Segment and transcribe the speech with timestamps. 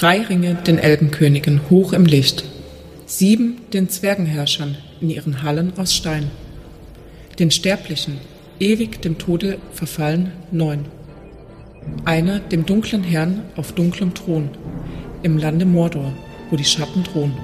[0.00, 2.44] drei Ringe den Elbenkönigen hoch im Licht,
[3.04, 6.30] sieben den Zwergenherrschern in ihren Hallen aus Stein,
[7.38, 8.16] den Sterblichen,
[8.58, 10.86] ewig dem Tode verfallen, neun.
[12.06, 14.48] Einer dem dunklen Herrn auf dunklem Thron,
[15.22, 16.14] im Lande Mordor,
[16.48, 17.34] wo die Schatten drohen.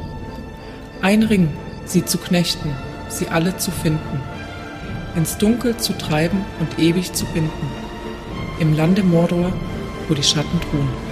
[1.02, 1.50] Ein Ring,
[1.84, 2.70] sie zu knechten,
[3.10, 4.22] sie alle zu finden,
[5.14, 7.68] ins Dunkel zu treiben und ewig zu binden,
[8.60, 9.52] im Lande Mordor,
[10.08, 11.05] wo die Schatten drohen.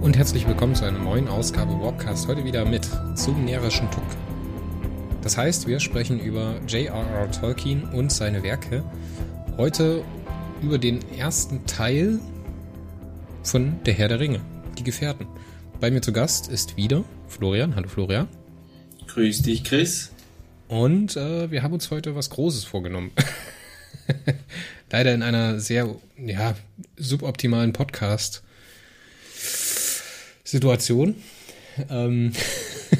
[0.00, 2.26] Und herzlich willkommen zu einer neuen Ausgabe Warpcast.
[2.26, 4.02] Heute wieder mit zum närrischen Tuck.
[5.20, 7.30] Das heißt, wir sprechen über J.R.R.
[7.30, 8.82] Tolkien und seine Werke.
[9.58, 10.02] Heute
[10.62, 12.18] über den ersten Teil
[13.42, 14.40] von Der Herr der Ringe,
[14.78, 15.26] die Gefährten.
[15.80, 17.76] Bei mir zu Gast ist wieder Florian.
[17.76, 18.26] Hallo Florian.
[19.06, 20.12] Grüß dich, Chris.
[20.68, 23.10] Und äh, wir haben uns heute was Großes vorgenommen.
[24.90, 26.54] Leider in einer sehr ja,
[26.96, 28.42] suboptimalen Podcast-
[30.50, 31.14] Situation.
[31.88, 32.32] Ähm,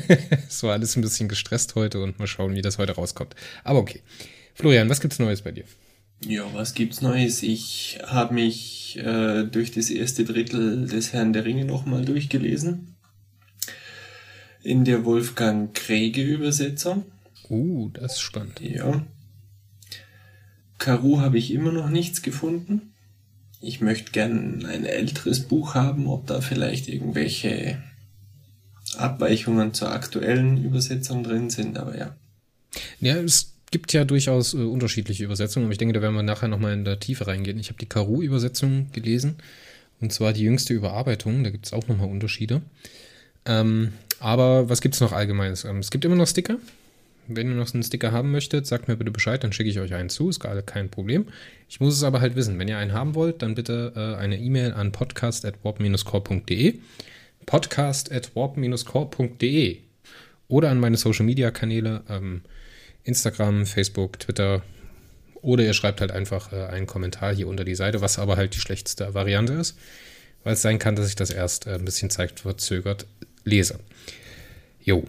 [0.48, 3.34] es war alles ein bisschen gestresst heute und mal schauen, wie das heute rauskommt.
[3.65, 4.01] Aber okay.
[4.55, 5.65] Florian, was gibt's Neues bei dir?
[6.25, 7.43] Ja, was gibt's Neues?
[7.43, 12.95] Ich habe mich äh, durch das erste Drittel des Herrn der Ringe nochmal durchgelesen.
[14.62, 17.05] In der Wolfgang Kräge Übersetzung.
[17.48, 18.61] Uh, das ist spannend.
[18.61, 19.06] Ja.
[20.78, 22.90] Karu habe ich immer noch nichts gefunden
[23.60, 27.82] ich möchte gern ein älteres Buch haben, ob da vielleicht irgendwelche
[28.97, 32.16] Abweichungen zur aktuellen Übersetzung drin sind, aber ja.
[33.00, 36.49] Ja, es gibt ja durchaus äh, unterschiedliche Übersetzungen, aber ich denke, da werden wir nachher
[36.49, 37.59] nochmal in der Tiefe reingehen.
[37.59, 39.37] Ich habe die Karu-Übersetzung gelesen,
[40.00, 42.62] und zwar die jüngste Überarbeitung, da gibt es auch nochmal Unterschiede.
[43.44, 45.65] Ähm, aber was gibt es noch allgemeines?
[45.65, 46.59] Ähm, es gibt immer noch Sticker,
[47.37, 49.95] wenn ihr noch einen Sticker haben möchtet, sagt mir bitte Bescheid, dann schicke ich euch
[49.95, 51.27] einen zu, ist gerade kein Problem.
[51.69, 52.59] Ich muss es aber halt wissen.
[52.59, 56.81] Wenn ihr einen haben wollt, dann bitte äh, eine E-Mail an podcast.warp-core.de
[57.47, 59.79] podcast.warp-core.de
[60.49, 62.43] oder an meine Social Media Kanäle, ähm,
[63.05, 64.62] Instagram, Facebook, Twitter
[65.43, 68.55] oder ihr schreibt halt einfach äh, einen Kommentar hier unter die Seite, was aber halt
[68.55, 69.79] die schlechteste Variante ist,
[70.45, 73.07] weil es sein kann, dass ich das erst äh, ein bisschen zeigt verzögert
[73.45, 73.81] lese.
[74.83, 75.05] Jo,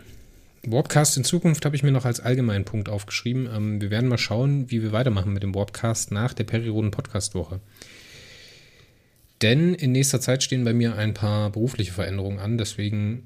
[0.64, 3.50] Warpcast in Zukunft habe ich mir noch als allgemeinen Punkt aufgeschrieben.
[3.52, 7.34] Ähm, wir werden mal schauen, wie wir weitermachen mit dem Warpcast nach der Perioden Podcast
[7.34, 7.60] Woche.
[9.42, 13.24] Denn in nächster Zeit stehen bei mir ein paar berufliche Veränderungen an, deswegen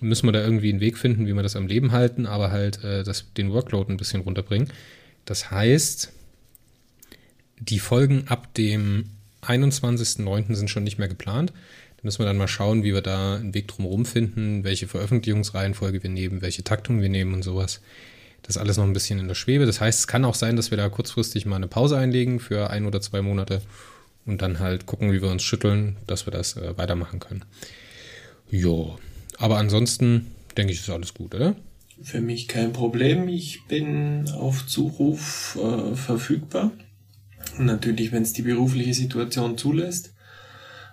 [0.00, 2.82] müssen wir da irgendwie einen Weg finden, wie wir das am Leben halten, aber halt
[2.82, 4.68] äh, das, den Workload ein bisschen runterbringen.
[5.24, 6.12] Das heißt,
[7.60, 9.10] die Folgen ab dem
[9.42, 10.54] 21.09.
[10.54, 11.52] sind schon nicht mehr geplant
[12.02, 16.10] müssen wir dann mal schauen, wie wir da einen Weg drumherum finden, welche Veröffentlichungsreihenfolge wir
[16.10, 17.80] nehmen, welche Taktung wir nehmen und sowas.
[18.42, 19.66] Das ist alles noch ein bisschen in der Schwebe.
[19.66, 22.70] Das heißt, es kann auch sein, dass wir da kurzfristig mal eine Pause einlegen für
[22.70, 23.62] ein oder zwei Monate
[24.26, 27.44] und dann halt gucken, wie wir uns schütteln, dass wir das äh, weitermachen können.
[28.50, 28.98] Jo,
[29.38, 30.26] aber ansonsten
[30.56, 31.56] denke ich, ist alles gut, oder?
[32.02, 33.28] Für mich kein Problem.
[33.28, 36.72] Ich bin auf Zuruf äh, verfügbar.
[37.58, 40.12] Natürlich, wenn es die berufliche Situation zulässt.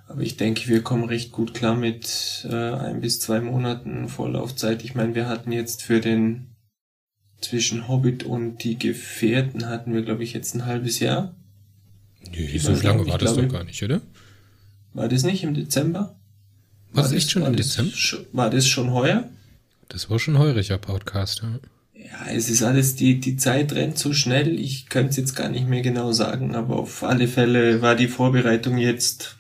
[0.10, 4.84] Aber ich denke, wir kommen recht gut klar mit äh, ein bis zwei Monaten Vorlaufzeit.
[4.84, 6.48] Ich meine, wir hatten jetzt für den
[7.40, 11.36] zwischen Hobbit und die Gefährten hatten wir, glaube ich, jetzt ein halbes Jahr.
[12.32, 14.02] Nee, so lange war das doch gar nicht, oder?
[14.94, 16.00] War das nicht im Dezember?
[16.00, 16.16] War,
[16.92, 17.94] war das echt schon im Dezember?
[18.32, 19.30] War das schon heuer?
[19.90, 21.60] Das war schon heuriger Podcast, ja.
[21.94, 25.50] Ja, es ist alles, die, die Zeit rennt so schnell, ich könnte es jetzt gar
[25.50, 29.39] nicht mehr genau sagen, aber auf alle Fälle war die Vorbereitung jetzt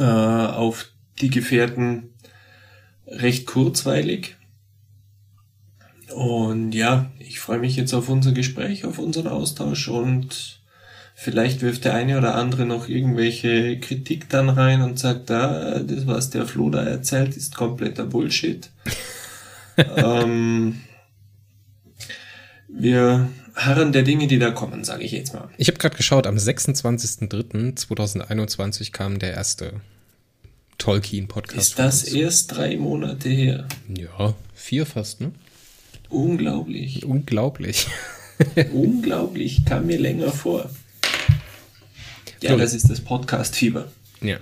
[0.00, 0.86] äh, auf
[1.20, 2.14] die Gefährten
[3.06, 4.36] recht kurzweilig.
[6.14, 10.60] Und ja, ich freue mich jetzt auf unser Gespräch, auf unseren Austausch und
[11.14, 15.78] vielleicht wirft der eine oder andere noch irgendwelche Kritik dann rein und sagt, da, ah,
[15.80, 18.70] das, was der Flo da erzählt, ist kompletter Bullshit.
[19.96, 20.80] ähm,
[22.68, 25.48] wir harren der Dinge, die da kommen, sage ich jetzt mal.
[25.56, 29.74] Ich habe gerade geschaut, am 26.03.2021 kam der erste
[30.78, 31.70] Tolkien-Podcast.
[31.70, 33.68] Ist das erst drei Monate her?
[33.88, 35.32] Ja, vier fast, ne?
[36.08, 37.04] Unglaublich.
[37.04, 37.86] Unglaublich.
[38.72, 40.70] Unglaublich, kam mir länger vor.
[42.42, 43.90] Ja, das ist das Podcast-Fieber.
[44.22, 44.38] Ja.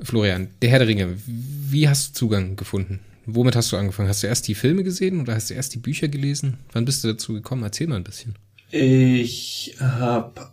[0.00, 3.00] Florian, der Herr der Ringe, wie hast du Zugang gefunden?
[3.26, 4.08] Womit hast du angefangen?
[4.08, 6.58] Hast du erst die Filme gesehen oder hast du erst die Bücher gelesen?
[6.72, 7.62] Wann bist du dazu gekommen?
[7.62, 8.34] Erzähl mal ein bisschen.
[8.72, 10.52] Ich habe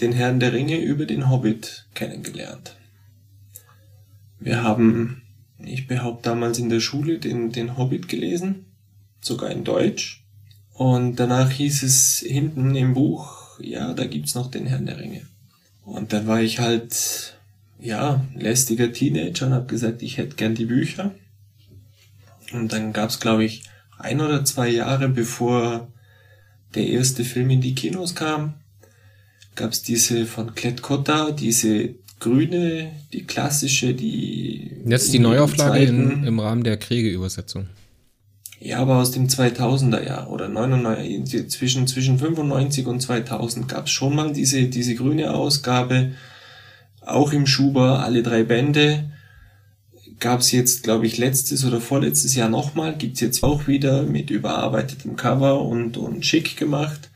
[0.00, 2.76] den Herrn der Ringe über den Hobbit kennengelernt.
[4.40, 5.22] Wir haben,
[5.58, 8.66] ich behaupte damals in der Schule, den, den Hobbit gelesen,
[9.20, 10.24] sogar in Deutsch.
[10.72, 15.22] Und danach hieß es hinten im Buch, ja, da gibt's noch den Herrn der Ringe.
[15.84, 17.38] Und dann war ich halt,
[17.78, 21.14] ja, lästiger Teenager und habe gesagt, ich hätte gern die Bücher.
[22.52, 23.62] Und dann gab's, glaube ich,
[23.98, 25.88] ein oder zwei Jahre bevor
[26.74, 28.54] der erste Film in die Kinos kam,
[29.54, 34.70] gab's diese von Klett Cotta, diese grüne, die klassische, die.
[34.86, 37.66] Jetzt die Neuauflage in, im Rahmen der Kriege-Übersetzung.
[38.60, 44.16] Ja, aber aus dem 2000er Jahr oder 99, zwischen, zwischen 95 und 2000 gab's schon
[44.16, 46.12] mal diese, diese grüne Ausgabe,
[47.00, 49.10] auch im Schuber, alle drei Bände.
[50.20, 55.16] Gab's jetzt, glaube ich, letztes oder vorletztes Jahr nochmal, gibt's jetzt auch wieder mit überarbeitetem
[55.16, 57.10] Cover und, und schick gemacht.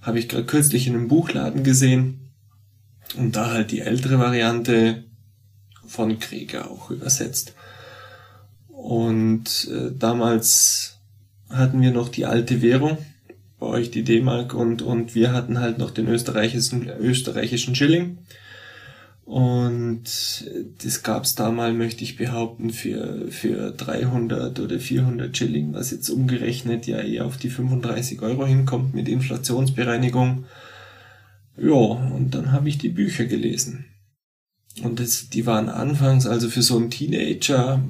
[0.00, 2.30] Habe ich gerade kürzlich in einem Buchladen gesehen.
[3.16, 5.04] Und da halt die ältere Variante
[5.86, 7.54] von Krieger auch übersetzt.
[8.68, 10.98] Und äh, damals
[11.50, 12.98] hatten wir noch die alte Währung,
[13.60, 18.18] bei euch die D-Mark und, und wir hatten halt noch den österreichischen, österreichischen Schilling.
[19.24, 20.04] Und
[20.82, 26.08] das gab's da mal, möchte ich behaupten, für, für 300 oder 400 Schilling, was jetzt
[26.10, 30.44] umgerechnet ja eher auf die 35 Euro hinkommt mit Inflationsbereinigung.
[31.56, 33.84] Ja, und dann habe ich die Bücher gelesen.
[34.82, 37.82] Und das, die waren anfangs, also für so einen Teenager,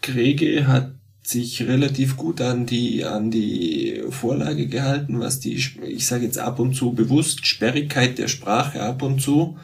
[0.00, 0.97] Grege hat
[1.28, 6.58] sich relativ gut an die, an die Vorlage gehalten, was die, ich sage jetzt ab
[6.58, 9.58] und zu bewusst, Sperrigkeit der Sprache ab und zu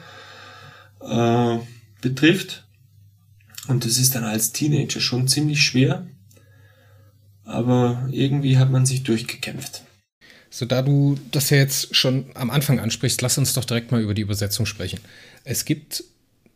[1.00, 1.56] äh,
[2.02, 2.66] betrifft.
[3.66, 6.06] Und das ist dann als Teenager schon ziemlich schwer.
[7.44, 9.84] Aber irgendwie hat man sich durchgekämpft.
[10.50, 14.02] So, da du das ja jetzt schon am Anfang ansprichst, lass uns doch direkt mal
[14.02, 15.00] über die Übersetzung sprechen.
[15.44, 16.04] Es gibt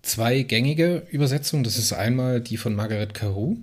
[0.03, 1.65] zwei gängige Übersetzungen.
[1.65, 3.57] Das ist einmal die von Margaret Carew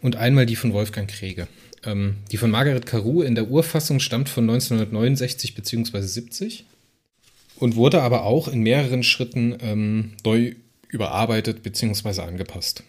[0.00, 1.48] und einmal die von Wolfgang Krege.
[1.84, 6.00] Ähm, die von Margaret Carew in der Urfassung stammt von 1969 bzw.
[6.00, 6.64] 70
[7.56, 10.54] und wurde aber auch in mehreren Schritten ähm, neu
[10.88, 12.22] überarbeitet bzw.
[12.22, 12.82] angepasst.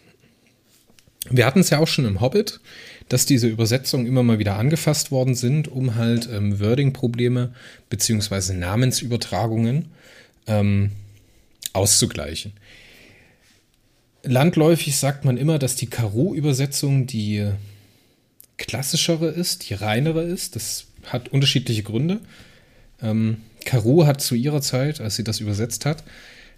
[1.28, 2.60] Wir hatten es ja auch schon im Hobbit,
[3.08, 7.52] dass diese Übersetzungen immer mal wieder angefasst worden sind, um halt ähm, Wording-Probleme
[7.90, 8.54] bzw.
[8.54, 9.88] Namensübertragungen
[10.46, 10.92] ähm,
[11.72, 12.52] auszugleichen.
[14.22, 17.50] Landläufig sagt man immer, dass die Karo-Übersetzung die
[18.58, 20.56] klassischere ist, die reinere ist.
[20.56, 22.20] Das hat unterschiedliche Gründe.
[23.02, 26.04] Ähm, Caro hat zu ihrer Zeit, als sie das übersetzt hat,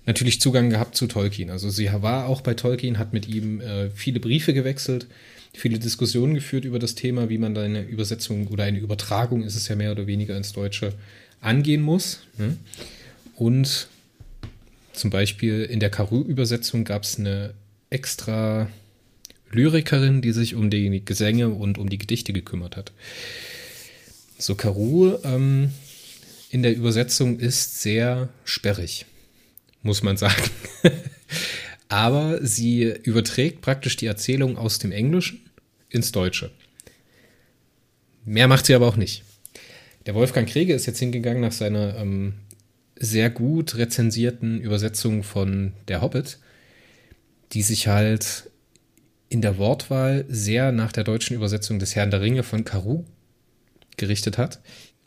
[0.07, 1.51] natürlich Zugang gehabt zu Tolkien.
[1.51, 5.07] Also sie war auch bei Tolkien, hat mit ihm äh, viele Briefe gewechselt,
[5.53, 9.55] viele Diskussionen geführt über das Thema, wie man da eine Übersetzung oder eine Übertragung, ist
[9.55, 10.95] es ja mehr oder weniger ins Deutsche,
[11.41, 12.21] angehen muss.
[12.39, 12.57] Ne?
[13.37, 13.89] Und
[14.93, 17.55] zum Beispiel in der Karu-Übersetzung gab es eine
[17.91, 18.69] extra
[19.51, 22.93] Lyrikerin, die sich um die Gesänge und um die Gedichte gekümmert hat.
[24.39, 25.71] So, Karu ähm,
[26.51, 29.07] in der Übersetzung ist sehr sperrig,
[29.83, 30.43] muss man sagen.
[31.89, 35.41] Aber sie überträgt praktisch die Erzählung aus dem Englischen
[35.91, 36.51] ins Deutsche.
[38.25, 39.25] Mehr macht sie aber auch nicht.
[40.07, 42.35] Der Wolfgang Krege ist jetzt hingegangen nach seiner ähm,
[43.03, 46.39] sehr gut rezensierten Übersetzung von Der Hobbit,
[47.53, 48.49] die sich halt
[49.29, 53.05] in der Wortwahl sehr nach der deutschen Übersetzung des Herrn der Ringe von Caru
[53.97, 54.61] gerichtet hat.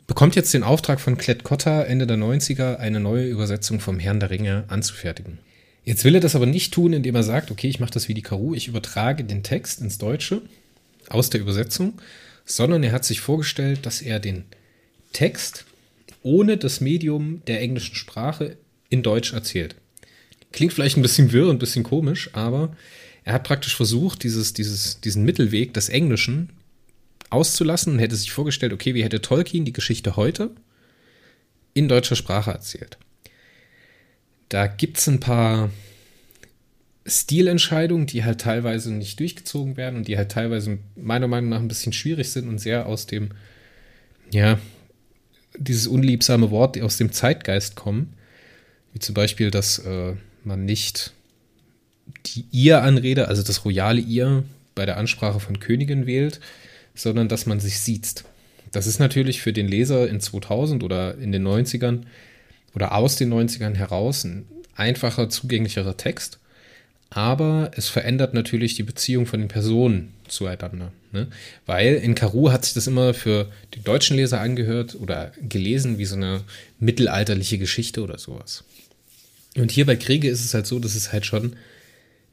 [0.06, 4.20] Bekommt jetzt den Auftrag von Klett Cotta Ende der 90er, eine neue Übersetzung vom Herrn
[4.20, 5.38] der Ringe anzufertigen.
[5.82, 8.14] Jetzt will er das aber nicht tun, indem er sagt, okay, ich mache das wie
[8.14, 10.42] die Caru, ich übertrage den Text ins Deutsche
[11.08, 11.94] aus der Übersetzung,
[12.44, 14.44] sondern er hat sich vorgestellt, dass er den
[15.14, 15.64] Text
[16.26, 18.56] ohne das Medium der englischen Sprache
[18.90, 19.76] in Deutsch erzählt.
[20.50, 22.76] Klingt vielleicht ein bisschen wirr und ein bisschen komisch, aber
[23.22, 26.50] er hat praktisch versucht, dieses, dieses, diesen Mittelweg des Englischen
[27.30, 30.50] auszulassen und hätte sich vorgestellt, okay, wie hätte Tolkien die Geschichte heute
[31.74, 32.98] in deutscher Sprache erzählt.
[34.48, 35.70] Da gibt es ein paar
[37.04, 41.68] Stilentscheidungen, die halt teilweise nicht durchgezogen werden und die halt teilweise meiner Meinung nach ein
[41.68, 43.30] bisschen schwierig sind und sehr aus dem,
[44.32, 44.58] ja,
[45.58, 48.14] dieses unliebsame Wort aus dem Zeitgeist kommen.
[48.92, 51.12] Wie zum Beispiel, dass äh, man nicht
[52.26, 54.44] die Ihr-Anrede, also das royale Ihr,
[54.74, 56.40] bei der Ansprache von Königin wählt,
[56.94, 58.24] sondern dass man sich sieht.
[58.72, 62.02] Das ist natürlich für den Leser in 2000 oder in den 90ern
[62.74, 66.38] oder aus den 90ern heraus ein einfacher, zugänglicherer Text.
[67.10, 70.92] Aber es verändert natürlich die Beziehung von den Personen zueinander.
[71.16, 71.28] Ne?
[71.64, 76.04] Weil in Karu hat sich das immer für den deutschen Leser angehört oder gelesen wie
[76.04, 76.42] so eine
[76.78, 78.64] mittelalterliche Geschichte oder sowas.
[79.56, 81.56] Und hier bei Kriege ist es halt so, dass es halt schon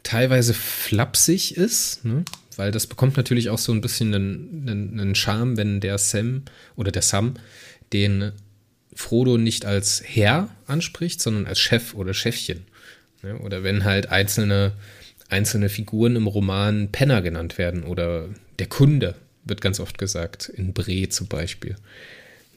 [0.04, 2.26] teilweise flapsig ist, ne?
[2.58, 6.44] weil das bekommt natürlich auch so ein bisschen einen, einen, einen Charme, wenn der Sam
[6.76, 7.36] oder der Sam
[7.94, 8.34] den
[8.94, 12.66] Frodo nicht als Herr anspricht, sondern als Chef oder Chefchen.
[13.22, 13.40] Ne?
[13.40, 14.74] Oder wenn halt einzelne,
[15.30, 18.28] einzelne Figuren im Roman Penner genannt werden oder
[18.64, 21.76] der Kunde wird ganz oft gesagt, in Bre zum Beispiel.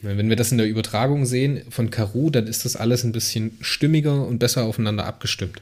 [0.03, 3.59] Wenn wir das in der Übertragung sehen von Karu, dann ist das alles ein bisschen
[3.61, 5.61] stimmiger und besser aufeinander abgestimmt.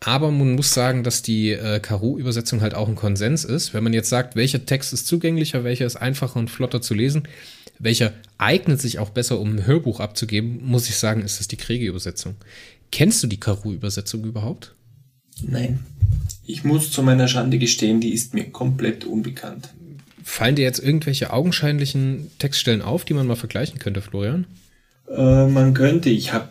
[0.00, 3.72] Aber man muss sagen, dass die äh, Karu-Übersetzung halt auch ein Konsens ist.
[3.72, 7.22] Wenn man jetzt sagt, welcher Text ist zugänglicher, welcher ist einfacher und flotter zu lesen,
[7.78, 11.56] welcher eignet sich auch besser, um ein Hörbuch abzugeben, muss ich sagen, ist es die
[11.56, 12.34] Kriege-Übersetzung.
[12.92, 14.74] Kennst du die Karu-Übersetzung überhaupt?
[15.46, 15.80] Nein.
[16.46, 19.70] Ich muss zu meiner Schande gestehen, die ist mir komplett unbekannt.
[20.22, 24.46] Fallen dir jetzt irgendwelche augenscheinlichen Textstellen auf, die man mal vergleichen könnte, Florian?
[25.08, 26.10] Äh, man könnte.
[26.10, 26.50] Ich habe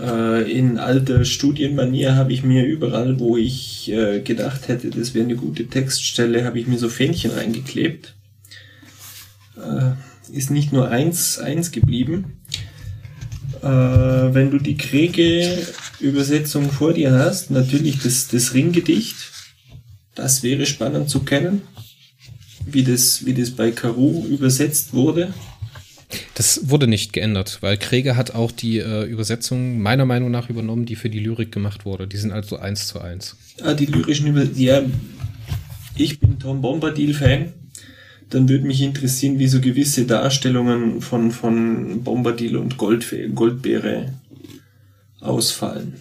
[0.00, 5.24] äh, in alter Studienmanier habe ich mir überall, wo ich äh, gedacht hätte, das wäre
[5.24, 8.14] eine gute Textstelle, habe ich mir so Fähnchen reingeklebt.
[9.56, 12.38] Äh, ist nicht nur eins, eins geblieben.
[13.64, 14.76] Wenn du die
[16.02, 19.16] Kriege-Übersetzung vor dir hast, natürlich das, das Ringgedicht,
[20.14, 21.62] das wäre spannend zu kennen
[22.66, 25.32] wie das, wie das bei Karu übersetzt wurde?
[26.34, 30.84] Das wurde nicht geändert, weil Krieger hat auch die äh, Übersetzung meiner Meinung nach übernommen,
[30.84, 32.06] die für die Lyrik gemacht wurde.
[32.06, 33.36] Die sind also eins zu eins.
[33.62, 34.62] Ah, die lyrischen Übersetzungen.
[34.62, 34.82] Ja,
[35.96, 37.52] ich bin Tom Bombadil-Fan.
[38.30, 44.12] Dann würde mich interessieren, wie so gewisse Darstellungen von, von Bombadil und Gold, Goldbeere
[45.22, 45.94] ausfallen.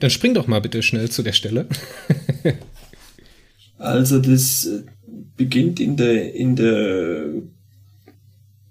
[0.00, 1.66] Dann spring doch mal bitte schnell zu der Stelle.
[3.78, 4.68] also das
[5.36, 7.24] beginnt in der, in der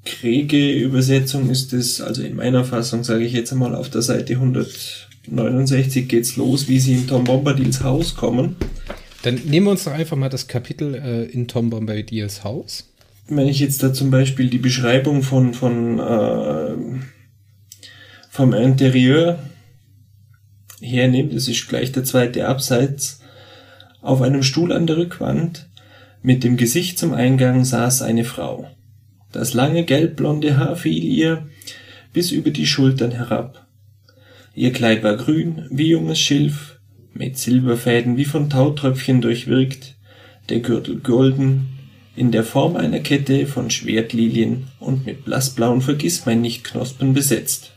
[0.05, 6.07] Kriege-Übersetzung ist es, also in meiner Fassung sage ich jetzt einmal auf der Seite 169
[6.07, 8.55] geht's los, wie sie in Tom Bombadils Haus kommen.
[9.23, 12.89] Dann nehmen wir uns doch einfach mal das Kapitel äh, in Tom Bombadils Haus.
[13.27, 16.75] Wenn ich jetzt da zum Beispiel die Beschreibung von, von äh,
[18.29, 19.39] vom Interieur
[20.81, 23.21] hernehme, das ist gleich der zweite Abseits,
[24.01, 25.69] auf einem Stuhl an der Rückwand
[26.21, 28.67] mit dem Gesicht zum Eingang saß eine Frau.
[29.31, 31.47] Das lange gelbblonde Haar fiel ihr
[32.11, 33.67] bis über die Schultern herab.
[34.55, 36.79] Ihr Kleid war grün wie junges Schilf,
[37.13, 39.95] mit Silberfäden wie von Tautröpfchen durchwirkt,
[40.49, 41.67] der Gürtel golden,
[42.15, 47.71] in der Form einer Kette von Schwertlilien und mit blassblauen Vergissmeinnichtknospen besetzt.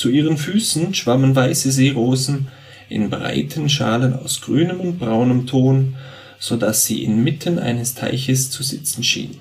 [0.00, 2.48] Zu ihren Füßen schwammen weiße Seerosen
[2.88, 5.94] in breiten Schalen aus grünem und braunem Ton
[6.40, 9.38] so dass sie inmitten eines Teiches zu sitzen schien.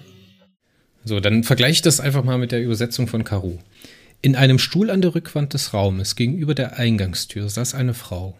[1.05, 3.57] So, dann vergleiche ich das einfach mal mit der Übersetzung von Karu.
[4.21, 8.37] In einem Stuhl an der Rückwand des Raumes gegenüber der Eingangstür saß eine Frau.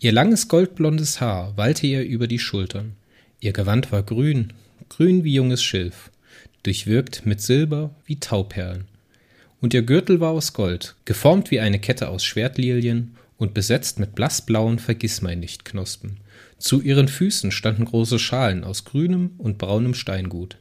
[0.00, 2.96] Ihr langes goldblondes Haar wallte ihr über die Schultern.
[3.38, 4.52] Ihr Gewand war grün,
[4.88, 6.10] grün wie junges Schilf,
[6.64, 8.89] durchwirkt mit Silber wie Tauperlen.
[9.60, 14.14] Und ihr Gürtel war aus Gold, geformt wie eine Kette aus Schwertlilien und besetzt mit
[14.14, 16.18] blassblauen Vergissmeinnichtknospen.
[16.58, 20.56] Zu ihren Füßen standen große Schalen aus grünem und braunem Steingut,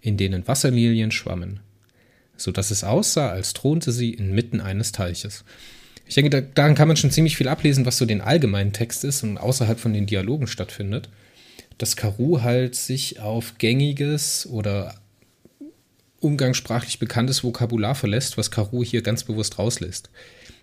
[0.00, 1.60] in denen Wasserlilien schwammen,
[2.36, 5.44] so dass es aussah, als thronte sie inmitten eines Teiches.
[6.06, 9.22] Ich denke, daran kann man schon ziemlich viel ablesen, was so den allgemeinen Text ist
[9.22, 11.08] und außerhalb von den Dialogen stattfindet.
[11.78, 14.94] Dass Karu halt sich auf gängiges oder
[16.20, 20.10] umgangssprachlich bekanntes Vokabular verlässt, was Karu hier ganz bewusst rauslässt.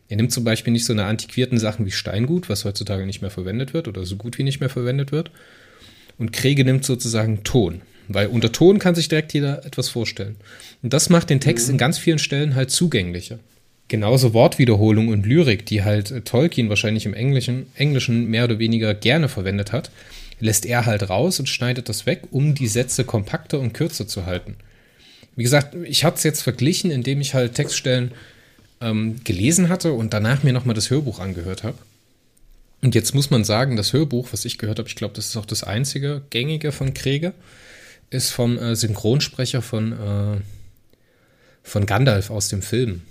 [0.09, 3.31] Er nimmt zum Beispiel nicht so eine antiquierten Sachen wie Steingut, was heutzutage nicht mehr
[3.31, 5.31] verwendet wird oder so gut wie nicht mehr verwendet wird.
[6.17, 10.37] Und Kriege nimmt sozusagen Ton, weil unter Ton kann sich direkt jeder etwas vorstellen.
[10.81, 11.73] Und das macht den Text mhm.
[11.73, 13.39] in ganz vielen Stellen halt zugänglicher.
[13.89, 18.93] Genauso Wortwiederholung und Lyrik, die halt äh, Tolkien wahrscheinlich im Englischen, Englischen mehr oder weniger
[18.93, 19.91] gerne verwendet hat,
[20.39, 24.25] lässt er halt raus und schneidet das weg, um die Sätze kompakter und kürzer zu
[24.25, 24.55] halten.
[25.37, 28.11] Wie gesagt, ich habe es jetzt verglichen, indem ich halt Textstellen
[28.81, 31.77] ähm, gelesen hatte und danach mir nochmal das Hörbuch angehört habe.
[32.81, 35.37] Und jetzt muss man sagen, das Hörbuch, was ich gehört habe, ich glaube, das ist
[35.37, 37.33] auch das einzige gängige von Krieger,
[38.09, 40.37] ist vom äh, Synchronsprecher von, äh,
[41.61, 43.03] von Gandalf aus dem Film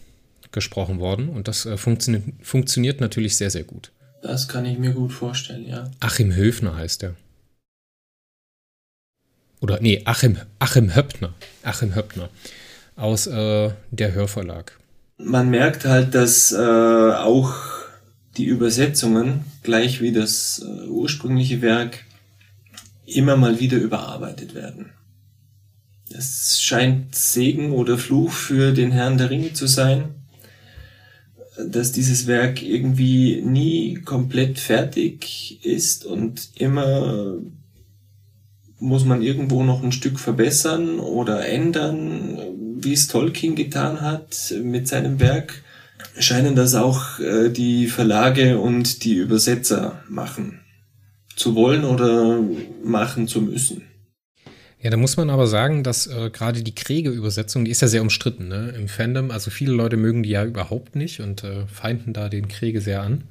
[0.50, 1.28] gesprochen worden.
[1.28, 3.92] Und das äh, funktio funktioniert natürlich sehr, sehr gut.
[4.22, 5.92] Das kann ich mir gut vorstellen, ja.
[6.00, 7.14] Achim Höfner heißt er.
[9.60, 11.34] Oder nee, Achim, Achim Höppner.
[11.62, 12.28] Achim Höppner.
[12.96, 14.78] Aus äh, der Hörverlag
[15.18, 17.54] man merkt halt, dass äh, auch
[18.36, 22.04] die Übersetzungen, gleich wie das äh, ursprüngliche Werk,
[23.06, 24.90] immer mal wieder überarbeitet werden.
[26.10, 30.14] Es scheint Segen oder Fluch für den Herrn der Ringe zu sein,
[31.56, 37.38] dass dieses Werk irgendwie nie komplett fertig ist und immer
[38.78, 42.38] muss man irgendwo noch ein Stück verbessern oder ändern,
[42.78, 45.62] wie es Tolkien getan hat mit seinem Werk,
[46.18, 50.60] scheinen das auch äh, die Verlage und die Übersetzer machen
[51.34, 52.40] zu wollen oder
[52.82, 53.82] machen zu müssen.
[54.80, 58.02] Ja, da muss man aber sagen, dass äh, gerade die Kriege-Übersetzung, die ist ja sehr
[58.02, 58.74] umstritten ne?
[58.76, 59.30] im Fandom.
[59.30, 63.02] Also viele Leute mögen die ja überhaupt nicht und äh, feinden da den Kriege sehr
[63.02, 63.24] an.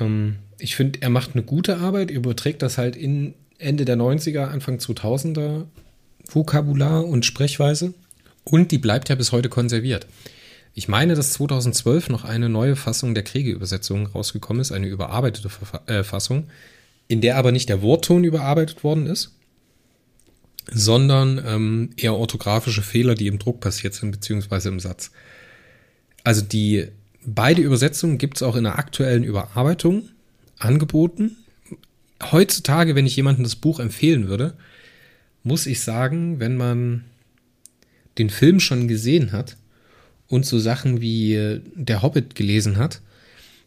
[0.00, 4.46] Ähm, ich finde, er macht eine gute Arbeit, überträgt das halt in Ende der 90er,
[4.46, 5.64] Anfang 2000er
[6.28, 7.94] Vokabular und Sprechweise.
[8.44, 10.06] Und die bleibt ja bis heute konserviert.
[10.74, 15.48] Ich meine, dass 2012 noch eine neue Fassung der Kriege-Übersetzung rausgekommen ist, eine überarbeitete
[15.86, 16.48] äh, Fassung,
[17.08, 19.34] in der aber nicht der Wortton überarbeitet worden ist,
[20.70, 25.12] sondern ähm, eher orthografische Fehler, die im Druck passiert sind, beziehungsweise im Satz.
[26.24, 26.88] Also die
[27.24, 30.10] beide Übersetzungen gibt es auch in der aktuellen Überarbeitung
[30.58, 31.36] angeboten.
[32.22, 34.54] Heutzutage, wenn ich jemandem das Buch empfehlen würde,
[35.42, 37.04] muss ich sagen, wenn man
[38.18, 39.56] den Film schon gesehen hat
[40.28, 43.00] und so Sachen wie Der Hobbit gelesen hat,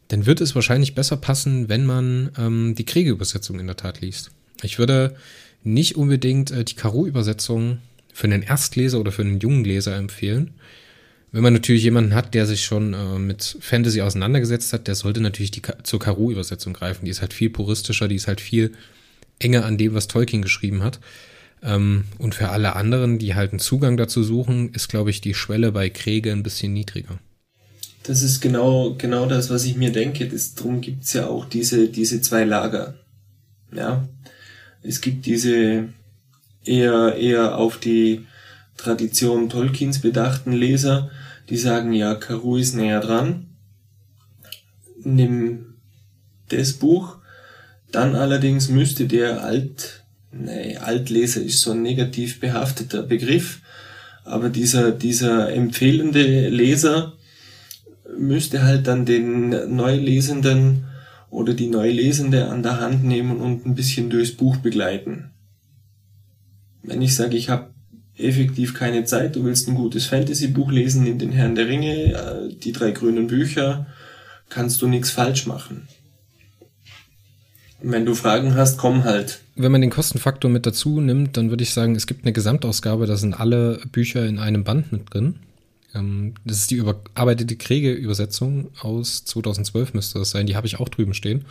[0.10, 4.32] dann wird es wahrscheinlich besser passen, wenn man ähm, die Kriegeübersetzung in der Tat liest.
[4.64, 5.16] Ich würde
[5.64, 7.78] nicht unbedingt äh, die Karo-Übersetzung
[8.12, 10.52] für einen Erstleser oder für einen jungen Leser empfehlen.
[11.32, 15.22] Wenn man natürlich jemanden hat, der sich schon äh, mit Fantasy auseinandergesetzt hat, der sollte
[15.22, 17.06] natürlich die, zur Karo-Übersetzung greifen.
[17.06, 18.74] Die ist halt viel puristischer, die ist halt viel
[19.38, 21.00] enger an dem, was Tolkien geschrieben hat.
[21.62, 25.34] Ähm, und für alle anderen, die halt einen Zugang dazu suchen, ist, glaube ich, die
[25.34, 27.20] Schwelle bei Kriege ein bisschen niedriger.
[28.04, 30.28] Das ist genau, genau das, was ich mir denke.
[30.28, 32.96] Das, darum gibt's ja auch diese, diese zwei Lager.
[33.72, 34.08] Ja,
[34.82, 35.90] es gibt diese
[36.64, 38.26] eher, eher auf die
[38.78, 41.12] Tradition Tolkiens bedachten Leser,
[41.50, 43.48] die sagen, ja, Karu ist näher dran.
[45.04, 45.76] Nimm
[46.50, 47.18] das Buch.
[47.92, 53.62] Dann allerdings müsste der Alt, nee, Altleser ist so ein negativ behafteter Begriff,
[54.26, 57.14] aber dieser, dieser empfehlende Leser
[58.16, 60.86] müsste halt dann den Neulesenden
[61.32, 65.32] oder die Neulesende an der Hand nehmen und ein bisschen durchs Buch begleiten.
[66.84, 67.72] Wenn ich sage, ich habe
[68.20, 72.54] effektiv keine Zeit, du willst ein gutes Fantasy-Buch lesen, in den Herrn der Ringe, äh,
[72.54, 73.88] die drei grünen Bücher,
[74.50, 75.88] kannst du nichts falsch machen.
[77.82, 79.40] wenn du Fragen hast, komm halt.
[79.56, 83.06] Wenn man den Kostenfaktor mit dazu nimmt, dann würde ich sagen, es gibt eine Gesamtausgabe,
[83.06, 85.36] da sind alle Bücher in einem Band mit drin.
[85.96, 90.46] Ähm, das ist die überarbeitete Kriege-Übersetzung aus 2012 müsste das sein.
[90.46, 91.46] Die habe ich auch drüben stehen.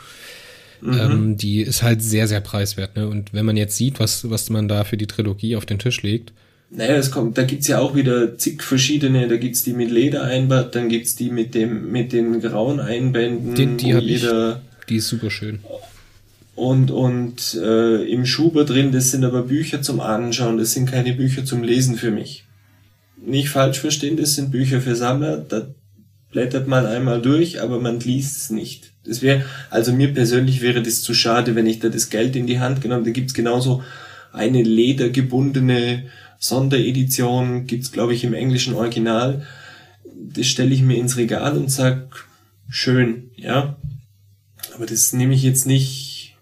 [0.81, 1.01] Mhm.
[1.01, 2.97] Ähm, die ist halt sehr, sehr preiswert.
[2.97, 3.09] Ne?
[3.09, 6.03] Und wenn man jetzt sieht, was, was man da für die Trilogie auf den Tisch
[6.03, 6.33] legt.
[6.71, 10.75] Naja, es kommt, da gibt's ja auch wieder zig verschiedene, da gibt's die mit Ledereinband,
[10.75, 13.55] dann gibt's die mit dem, mit den grauen Einbänden.
[13.55, 14.27] Die, die habe ich.
[14.89, 15.61] Die ist super schön.
[16.55, 21.15] Und, und äh, im Schuber drin, das sind aber Bücher zum Anschauen, das sind keine
[21.15, 22.45] Bücher zum Lesen für mich
[23.25, 25.67] nicht falsch verstehen, das sind Bücher für Sammler, da
[26.31, 28.93] blättert man einmal durch, aber man liest es nicht.
[29.05, 32.47] Das wäre, also mir persönlich wäre das zu schade, wenn ich da das Geld in
[32.47, 33.83] die Hand genommen, da gibt's genauso
[34.33, 36.05] eine ledergebundene
[36.39, 39.47] Sonderedition, gibt's glaube ich im englischen Original.
[40.15, 42.27] Das stelle ich mir ins Regal und sag,
[42.69, 43.77] schön, ja.
[44.75, 46.37] Aber das nehme ich jetzt nicht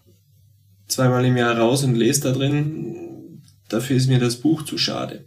[0.89, 3.41] zweimal im Jahr raus und lese da drin.
[3.69, 5.25] Dafür ist mir das Buch zu schade.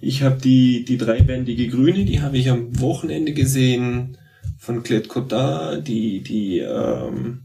[0.00, 4.18] Ich habe die, die dreibändige Grüne, die habe ich am Wochenende gesehen
[4.58, 7.42] von Clet Cotard, die, die ähm,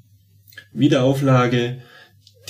[0.74, 1.82] Wiederauflage,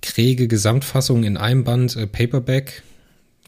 [0.00, 2.84] Kriege Gesamtfassung in einem Band äh, Paperback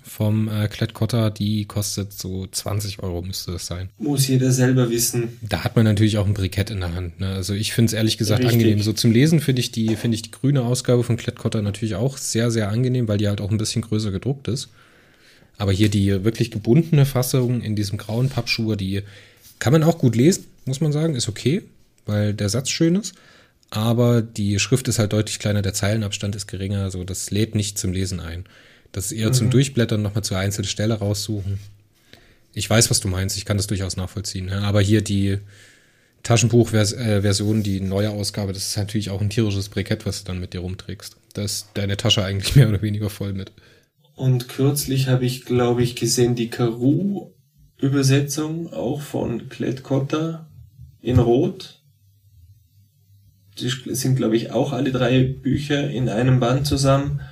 [0.03, 3.89] vom äh, Klett-Cotta, die kostet so 20 Euro, müsste das sein.
[3.99, 5.39] Muss jeder selber wissen.
[5.43, 7.21] Da hat man natürlich auch ein Brikett in der Hand.
[7.21, 7.29] Ne?
[7.29, 8.61] Also ich finde es ehrlich gesagt Richtig.
[8.61, 8.83] angenehm.
[8.83, 12.19] So zum Lesen finde ich die, finde ich die grüne Ausgabe von Klett-Cotta natürlich auch
[12.19, 14.69] sehr, sehr angenehm, weil die halt auch ein bisschen größer gedruckt ist.
[15.59, 19.03] Aber hier die wirklich gebundene Fassung in diesem grauen Pappschuhe, die
[19.59, 21.63] kann man auch gut lesen, muss man sagen, ist okay
[22.07, 23.15] weil der Satz schön ist.
[23.71, 27.79] Aber die Schrift ist halt deutlich kleiner, der Zeilenabstand ist geringer, so das lädt nicht
[27.79, 28.45] zum Lesen ein.
[28.93, 29.35] Das ist eher mhm.
[29.35, 31.59] zum Durchblättern, nochmal zur einzelnen Stelle raussuchen.
[32.55, 34.47] Ich weiß, was du meinst, ich kann das durchaus nachvollziehen.
[34.47, 34.63] Ne?
[34.63, 35.39] Aber hier die
[36.23, 40.53] Taschenbuchversion, die neue Ausgabe, das ist natürlich auch ein tierisches Brikett, was du dann mit
[40.53, 41.17] dir rumträgst.
[41.33, 43.51] Da ist deine Tasche eigentlich mehr oder weniger voll mit.
[44.15, 50.47] Und kürzlich habe ich, glaube ich, gesehen, die Karu-Übersetzung auch von Klett Cotta
[51.01, 51.81] in Rot.
[53.59, 57.23] Die sind, glaube ich, auch alle drei Bücher in einem Band zusammen.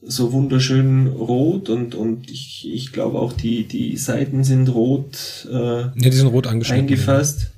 [0.00, 5.80] So wunderschön rot und, und ich, ich glaube auch die, die Seiten sind rot, äh,
[5.80, 7.50] ja, die sind rot eingefasst.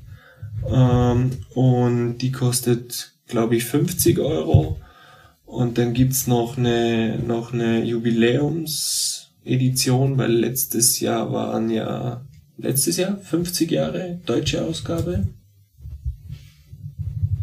[0.68, 1.12] Ja.
[1.12, 4.78] Ähm, und die kostet, glaube ich, 50 Euro.
[5.44, 12.22] Und dann gibt's noch eine, noch eine Jubiläumsedition, weil letztes Jahr waren ja,
[12.56, 15.26] letztes Jahr 50 Jahre deutsche Ausgabe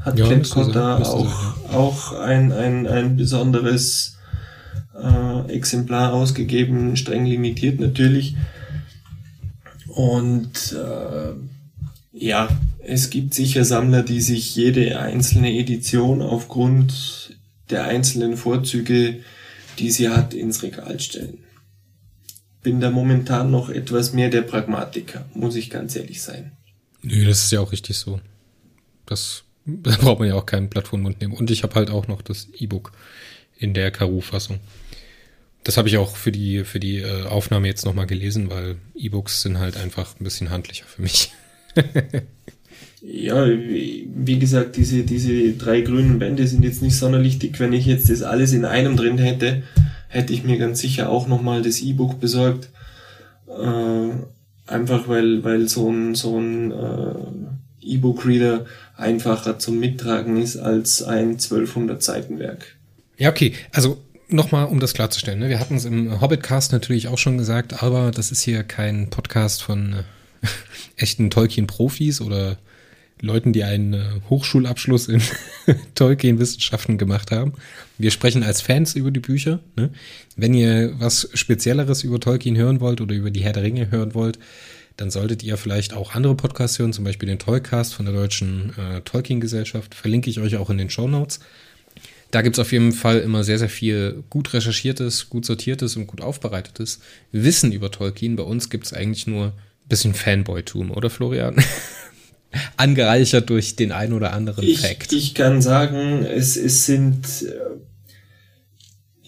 [0.07, 4.16] hat ja, Klempkott da auch, auch ein, ein, ein besonderes
[4.97, 8.35] äh, Exemplar ausgegeben, streng limitiert natürlich.
[9.87, 11.33] Und äh,
[12.13, 12.49] ja,
[12.83, 17.37] es gibt sicher Sammler, die sich jede einzelne Edition aufgrund
[17.69, 19.21] der einzelnen Vorzüge,
[19.79, 21.39] die sie hat, ins Regal stellen.
[22.63, 26.51] Bin da momentan noch etwas mehr der Pragmatiker, muss ich ganz ehrlich sein.
[27.01, 28.19] Nö, das ist ja auch richtig so.
[29.05, 31.33] Das da braucht man ja auch kein Blatt vor den Mund nehmen.
[31.33, 32.93] Und ich habe halt auch noch das E-Book
[33.57, 34.59] in der Karu-Fassung.
[35.63, 39.41] Das habe ich auch für die, für die äh, Aufnahme jetzt nochmal gelesen, weil E-Books
[39.41, 41.31] sind halt einfach ein bisschen handlicher für mich.
[43.01, 47.59] ja, wie, gesagt, diese, diese drei grünen Bände sind jetzt nicht sonderlich dick.
[47.59, 49.63] Wenn ich jetzt das alles in einem drin hätte,
[50.07, 52.69] hätte ich mir ganz sicher auch nochmal das E-Book besorgt.
[53.47, 54.09] Äh,
[54.67, 58.65] einfach weil, weil so ein, so ein äh, E-Book-Reader
[58.95, 62.75] einfacher zum Mittragen ist als ein 1200 Seiten Werk.
[63.17, 63.53] Ja, okay.
[63.71, 63.97] Also
[64.29, 65.39] nochmal, um das klarzustellen.
[65.39, 65.49] Ne?
[65.49, 69.63] Wir hatten es im Hobbitcast natürlich auch schon gesagt, aber das ist hier kein Podcast
[69.63, 70.47] von äh,
[70.97, 72.57] echten Tolkien-Profis oder
[73.21, 75.21] Leuten, die einen äh, Hochschulabschluss in
[75.95, 77.53] Tolkien-Wissenschaften gemacht haben.
[77.97, 79.59] Wir sprechen als Fans über die Bücher.
[79.75, 79.89] Ne?
[80.35, 84.13] Wenn ihr was Spezielleres über Tolkien hören wollt oder über die Herr der Ringe hören
[84.13, 84.37] wollt,
[84.97, 88.73] dann solltet ihr vielleicht auch andere Podcasts hören, zum Beispiel den Toycast von der Deutschen
[88.77, 89.93] äh, Tolkien-Gesellschaft.
[89.93, 91.39] Verlinke ich euch auch in den Show Notes.
[92.31, 96.21] Da gibt's auf jeden Fall immer sehr, sehr viel gut recherchiertes, gut sortiertes und gut
[96.21, 96.99] aufbereitetes
[97.31, 98.35] Wissen über Tolkien.
[98.35, 99.53] Bei uns gibt's eigentlich nur ein
[99.87, 101.55] bisschen Fanboy-Tum, oder Florian?
[102.77, 105.13] Angereichert durch den ein oder anderen ich, Fact.
[105.13, 107.77] Ich kann sagen, es, es sind äh,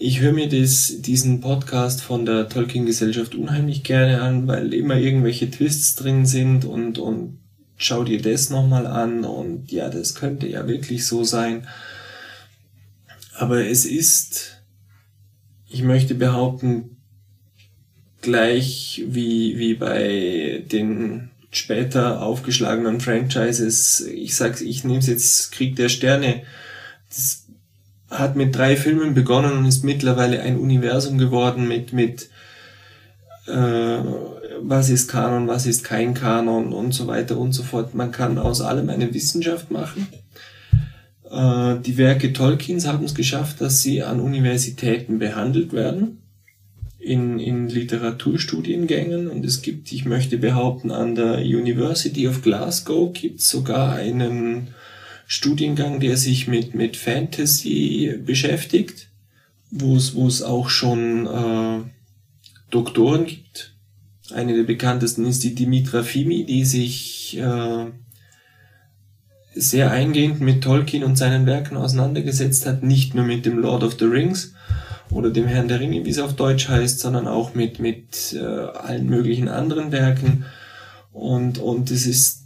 [0.02, 5.50] ich höre mir das, diesen Podcast von der Tolkien-Gesellschaft unheimlich gerne an, weil immer irgendwelche
[5.50, 7.38] Twists drin sind und, und
[7.76, 11.68] schau dir das nochmal an und ja, das könnte ja wirklich so sein.
[13.40, 14.60] Aber es ist,
[15.66, 16.98] ich möchte behaupten,
[18.20, 25.88] gleich wie, wie bei den später aufgeschlagenen Franchises, ich sag's, ich nehme jetzt Krieg der
[25.88, 26.42] Sterne,
[27.08, 27.46] das
[28.10, 32.28] hat mit drei Filmen begonnen und ist mittlerweile ein Universum geworden mit, mit
[33.46, 34.00] äh,
[34.60, 37.94] was ist Kanon, was ist kein Kanon und so weiter und so fort.
[37.94, 40.08] Man kann aus allem eine Wissenschaft machen.
[41.30, 46.18] Äh, die Werke Tolkiens haben es geschafft, dass sie an Universitäten behandelt werden.
[46.98, 53.40] In, in Literaturstudiengängen und es gibt, ich möchte behaupten, an der University of Glasgow gibt
[53.40, 54.68] es sogar einen
[55.26, 59.08] Studiengang, der sich mit, mit Fantasy beschäftigt,
[59.70, 61.90] wo es, wo es auch schon äh,
[62.70, 63.74] Doktoren gibt.
[64.30, 67.86] Eine der bekanntesten ist die Dimitra Fimi, die sich äh,
[69.54, 73.96] sehr eingehend mit Tolkien und seinen Werken auseinandergesetzt hat, nicht nur mit dem Lord of
[73.98, 74.54] the Rings
[75.10, 78.38] oder dem Herrn der Ringe, wie es auf Deutsch heißt, sondern auch mit, mit äh,
[78.38, 80.44] allen möglichen anderen Werken.
[81.12, 82.40] Und, und es ist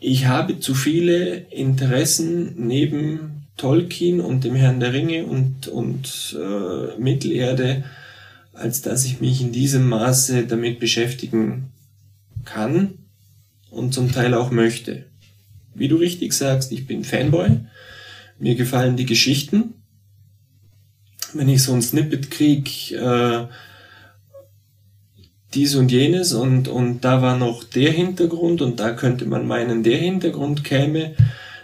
[0.00, 6.98] ich habe zu viele Interessen neben Tolkien und dem Herrn der Ringe und, und äh,
[6.98, 7.84] Mittelerde,
[8.54, 11.70] als dass ich mich in diesem Maße damit beschäftigen
[12.46, 12.94] kann
[13.70, 15.04] und zum Teil auch möchte.
[15.74, 17.60] Wie du richtig sagst, ich bin Fanboy.
[18.38, 19.74] Mir gefallen die Geschichten.
[21.32, 23.46] Wenn ich so ein Snippet krieg, äh,
[25.54, 29.82] dies und jenes und, und da war noch der Hintergrund und da könnte man meinen,
[29.82, 31.14] der Hintergrund käme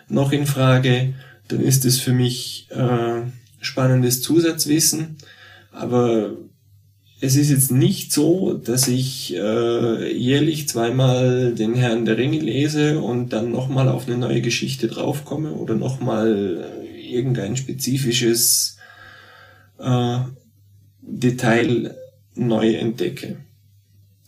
[0.08, 1.14] noch in Frage,
[1.48, 3.22] dann ist es für mich äh,
[3.60, 5.16] spannendes Zusatzwissen.
[5.72, 6.32] Aber
[7.20, 13.00] es ist jetzt nicht so, dass ich äh, jährlich zweimal den Herrn der Ringe lese
[13.00, 18.76] und dann nochmal auf eine neue Geschichte draufkomme oder nochmal irgendein spezifisches
[19.78, 20.18] äh,
[21.00, 21.96] Detail
[22.34, 23.36] neu entdecke.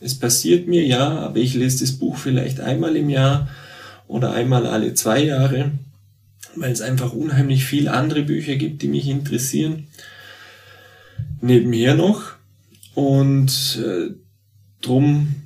[0.01, 3.49] Es passiert mir ja, aber ich lese das Buch vielleicht einmal im Jahr
[4.07, 5.73] oder einmal alle zwei Jahre,
[6.57, 9.89] weil es einfach unheimlich viel andere Bücher gibt, die mich interessieren.
[11.43, 12.38] Nebenher noch.
[12.99, 14.11] Und äh,
[14.83, 15.37] drum,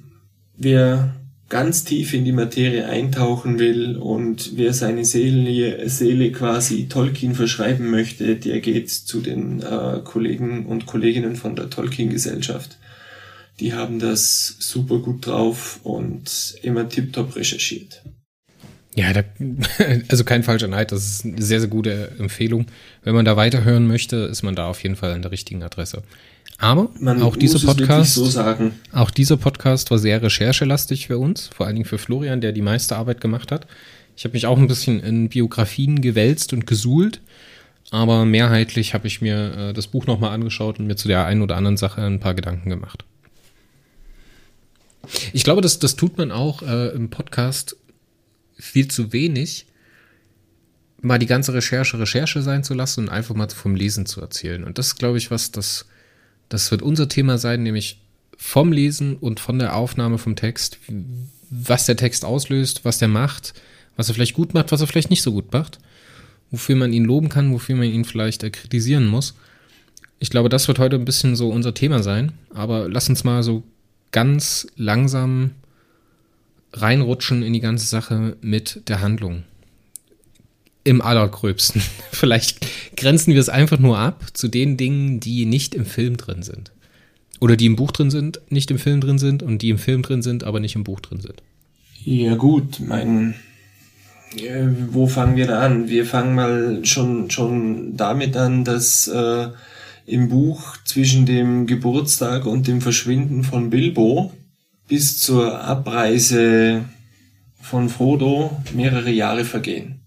[0.56, 1.14] wer
[1.50, 7.90] ganz tief in die Materie eintauchen will und wer seine Seele, Seele quasi Tolkien verschreiben
[7.90, 12.78] möchte, der geht zu den äh, Kollegen und Kolleginnen von der Tolkien-Gesellschaft.
[13.60, 18.02] Die haben das super gut drauf und immer tiptop recherchiert.
[18.94, 19.24] Ja, da,
[20.08, 22.64] also kein falscher Neid, das ist eine sehr, sehr gute Empfehlung.
[23.02, 26.02] Wenn man da weiterhören möchte, ist man da auf jeden Fall an der richtigen Adresse.
[26.62, 28.40] Aber Man auch dieser Podcast, so
[28.92, 32.62] auch dieser Podcast war sehr recherchelastig für uns, vor allen Dingen für Florian, der die
[32.62, 33.66] meiste Arbeit gemacht hat.
[34.16, 37.20] Ich habe mich auch ein bisschen in Biografien gewälzt und gesuhlt,
[37.90, 41.42] aber mehrheitlich habe ich mir äh, das Buch nochmal angeschaut und mir zu der einen
[41.42, 43.04] oder anderen Sache ein paar Gedanken gemacht.
[45.32, 47.76] Ich glaube, das, das tut man auch äh, im Podcast
[48.56, 49.66] viel zu wenig,
[51.00, 54.62] mal die ganze Recherche Recherche sein zu lassen und einfach mal vom Lesen zu erzählen.
[54.62, 55.86] Und das ist, glaube ich, was das
[56.52, 57.98] das wird unser Thema sein, nämlich
[58.36, 60.78] vom Lesen und von der Aufnahme vom Text,
[61.48, 63.54] was der Text auslöst, was der macht,
[63.96, 65.78] was er vielleicht gut macht, was er vielleicht nicht so gut macht,
[66.50, 69.34] wofür man ihn loben kann, wofür man ihn vielleicht äh, kritisieren muss.
[70.18, 73.42] Ich glaube, das wird heute ein bisschen so unser Thema sein, aber lass uns mal
[73.42, 73.62] so
[74.10, 75.52] ganz langsam
[76.74, 79.44] reinrutschen in die ganze Sache mit der Handlung
[80.84, 81.82] im allergröbsten.
[82.10, 82.66] Vielleicht
[82.96, 86.72] grenzen wir es einfach nur ab zu den Dingen, die nicht im Film drin sind.
[87.40, 90.02] Oder die im Buch drin sind, nicht im Film drin sind und die im Film
[90.02, 91.42] drin sind, aber nicht im Buch drin sind.
[92.04, 93.34] Ja gut, mein,
[94.36, 95.88] äh, wo fangen wir da an?
[95.88, 99.48] Wir fangen mal schon, schon damit an, dass äh,
[100.06, 104.32] im Buch zwischen dem Geburtstag und dem Verschwinden von Bilbo
[104.88, 106.84] bis zur Abreise
[107.60, 110.01] von Frodo mehrere Jahre vergehen.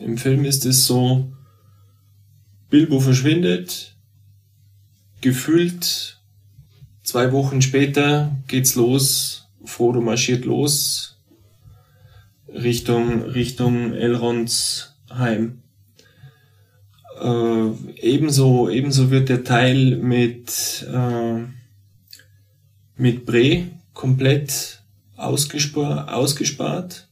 [0.00, 1.30] Im Film ist es so,
[2.70, 3.94] Bilbo verschwindet,
[5.20, 6.18] gefühlt
[7.02, 11.18] zwei Wochen später geht's los, Frodo marschiert los
[12.48, 15.62] Richtung, Richtung Elrons Heim.
[17.20, 21.44] Äh, ebenso, ebenso wird der Teil mit, äh,
[22.96, 24.82] mit Bre komplett
[25.16, 27.09] ausgespart, ausgespart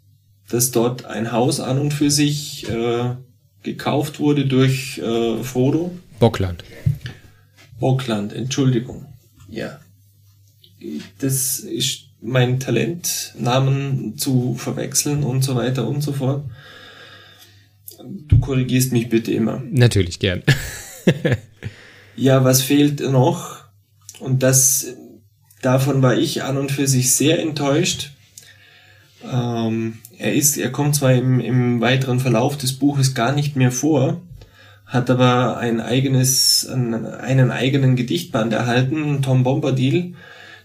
[0.51, 3.15] dass dort ein Haus an und für sich äh,
[3.63, 5.97] gekauft wurde durch äh, Frodo.
[6.19, 6.65] Bockland.
[7.79, 9.07] Bockland, Entschuldigung.
[9.49, 9.81] Ja.
[11.19, 16.45] Das ist mein Talent, Namen zu verwechseln und so weiter und so fort.
[18.03, 19.63] Du korrigierst mich bitte immer.
[19.71, 20.43] Natürlich, gern.
[22.17, 23.65] ja, was fehlt noch?
[24.21, 24.95] Und das,
[25.63, 28.13] davon war ich an und für sich sehr enttäuscht.
[29.25, 33.71] Ähm, er ist, er kommt zwar im, im weiteren Verlauf des Buches gar nicht mehr
[33.71, 34.21] vor,
[34.85, 37.07] hat aber ein eigenes, einen
[37.51, 40.15] eigenen Gedichtband erhalten, Tom Bombadil,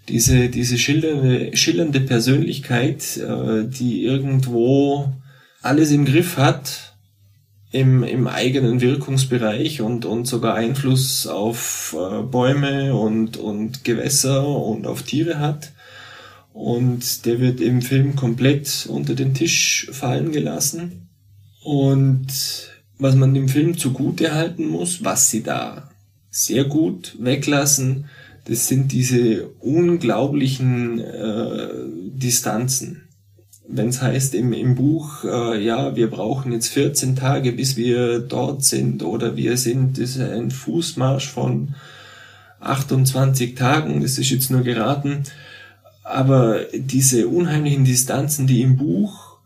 [0.09, 5.13] diese, diese schillernde, schillernde Persönlichkeit, äh, die irgendwo
[5.61, 6.93] alles im Griff hat,
[7.71, 14.87] im, im eigenen Wirkungsbereich und, und sogar Einfluss auf äh, Bäume und, und Gewässer und
[14.87, 15.71] auf Tiere hat
[16.53, 21.09] und der wird im Film komplett unter den Tisch fallen gelassen.
[21.63, 22.27] Und
[22.99, 25.89] was man dem Film zugute halten muss, was sie da
[26.29, 28.05] sehr gut weglassen,
[28.45, 31.67] das sind diese unglaublichen äh,
[32.11, 33.03] Distanzen.
[33.67, 38.19] Wenn es heißt im, im Buch, äh, ja, wir brauchen jetzt 14 Tage, bis wir
[38.19, 41.75] dort sind, oder wir sind, das ist ein Fußmarsch von
[42.59, 45.23] 28 Tagen, das ist jetzt nur geraten,
[46.03, 49.37] aber diese unheimlichen Distanzen, die im Buch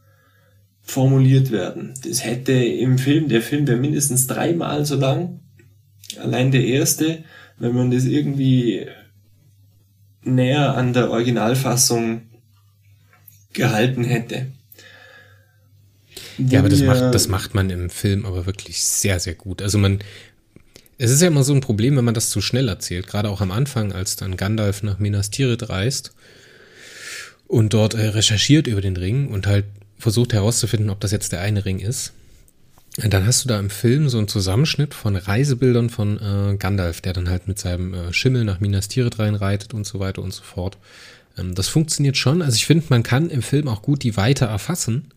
[0.82, 5.40] formuliert werden, das hätte im Film, der Film wäre mindestens dreimal so lang,
[6.20, 7.24] allein der erste,
[7.60, 8.88] wenn man das irgendwie
[10.24, 12.22] näher an der Originalfassung
[13.54, 14.48] gehalten hätte.
[16.38, 19.62] Ja, aber das macht, das macht man im Film aber wirklich sehr, sehr gut.
[19.62, 20.00] Also man,
[20.98, 23.42] es ist ja immer so ein Problem, wenn man das zu schnell erzählt, gerade auch
[23.42, 26.14] am Anfang, als dann Gandalf nach Minas Tirith reist
[27.48, 29.66] und dort äh, recherchiert über den Ring und halt
[29.98, 32.14] versucht herauszufinden, ob das jetzt der eine Ring ist.
[33.04, 37.02] Und dann hast du da im Film so einen Zusammenschnitt von Reisebildern von äh, Gandalf,
[37.02, 40.34] der dann halt mit seinem äh, Schimmel nach Minas Tirith reinreitet und so weiter und
[40.34, 40.78] so fort.
[41.38, 42.42] Ähm, das funktioniert schon.
[42.42, 45.12] Also ich finde, man kann im Film auch gut die Weite erfassen.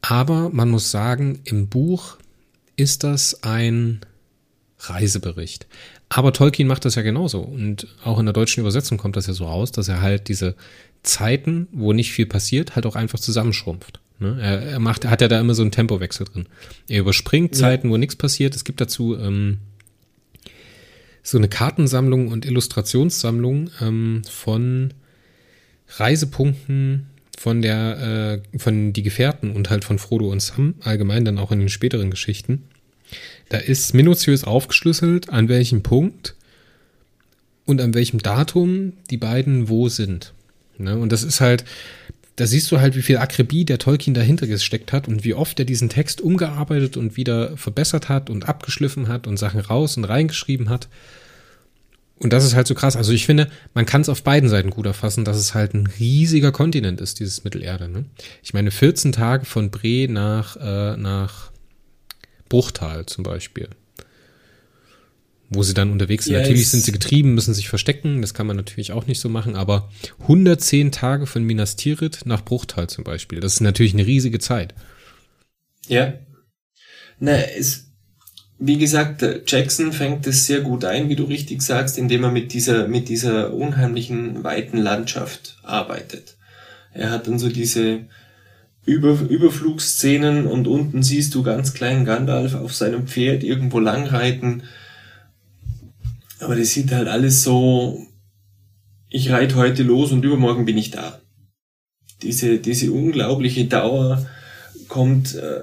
[0.00, 2.18] Aber man muss sagen, im Buch
[2.76, 4.00] ist das ein
[4.78, 5.66] Reisebericht.
[6.08, 7.40] Aber Tolkien macht das ja genauso.
[7.40, 10.54] Und auch in der deutschen Übersetzung kommt das ja so raus, dass er halt diese
[11.02, 14.00] Zeiten, wo nicht viel passiert, halt auch einfach zusammenschrumpft.
[14.18, 14.38] Ne?
[14.40, 16.46] Er, er macht, hat ja da immer so einen Tempowechsel drin.
[16.88, 17.60] Er überspringt ja.
[17.60, 18.54] Zeiten, wo nichts passiert.
[18.56, 19.58] Es gibt dazu ähm,
[21.22, 24.94] so eine Kartensammlung und Illustrationssammlung ähm, von
[25.96, 27.06] Reisepunkten
[27.38, 31.52] von der, äh, von die Gefährten und halt von Frodo und Sam, allgemein dann auch
[31.52, 32.64] in den späteren Geschichten.
[33.48, 36.34] Da ist minutiös aufgeschlüsselt, an welchem Punkt
[37.64, 40.34] und an welchem Datum die beiden wo sind.
[40.78, 40.96] Ne?
[40.96, 41.64] Und das ist halt,
[42.36, 45.58] da siehst du halt, wie viel Akribie der Tolkien dahinter gesteckt hat und wie oft
[45.58, 50.04] er diesen Text umgearbeitet und wieder verbessert hat und abgeschliffen hat und Sachen raus und
[50.04, 50.88] reingeschrieben hat.
[52.20, 52.96] Und das ist halt so krass.
[52.96, 55.86] Also ich finde, man kann es auf beiden Seiten gut erfassen, dass es halt ein
[55.86, 57.88] riesiger Kontinent ist, dieses Mittelerde.
[57.88, 58.04] Ne?
[58.42, 61.50] Ich meine, 14 Tage von Bre nach, äh, nach
[62.48, 63.68] Bruchtal zum Beispiel.
[65.50, 66.34] Wo sie dann unterwegs sind.
[66.34, 66.42] Yes.
[66.42, 68.20] Natürlich sind sie getrieben, müssen sich verstecken.
[68.20, 69.56] Das kann man natürlich auch nicht so machen.
[69.56, 73.40] Aber 110 Tage von Minas Tirith nach Bruchtal zum Beispiel.
[73.40, 74.74] Das ist natürlich eine riesige Zeit.
[75.86, 76.14] Ja.
[77.18, 77.86] Na, es,
[78.58, 82.52] wie gesagt, Jackson fängt es sehr gut ein, wie du richtig sagst, indem er mit
[82.52, 86.36] dieser, mit dieser unheimlichen weiten Landschaft arbeitet.
[86.92, 88.06] Er hat dann so diese,
[88.88, 94.62] über, Überflugszenen und unten siehst du ganz kleinen Gandalf auf seinem Pferd irgendwo langreiten.
[96.40, 98.06] Aber das sieht halt alles so,
[99.08, 101.20] ich reite heute los und übermorgen bin ich da.
[102.22, 104.26] Diese, diese unglaubliche Dauer
[104.88, 105.60] kommt äh,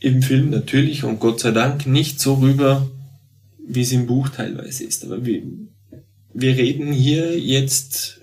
[0.00, 2.88] im Film natürlich und Gott sei Dank nicht so rüber,
[3.66, 5.04] wie es im Buch teilweise ist.
[5.04, 5.42] Aber wir,
[6.34, 8.22] wir reden hier jetzt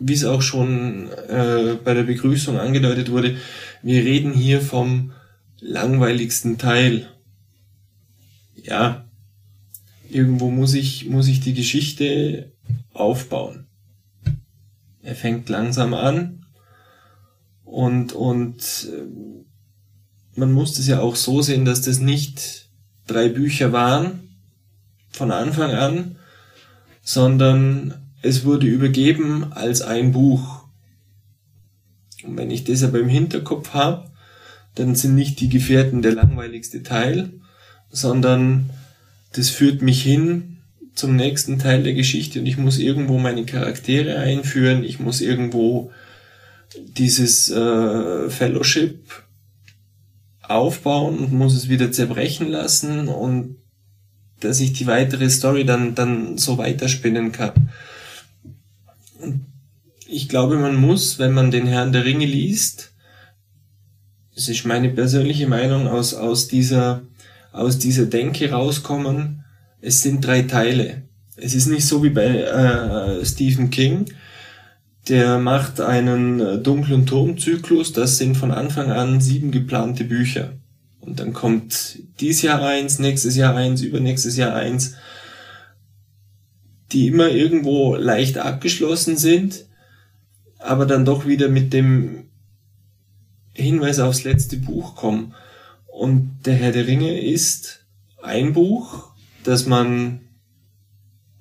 [0.00, 3.36] wie es auch schon äh, bei der Begrüßung angedeutet wurde,
[3.82, 5.12] wir reden hier vom
[5.60, 7.06] langweiligsten Teil.
[8.56, 9.04] Ja,
[10.12, 12.52] irgendwo muss ich, muss ich die Geschichte
[12.92, 13.66] aufbauen.
[15.02, 16.46] Er fängt langsam an
[17.64, 22.68] und, und äh, man muss es ja auch so sehen, dass das nicht
[23.06, 24.28] drei Bücher waren
[25.10, 26.16] von Anfang an,
[27.02, 30.64] sondern es wurde übergeben als ein Buch.
[32.22, 34.10] Und wenn ich das aber im Hinterkopf habe,
[34.74, 37.32] dann sind nicht die Gefährten der langweiligste Teil,
[37.90, 38.70] sondern
[39.32, 40.58] das führt mich hin
[40.94, 45.90] zum nächsten Teil der Geschichte und ich muss irgendwo meine Charaktere einführen, ich muss irgendwo
[46.76, 49.24] dieses äh, Fellowship
[50.42, 53.56] aufbauen und muss es wieder zerbrechen lassen und
[54.40, 57.70] dass ich die weitere Story dann, dann so weiterspinnen kann.
[60.06, 62.92] Ich glaube, man muss, wenn man den Herrn der Ringe liest,
[64.34, 67.02] das ist meine persönliche Meinung, aus, aus dieser,
[67.52, 69.44] aus dieser Denke rauskommen,
[69.80, 71.02] es sind drei Teile.
[71.36, 74.06] Es ist nicht so wie bei äh, Stephen King,
[75.08, 80.52] der macht einen äh, dunklen Turmzyklus, das sind von Anfang an sieben geplante Bücher.
[81.00, 84.96] Und dann kommt dies Jahr eins, nächstes Jahr eins, übernächstes Jahr eins
[86.92, 89.66] die immer irgendwo leicht abgeschlossen sind,
[90.58, 92.24] aber dann doch wieder mit dem
[93.52, 95.34] Hinweis aufs letzte Buch kommen.
[95.92, 97.84] Und der Herr der Ringe ist
[98.22, 99.10] ein Buch,
[99.44, 100.20] das man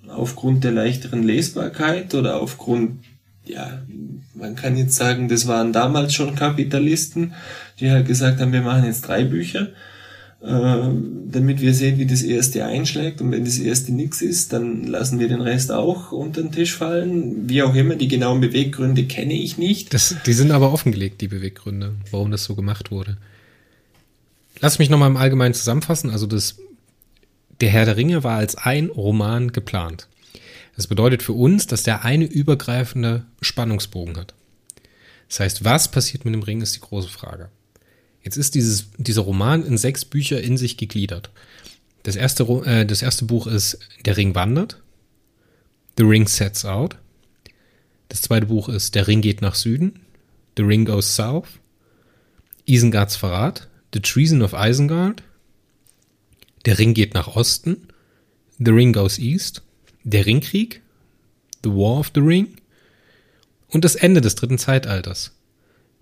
[0.08, 3.04] aufgrund der leichteren Lesbarkeit oder aufgrund,
[3.46, 3.82] ja,
[4.34, 7.34] man kann jetzt sagen, das waren damals schon Kapitalisten,
[7.80, 9.70] die halt gesagt haben, wir machen jetzt drei Bücher
[10.42, 10.90] äh,
[11.32, 13.20] damit wir sehen, wie das erste einschlägt.
[13.20, 16.76] Und wenn das erste nichts ist, dann lassen wir den Rest auch unter den Tisch
[16.76, 17.50] fallen.
[17.50, 19.94] Wie auch immer, die genauen Beweggründe kenne ich nicht.
[19.94, 23.18] Das, die sind aber offengelegt, die Beweggründe, warum das so gemacht wurde.
[24.62, 26.10] Lass mich nochmal im Allgemeinen zusammenfassen.
[26.10, 26.58] Also das,
[27.62, 30.08] der Herr der Ringe war als ein Roman geplant.
[30.76, 34.34] Das bedeutet für uns, dass der eine übergreifende Spannungsbogen hat.
[35.28, 37.50] Das heißt, was passiert mit dem Ring, ist die große Frage.
[38.24, 41.30] Jetzt ist dieses, dieser Roman in sechs Bücher in sich gegliedert.
[42.04, 44.82] Das erste, äh, das erste Buch ist Der Ring wandert.
[45.98, 46.98] The Ring Sets Out.
[48.10, 50.00] Das zweite Buch ist Der Ring geht nach Süden.
[50.58, 51.48] The Ring Goes South.
[52.66, 53.69] Isengards Verrat.
[53.94, 55.24] The Treason of Isengard.
[56.66, 57.88] Der Ring geht nach Osten.
[58.58, 59.64] The Ring Goes East.
[60.04, 60.82] Der Ringkrieg.
[61.64, 62.58] The War of the Ring.
[63.68, 65.32] Und das Ende des dritten Zeitalters.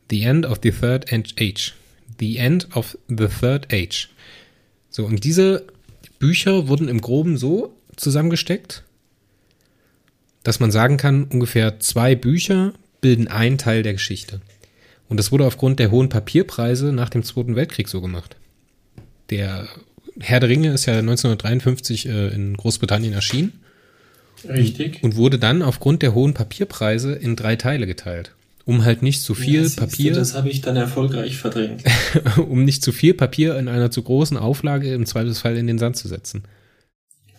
[0.09, 1.73] The End of the Third Age.
[2.19, 4.09] The End of the Third Age.
[4.89, 5.67] So, und diese
[6.19, 8.83] Bücher wurden im Groben so zusammengesteckt,
[10.43, 14.41] dass man sagen kann, ungefähr zwei Bücher bilden einen Teil der Geschichte.
[15.10, 18.36] Und das wurde aufgrund der hohen Papierpreise nach dem Zweiten Weltkrieg so gemacht.
[19.30, 19.68] Der
[20.20, 23.53] Herr der Ringe ist ja 1953 äh, in Großbritannien erschienen.
[24.47, 25.03] Richtig.
[25.03, 28.34] Und wurde dann aufgrund der hohen Papierpreise in drei Teile geteilt.
[28.66, 31.84] Um halt nicht zu viel Ja, Papier, Das habe ich dann erfolgreich verdrängt.
[32.38, 35.95] um nicht zu viel Papier in einer zu großen Auflage im Zweifelsfall in den Sand
[35.95, 36.43] zu setzen.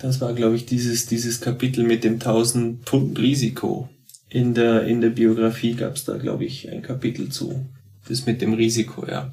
[0.00, 3.88] Das war, glaube ich, dieses, dieses Kapitel mit dem 1000 Pfund Risiko.
[4.30, 7.66] In der, in der Biografie gab es da, glaube ich, ein Kapitel zu.
[8.08, 9.32] Das mit dem Risiko, ja.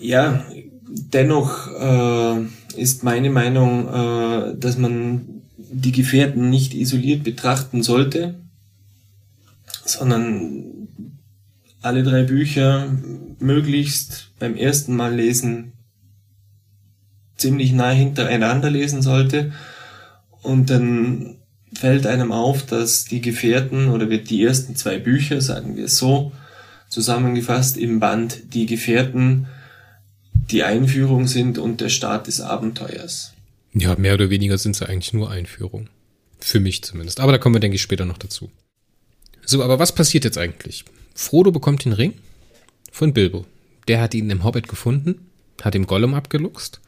[0.00, 0.44] Ja,
[0.88, 8.34] dennoch äh, ist meine Meinung, äh, dass man die Gefährten nicht isoliert betrachten sollte,
[9.84, 10.64] sondern
[11.82, 12.86] alle drei Bücher
[13.38, 15.72] möglichst beim ersten Mal lesen
[17.36, 19.52] ziemlich nah hintereinander lesen sollte
[20.42, 21.36] und dann
[21.76, 25.98] fällt einem auf, dass die Gefährten oder wird die ersten zwei Bücher, sagen wir es
[25.98, 26.32] so,
[26.88, 29.46] zusammengefasst im Band Die Gefährten
[30.50, 33.32] die Einführung sind und der Start des Abenteuers.
[33.74, 35.88] Ja, mehr oder weniger sind sie eigentlich nur Einführung.
[36.38, 37.20] Für mich zumindest.
[37.20, 38.50] Aber da kommen wir, denke ich, später noch dazu.
[39.44, 40.84] So, aber was passiert jetzt eigentlich?
[41.14, 42.14] Frodo bekommt den Ring
[42.92, 43.46] von Bilbo.
[43.88, 45.26] Der hat ihn im Hobbit gefunden,
[45.62, 46.80] hat ihm Gollum abgeluchst.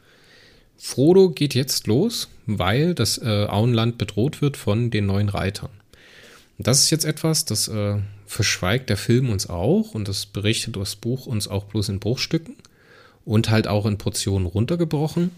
[0.81, 5.69] Frodo geht jetzt los, weil das äh, Auenland bedroht wird von den neuen Reitern.
[6.57, 10.95] Das ist jetzt etwas, das äh, verschweigt der Film uns auch und das berichtet das
[10.95, 12.55] Buch uns auch bloß in Bruchstücken
[13.25, 15.31] und halt auch in Portionen runtergebrochen,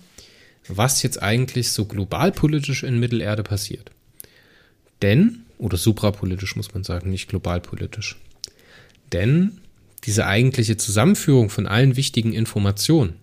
[0.67, 3.91] was jetzt eigentlich so globalpolitisch in Mittelerde passiert.
[5.01, 8.17] Denn, oder suprapolitisch muss man sagen, nicht globalpolitisch.
[9.11, 9.59] Denn
[10.03, 13.15] diese eigentliche Zusammenführung von allen wichtigen Informationen,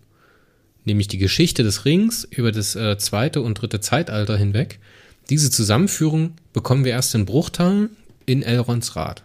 [0.85, 4.79] nämlich die Geschichte des Rings über das äh, zweite und dritte Zeitalter hinweg,
[5.31, 7.91] diese Zusammenführung bekommen wir erst in Bruchtal
[8.25, 9.23] in Elrons Rat.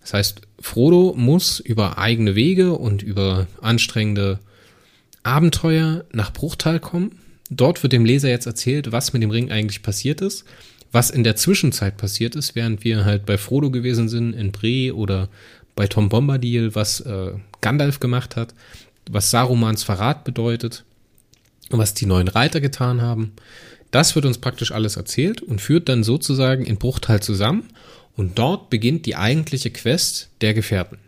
[0.00, 4.38] Das heißt, Frodo muss über eigene Wege und über anstrengende
[5.22, 7.18] Abenteuer nach Bruchtal kommen.
[7.50, 10.44] Dort wird dem Leser jetzt erzählt, was mit dem Ring eigentlich passiert ist,
[10.92, 14.94] was in der Zwischenzeit passiert ist, während wir halt bei Frodo gewesen sind in Bre
[14.94, 15.28] oder
[15.76, 18.54] bei Tom Bombadil, was äh, Gandalf gemacht hat,
[19.08, 20.84] was Sarumans Verrat bedeutet,
[21.70, 23.32] was die neuen Reiter getan haben.
[23.90, 27.68] Das wird uns praktisch alles erzählt und führt dann sozusagen in Bruchtal zusammen
[28.16, 30.98] und dort beginnt die eigentliche Quest der Gefährten.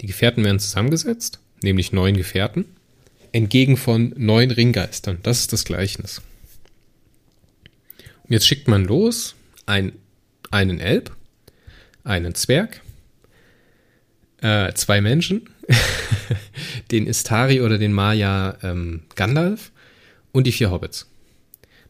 [0.00, 2.66] Die Gefährten werden zusammengesetzt, nämlich neun Gefährten,
[3.32, 5.18] entgegen von neun Ringgeistern.
[5.22, 6.20] Das ist das Gleichnis.
[8.24, 9.34] Und jetzt schickt man los
[9.66, 9.92] ein,
[10.50, 11.12] einen Elb,
[12.04, 12.82] einen Zwerg,
[14.40, 15.48] äh, zwei Menschen,
[16.90, 19.72] den Istari oder den Maya ähm, Gandalf
[20.32, 21.08] und die vier Hobbits.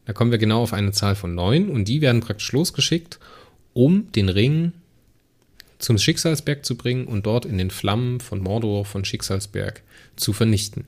[0.05, 3.19] Da kommen wir genau auf eine Zahl von neun und die werden praktisch losgeschickt,
[3.73, 4.71] um den Ring
[5.79, 9.83] zum Schicksalsberg zu bringen und dort in den Flammen von Mordor von Schicksalsberg
[10.15, 10.85] zu vernichten.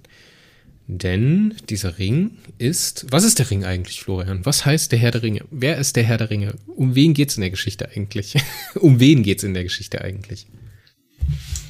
[0.87, 3.05] Denn dieser Ring ist.
[3.11, 4.43] Was ist der Ring eigentlich, Florian?
[4.43, 5.45] Was heißt der Herr der Ringe?
[5.51, 6.55] Wer ist der Herr der Ringe?
[6.65, 8.35] Um wen geht's in der Geschichte eigentlich?
[8.75, 10.47] um wen geht's in der Geschichte eigentlich?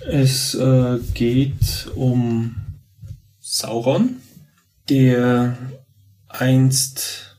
[0.08, 2.56] Es äh, geht um
[3.40, 4.18] Sauron,
[4.88, 5.58] der
[6.28, 7.38] einst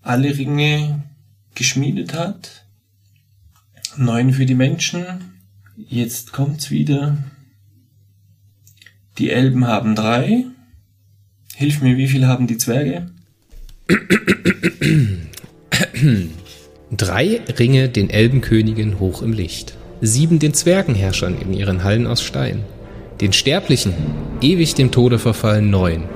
[0.00, 1.04] alle Ringe
[1.54, 2.66] geschmiedet hat.
[3.96, 5.04] Neun für die Menschen.
[5.76, 7.18] Jetzt kommt's wieder.
[9.18, 10.46] Die Elben haben drei.
[11.54, 13.10] Hilf mir, wie viel haben die Zwerge?
[16.90, 19.74] Drei Ringe den Elbenkönigen hoch im Licht.
[20.04, 22.64] Sieben den Zwergenherrschern in ihren Hallen aus Stein.
[23.20, 23.94] Den Sterblichen,
[24.40, 26.08] ewig dem Tode verfallen, neun.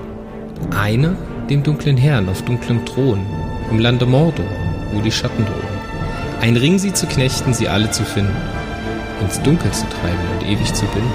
[0.76, 1.14] Einer
[1.48, 3.24] dem dunklen Herrn auf dunklem Thron,
[3.70, 4.44] im Lande Mordor,
[4.92, 6.40] wo die Schatten drohen.
[6.40, 8.34] Ein Ring sie zu knechten, sie alle zu finden,
[9.22, 11.12] ins Dunkel zu treiben und ewig zu binden.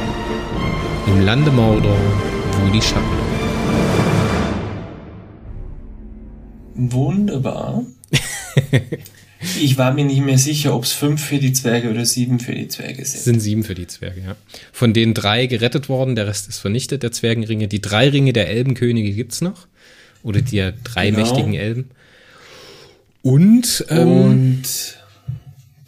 [1.07, 1.99] Im Lande Mordor,
[2.53, 3.03] wo die Schatten
[6.73, 6.91] drohen.
[6.93, 7.83] Wunderbar.
[9.59, 12.53] ich war mir nicht mehr sicher, ob es fünf für die Zwerge oder sieben für
[12.53, 13.23] die Zwerge Es sind.
[13.23, 14.35] sind sieben für die Zwerge, ja.
[14.71, 17.67] Von denen drei gerettet worden, der Rest ist vernichtet, der Zwergenringe.
[17.67, 19.67] Die drei Ringe der Elbenkönige gibt's noch.
[20.23, 21.19] Oder die drei Genau.
[21.23, 21.89] mächtigen Elben.
[23.23, 24.63] Und, ähm, Und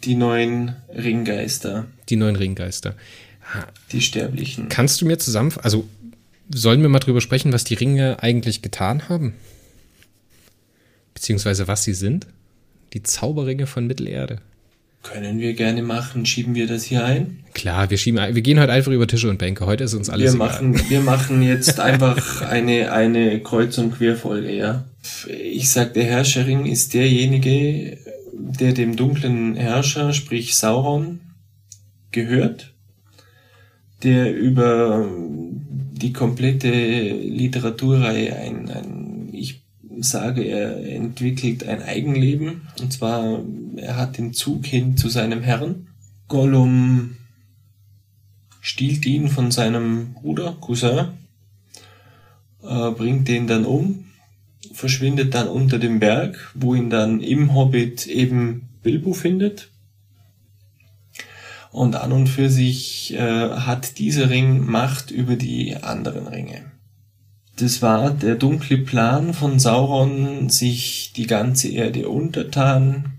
[0.04, 2.94] die neuen Ringgeister, die neun Ringgeister.
[3.92, 4.68] die Sterblichen.
[4.68, 5.88] Kannst du mir zusammen, also
[6.52, 9.34] sollen wir mal drüber sprechen, was die Ringe eigentlich getan haben?
[11.14, 12.26] Beziehungsweise was sie sind?
[12.94, 14.38] Die Zauberringe von Mittelerde.
[15.02, 16.24] Können wir gerne machen.
[16.24, 17.40] Schieben wir das hier ein?
[17.52, 19.66] Klar, wir schieben, wir gehen heute einfach über Tische und Bänke.
[19.66, 20.48] Heute ist uns alles Wir egal.
[20.48, 24.84] machen, wir machen jetzt einfach eine, eine Kreuz- und Querfolge, ja.
[25.28, 27.98] Ich sag, der Herrscherring ist derjenige,
[28.32, 31.20] der dem dunklen Herrscher, sprich Sauron,
[32.10, 32.72] gehört,
[34.02, 35.06] der über
[35.92, 39.03] die komplette Literaturreihe ein, ein
[40.00, 42.68] sage, er entwickelt ein Eigenleben.
[42.80, 43.40] Und zwar,
[43.76, 45.88] er hat den Zug hin zu seinem Herrn.
[46.28, 47.16] Gollum
[48.60, 51.08] stiehlt ihn von seinem Bruder, Cousin,
[52.62, 54.06] äh, bringt den dann um,
[54.72, 59.70] verschwindet dann unter dem Berg, wo ihn dann im Hobbit eben Bilbo findet.
[61.70, 66.73] Und an und für sich äh, hat dieser Ring Macht über die anderen Ringe.
[67.56, 73.12] Das war der dunkle Plan von Sauron, sich die ganze Erde untertan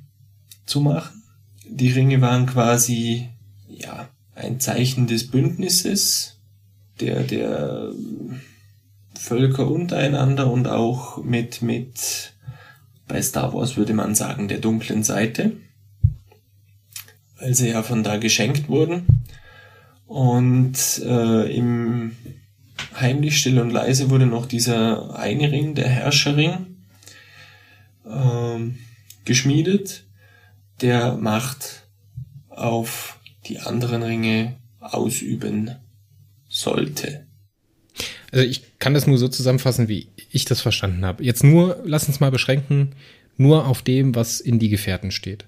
[0.66, 1.24] zu machen.
[1.68, 3.30] Die Ringe waren quasi,
[3.70, 6.38] ja, ein Zeichen des Bündnisses
[7.00, 7.92] der, der
[9.18, 12.34] Völker untereinander und auch mit, mit,
[13.08, 15.54] bei Star Wars würde man sagen, der dunklen Seite,
[17.40, 19.06] weil sie ja von da geschenkt wurden.
[20.08, 22.12] Und äh, im
[22.99, 26.78] Heimlich, still und leise wurde noch dieser eine Ring, der Herrscherring,
[28.05, 28.59] äh,
[29.26, 30.05] geschmiedet,
[30.82, 31.88] der Macht
[32.49, 35.76] auf die anderen Ringe ausüben
[36.47, 37.26] sollte.
[38.32, 41.23] Also ich kann das nur so zusammenfassen, wie ich das verstanden habe.
[41.23, 42.93] Jetzt nur, lass uns mal beschränken,
[43.38, 45.45] nur auf dem, was in die Gefährten steht.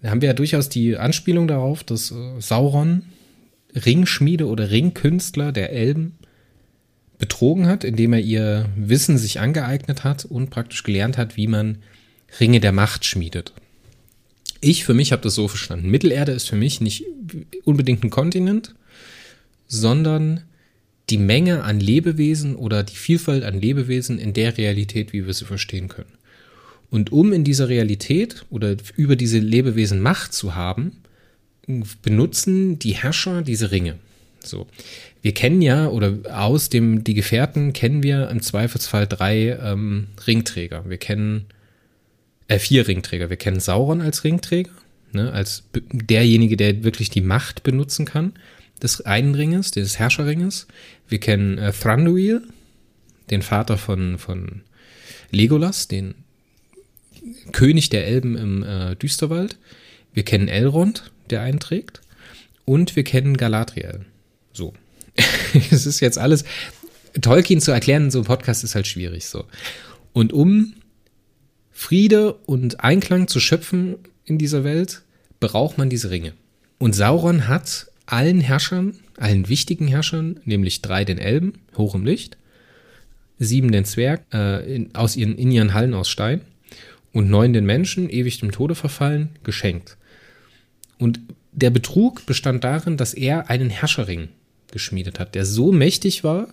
[0.00, 3.04] Da haben wir ja durchaus die Anspielung darauf, dass äh, Sauron
[3.74, 6.18] Ringschmiede oder Ringkünstler der Elben
[7.22, 11.78] betrogen hat, indem er ihr Wissen sich angeeignet hat und praktisch gelernt hat, wie man
[12.40, 13.52] Ringe der Macht schmiedet.
[14.60, 15.88] Ich für mich habe das so verstanden.
[15.88, 17.04] Mittelerde ist für mich nicht
[17.62, 18.74] unbedingt ein Kontinent,
[19.68, 20.42] sondern
[21.10, 25.44] die Menge an Lebewesen oder die Vielfalt an Lebewesen in der Realität, wie wir sie
[25.44, 26.18] verstehen können.
[26.90, 31.02] Und um in dieser Realität oder über diese Lebewesen Macht zu haben,
[32.02, 33.94] benutzen die Herrscher diese Ringe.
[34.42, 34.66] So.
[35.22, 40.84] Wir kennen ja, oder aus dem Die Gefährten kennen wir im Zweifelsfall drei ähm, Ringträger.
[40.88, 41.46] Wir kennen
[42.48, 43.30] äh, vier Ringträger.
[43.30, 44.72] Wir kennen Sauron als Ringträger,
[45.12, 48.32] ne, als derjenige, der wirklich die Macht benutzen kann
[48.82, 50.66] des einen Ringes, des Herrscherringes.
[51.08, 52.42] Wir kennen äh, Thranduil,
[53.30, 54.62] den Vater von, von
[55.30, 56.14] Legolas, den
[57.52, 59.56] König der Elben im äh, Düsterwald.
[60.12, 62.00] Wir kennen Elrond, der einträgt.
[62.64, 64.04] Und wir kennen Galadriel.
[64.52, 64.74] So.
[65.70, 66.44] Es ist jetzt alles.
[67.20, 69.44] Tolkien zu erklären in so einem Podcast ist halt schwierig so.
[70.12, 70.74] Und um
[71.70, 75.02] Friede und Einklang zu schöpfen in dieser Welt,
[75.40, 76.32] braucht man diese Ringe.
[76.78, 82.36] Und Sauron hat allen Herrschern, allen wichtigen Herrschern, nämlich drei den Elben, hoch im Licht,
[83.38, 86.42] sieben den Zwerg, äh, in, aus ihren, in ihren Hallen aus Stein
[87.12, 89.96] und neun den Menschen, ewig dem Tode verfallen, geschenkt.
[90.98, 91.20] Und
[91.52, 94.28] der Betrug bestand darin, dass er einen Herrscherring
[94.72, 96.48] geschmiedet hat, der so mächtig war,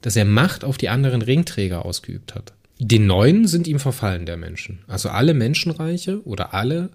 [0.00, 2.52] dass er Macht auf die anderen Ringträger ausgeübt hat.
[2.78, 4.80] Den neuen sind ihm verfallen, der Menschen.
[4.86, 6.90] Also alle Menschenreiche oder alle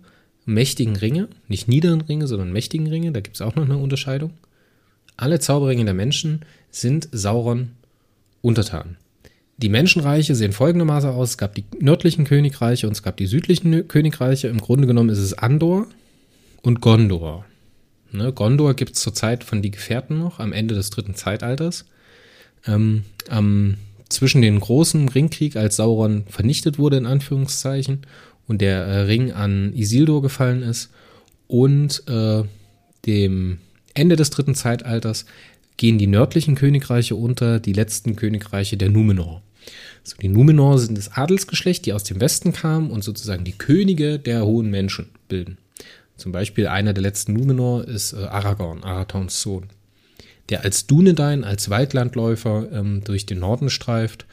[0.45, 4.31] mächtigen Ringe, nicht niederen Ringe, sondern mächtigen Ringe, da gibt es auch noch eine Unterscheidung.
[5.17, 6.41] Alle Zauberringe der Menschen
[6.71, 7.71] sind Sauron
[8.41, 8.97] untertan.
[9.57, 13.87] Die Menschenreiche sehen folgendermaßen aus: Es gab die nördlichen Königreiche und es gab die südlichen
[13.87, 14.47] Königreiche.
[14.47, 15.87] Im Grunde genommen ist es Andor
[16.61, 17.45] und Gondor.
[18.13, 21.85] Ne, Gondor gibt es zur Zeit von die Gefährten noch, am Ende des dritten Zeitalters.
[22.65, 28.05] Ähm, am zwischen den großen Ringkrieg, als Sauron vernichtet wurde, in Anführungszeichen,
[28.47, 30.91] und der äh, Ring an Isildur gefallen ist,
[31.47, 32.43] und äh,
[33.05, 33.57] dem
[33.95, 35.25] Ende des dritten Zeitalters
[35.77, 39.41] gehen die nördlichen Königreiche unter, die letzten Königreiche der Numenor.
[40.03, 44.19] So, die Numenor sind das Adelsgeschlecht, die aus dem Westen kamen und sozusagen die Könige
[44.19, 45.57] der hohen Menschen bilden.
[46.17, 49.67] Zum Beispiel einer der letzten Numenor ist äh, Aragorn, Arathons Sohn
[50.49, 54.25] der als Dunedain, als Waldlandläufer ähm, durch den Norden streift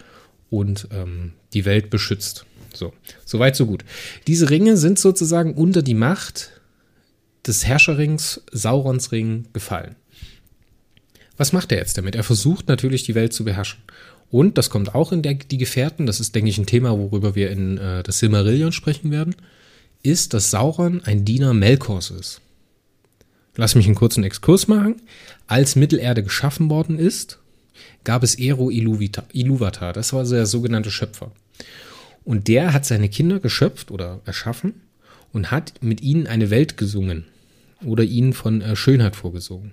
[0.48, 2.46] und ähm, die Welt beschützt.
[2.74, 2.92] So,
[3.24, 3.84] soweit so gut.
[4.26, 6.50] Diese Ringe sind sozusagen unter die Macht
[7.46, 9.96] des Herrscherrings Saurons Ring gefallen.
[11.36, 12.14] Was macht er jetzt damit?
[12.14, 13.80] Er versucht natürlich die Welt zu beherrschen.
[14.30, 17.34] Und das kommt auch in der, die Gefährten, das ist, denke ich, ein Thema, worüber
[17.34, 19.34] wir in äh, das Silmarillion sprechen werden,
[20.02, 22.40] ist, dass Sauron ein Diener Melkors ist.
[23.56, 25.02] Lass mich einen kurzen Exkurs machen.
[25.46, 27.38] Als Mittelerde geschaffen worden ist,
[28.04, 29.92] gab es Ero Iluvatar.
[29.92, 31.32] Das war der sogenannte Schöpfer.
[32.24, 34.74] Und der hat seine Kinder geschöpft oder erschaffen
[35.32, 37.24] und hat mit ihnen eine Welt gesungen
[37.84, 39.72] oder ihnen von äh, Schönheit vorgesungen.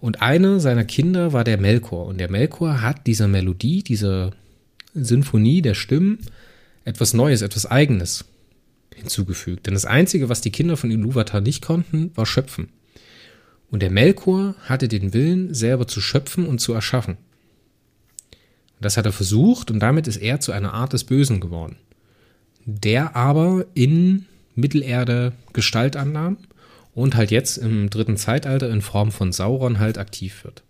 [0.00, 2.06] Und einer seiner Kinder war der Melkor.
[2.06, 4.32] Und der Melkor hat dieser Melodie, dieser
[4.94, 6.18] Sinfonie der Stimmen
[6.84, 8.24] etwas Neues, etwas Eigenes
[8.94, 9.66] hinzugefügt.
[9.66, 12.68] Denn das Einzige, was die Kinder von Iluvatar nicht konnten, war schöpfen.
[13.70, 17.16] Und der Melkor hatte den Willen, selber zu schöpfen und zu erschaffen.
[18.80, 21.76] Und das hat er versucht und damit ist er zu einer Art des Bösen geworden,
[22.64, 26.38] der aber in Mittelerde Gestalt annahm
[26.94, 30.62] und halt jetzt im dritten Zeitalter in Form von Sauron halt aktiv wird.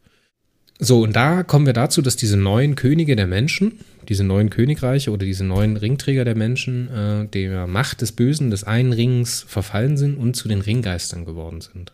[0.82, 5.10] So, und da kommen wir dazu, dass diese neuen Könige der Menschen, diese neuen Königreiche
[5.10, 9.98] oder diese neuen Ringträger der Menschen äh, der Macht des Bösen, des einen Rings verfallen
[9.98, 11.92] sind und zu den Ringgeistern geworden sind.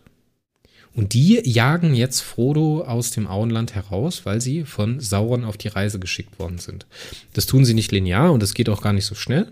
[0.95, 5.67] Und die jagen jetzt Frodo aus dem Auenland heraus, weil sie von Sauron auf die
[5.67, 6.87] Reise geschickt worden sind.
[7.33, 9.51] Das tun sie nicht linear und es geht auch gar nicht so schnell,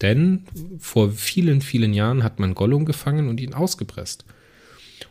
[0.00, 0.44] denn
[0.78, 4.24] vor vielen, vielen Jahren hat man Gollum gefangen und ihn ausgepresst.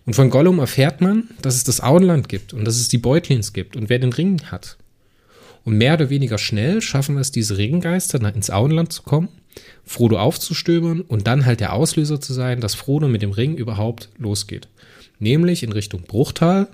[0.05, 3.53] Und von Gollum erfährt man, dass es das Auenland gibt und dass es die Beutlins
[3.53, 4.77] gibt und wer den Ring hat.
[5.63, 9.29] Und mehr oder weniger schnell schaffen es diese Ringgeister, ins Auenland zu kommen,
[9.83, 14.09] Frodo aufzustöbern und dann halt der Auslöser zu sein, dass Frodo mit dem Ring überhaupt
[14.19, 14.67] losgeht.
[15.17, 16.67] Nämlich in Richtung Bruchtal,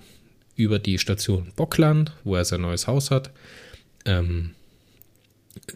[0.58, 3.32] über die Station Bockland, wo er sein neues Haus hat,
[4.06, 4.52] ähm,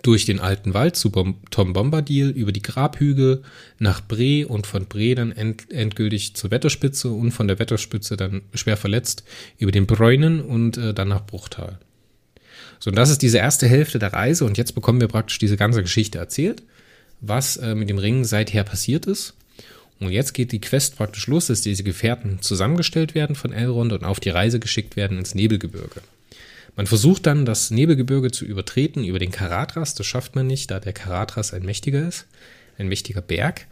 [0.01, 3.43] durch den alten Wald zu Bom Tom Bombadil, über die Grabhügel
[3.77, 8.41] nach Bre und von Bre dann end endgültig zur Wetterspitze und von der Wetterspitze dann
[8.53, 9.23] schwer verletzt
[9.57, 11.79] über den Bräunen und äh, dann nach Bruchtal.
[12.79, 15.57] So, und das ist diese erste Hälfte der Reise und jetzt bekommen wir praktisch diese
[15.57, 16.63] ganze Geschichte erzählt,
[17.21, 19.33] was äh, mit dem Ring seither passiert ist.
[19.99, 24.03] Und jetzt geht die Quest praktisch los, dass diese Gefährten zusammengestellt werden von Elrond und
[24.03, 26.01] auf die Reise geschickt werden ins Nebelgebirge.
[26.75, 29.95] Man versucht dann, das Nebelgebirge zu übertreten über den Karatras.
[29.95, 32.27] Das schafft man nicht, da der Karatras ein mächtiger ist,
[32.77, 33.67] ein mächtiger Berg.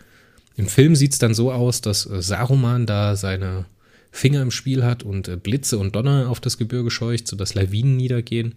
[0.55, 3.65] Im Film sieht es dann so aus, dass äh, Saruman da seine
[4.11, 7.97] Finger im Spiel hat und äh, Blitze und Donner auf das Gebirge scheucht, sodass Lawinen
[7.97, 8.55] niedergehen.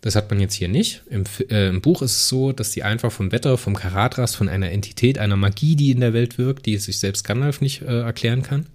[0.00, 1.02] Das hat man jetzt hier nicht.
[1.10, 4.48] Im, äh, Im, Buch ist es so, dass die einfach vom Wetter, vom Karatras, von
[4.48, 8.00] einer Entität, einer Magie, die in der Welt wirkt, die sich selbst Gandalf nicht äh,
[8.00, 8.66] erklären kann,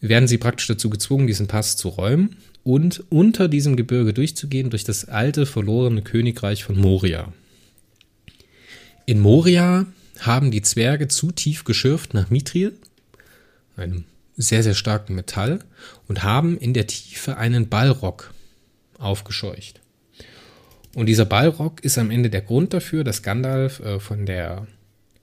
[0.00, 4.84] werden sie praktisch dazu gezwungen, diesen Pass zu räumen und unter diesem Gebirge durchzugehen durch
[4.84, 7.32] das alte verlorene Königreich von Moria.
[9.06, 9.86] In Moria
[10.20, 12.74] haben die Zwerge zu tief geschürft nach Mithril,
[13.76, 14.04] einem
[14.36, 15.60] sehr, sehr starken Metall,
[16.06, 18.32] und haben in der Tiefe einen Ballrock
[18.98, 19.80] aufgescheucht.
[20.94, 24.66] Und dieser Ballrock ist am Ende der Grund dafür, dass Gandalf äh, von der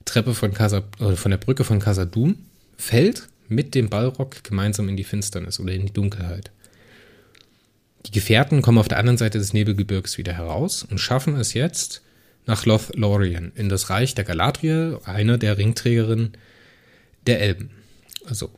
[0.04, 2.36] Treppe von Casa, äh, von der Brücke von Casadum
[2.76, 6.50] fällt mit dem Ballrock gemeinsam in die Finsternis oder in die Dunkelheit.
[8.06, 12.02] Die Gefährten kommen auf der anderen Seite des Nebelgebirges wieder heraus und schaffen es jetzt
[12.46, 16.32] nach Lothlorien in das Reich der Galadriel, einer der Ringträgerinnen
[17.26, 17.70] der Elben.
[18.28, 18.50] Also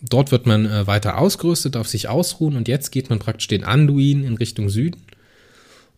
[0.00, 3.64] dort wird man äh, weiter ausgerüstet, auf sich ausruhen und jetzt geht man praktisch den
[3.64, 5.02] Anduin in Richtung Süden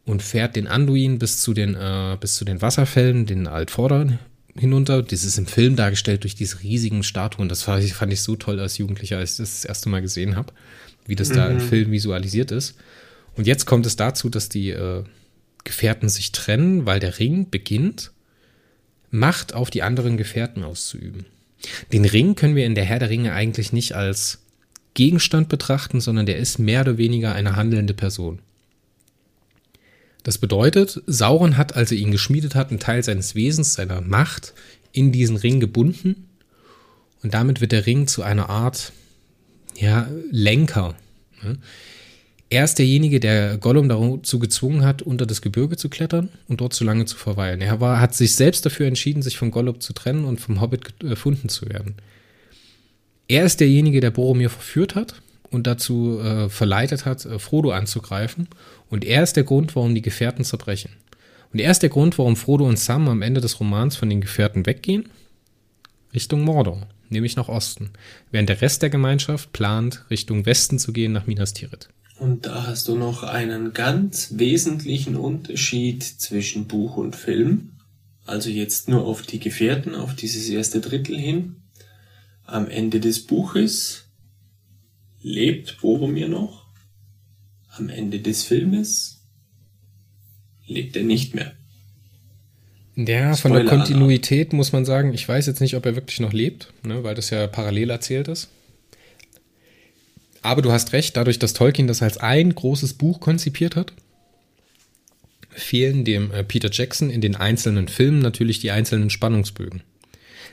[0.05, 4.19] und fährt den Anduin bis zu den, äh, bis zu den Wasserfällen, den Altvordern
[4.57, 5.03] hinunter.
[5.03, 7.49] Das ist im Film dargestellt durch diese riesigen Statuen.
[7.49, 10.03] Das fand ich, fand ich so toll als Jugendlicher, als ich das das erste Mal
[10.03, 10.53] gesehen habe
[11.07, 11.35] wie das mhm.
[11.35, 11.61] da im mhm.
[11.61, 12.77] Film visualisiert ist.
[13.37, 15.05] Und jetzt kommt es dazu, dass die äh,
[15.65, 18.13] Gefährten sich trennen, weil der Ring beginnt,
[19.15, 21.27] Macht auf die anderen Gefährten auszuüben.
[21.93, 24.39] Den Ring können wir in der Herr der Ringe eigentlich nicht als
[24.95, 28.39] Gegenstand betrachten, sondern der ist mehr oder weniger eine handelnde Person.
[30.23, 34.55] Das bedeutet, Sauron hat, als er ihn geschmiedet hat, einen Teil seines Wesens, seiner Macht
[34.93, 36.29] in diesen Ring gebunden
[37.23, 38.93] und damit wird der Ring zu einer Art
[39.77, 40.95] ja, Lenker.
[42.51, 46.75] Er ist derjenige, der Gollum dazu gezwungen hat, unter das Gebirge zu klettern und dort
[46.75, 47.61] zu lange zu verweilen.
[47.61, 51.01] Er war, hat sich selbst dafür entschieden, sich von Gollum zu trennen und vom Hobbit
[51.01, 51.95] gefunden zu werden.
[53.29, 55.22] Er ist derjenige, der Boromir verführt hat
[55.53, 58.49] und dazu äh, verleitet hat, äh, Frodo anzugreifen.
[58.91, 60.91] Und er ist der Grund, warum die Gefährten zerbrechen.
[61.53, 64.21] Und er ist der Grund, warum Frodo und Sam am Ende des Romans von den
[64.21, 65.11] Gefährten weggehen,
[66.15, 67.91] Richtung Mordor nämlich nach Osten,
[68.31, 71.89] während der Rest der Gemeinschaft plant, Richtung Westen zu gehen nach Minas Tirith.
[72.19, 77.73] Und da hast du noch einen ganz wesentlichen Unterschied zwischen Buch und Film.
[78.27, 81.57] Also jetzt nur auf die Gefährten, auf dieses erste Drittel hin.
[82.45, 84.02] Am Ende des Buches
[85.23, 86.67] lebt Boromir noch.
[87.69, 89.23] Am Ende des Filmes
[90.67, 91.53] lebt er nicht mehr.
[92.95, 96.35] Ja, von der Kontinuität muss man sagen, ich weiß jetzt nicht, ob er wirklich noch
[96.35, 98.51] lebt, ne, weil das ja parallel erzählt ist.
[100.43, 103.95] Aber du hast recht, dadurch, dass Tolkien das als ein großes Buch konzipiert hat,
[105.49, 109.83] fehlen dem äh, Peter Jackson in den einzelnen Filmen natürlich die einzelnen Spannungsbögen.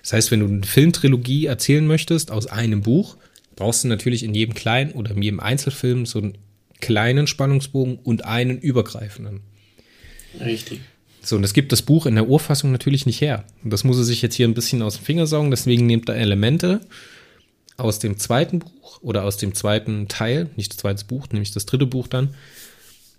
[0.01, 3.17] Das heißt, wenn du eine Filmtrilogie erzählen möchtest aus einem Buch,
[3.59, 6.37] brauchst du natürlich in jedem kleinen oder in jedem Einzelfilm so einen
[6.79, 9.41] kleinen Spannungsbogen und einen übergreifenden.
[10.39, 10.79] Richtig.
[11.21, 13.43] So, und das gibt das Buch in der Urfassung natürlich nicht her.
[13.63, 15.51] Und das muss er sich jetzt hier ein bisschen aus dem Finger saugen.
[15.51, 16.79] Deswegen nimmt er Elemente
[17.75, 21.65] aus dem zweiten Buch oder aus dem zweiten Teil, nicht das zweite Buch, nämlich das
[21.65, 22.35] dritte Buch dann,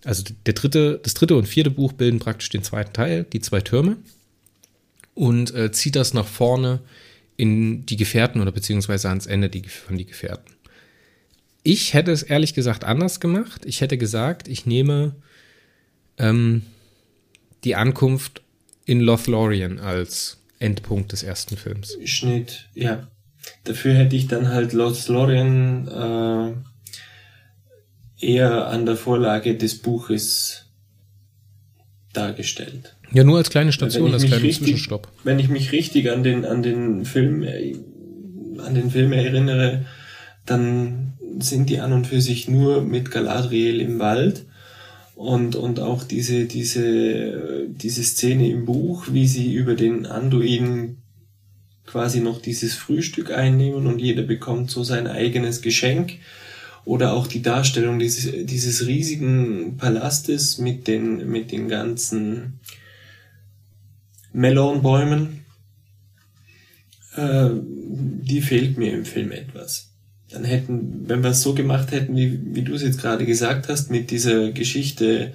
[0.05, 3.61] also der dritte, das dritte und vierte Buch bilden praktisch den zweiten Teil, die zwei
[3.61, 3.99] Türme,
[5.15, 6.81] und äh, zieht das nach vorne
[7.41, 10.55] in die Gefährten oder beziehungsweise ans Ende von die Gefährten.
[11.63, 13.65] Ich hätte es ehrlich gesagt anders gemacht.
[13.65, 15.17] Ich hätte gesagt, ich nehme
[16.19, 16.63] ähm,
[17.65, 18.43] die Ankunft
[18.85, 21.97] in Lothlorien als Endpunkt des ersten Films.
[22.05, 23.09] Schnitt, ja.
[23.65, 26.53] Dafür hätte ich dann halt Lothlorien äh,
[28.27, 30.67] eher an der Vorlage des Buches
[32.13, 32.97] dargestellt.
[33.13, 35.09] Ja, nur als kleine Station, als kleinen richtig, Zwischenstopp.
[35.25, 37.45] Wenn ich mich richtig an den, an den Film,
[38.59, 39.85] an den Film erinnere,
[40.47, 44.45] dann sind die an und für sich nur mit Galadriel im Wald
[45.15, 50.97] und, und auch diese, diese, diese Szene im Buch, wie sie über den Anduin
[51.87, 56.15] quasi noch dieses Frühstück einnehmen und jeder bekommt so sein eigenes Geschenk
[56.85, 62.61] oder auch die Darstellung dieses, dieses riesigen Palastes mit den, mit den ganzen
[64.33, 65.45] Melonbäumen,
[67.17, 69.89] äh, die fehlt mir im Film etwas.
[70.31, 73.69] Dann hätten, wenn wir es so gemacht hätten, wie, wie du es jetzt gerade gesagt
[73.69, 75.33] hast, mit dieser Geschichte,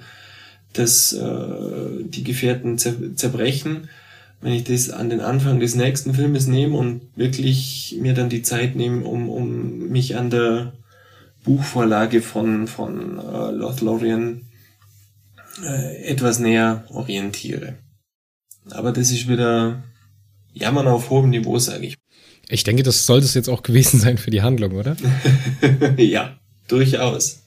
[0.72, 3.88] dass äh, die Gefährten zer zerbrechen,
[4.40, 8.42] wenn ich das an den Anfang des nächsten Filmes nehme und wirklich mir dann die
[8.42, 10.72] Zeit nehme, um, um mich an der
[11.46, 14.50] Buchvorlage von, von äh, Lothlorien
[15.64, 17.78] äh, etwas näher orientiere.
[18.70, 19.82] Aber das ist wieder
[20.52, 21.96] Jammern auf hohem Niveau, sage ich.
[22.48, 24.96] Ich denke, das sollte es jetzt auch gewesen sein für die Handlung, oder?
[25.96, 26.38] ja,
[26.68, 27.42] durchaus.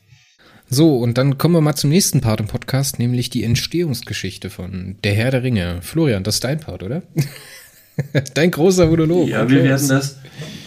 [0.70, 4.97] So, und dann kommen wir mal zum nächsten Part im Podcast, nämlich die Entstehungsgeschichte von
[5.04, 5.82] Der Herr der Ringe.
[5.82, 7.04] Florian, das ist dein Part, oder?
[8.34, 9.28] dein großer Monolog.
[9.28, 9.52] Ja, okay.
[9.52, 10.18] wir werden das,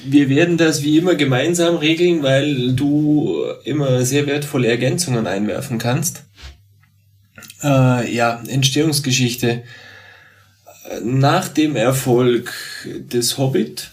[0.05, 6.25] wir werden das wie immer gemeinsam regeln, weil du immer sehr wertvolle Ergänzungen einwerfen kannst.
[7.63, 9.63] Äh, ja, Entstehungsgeschichte.
[11.05, 12.53] Nach dem Erfolg
[12.85, 13.91] des Hobbit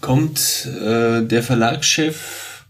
[0.00, 2.64] kommt äh, der Verlagschef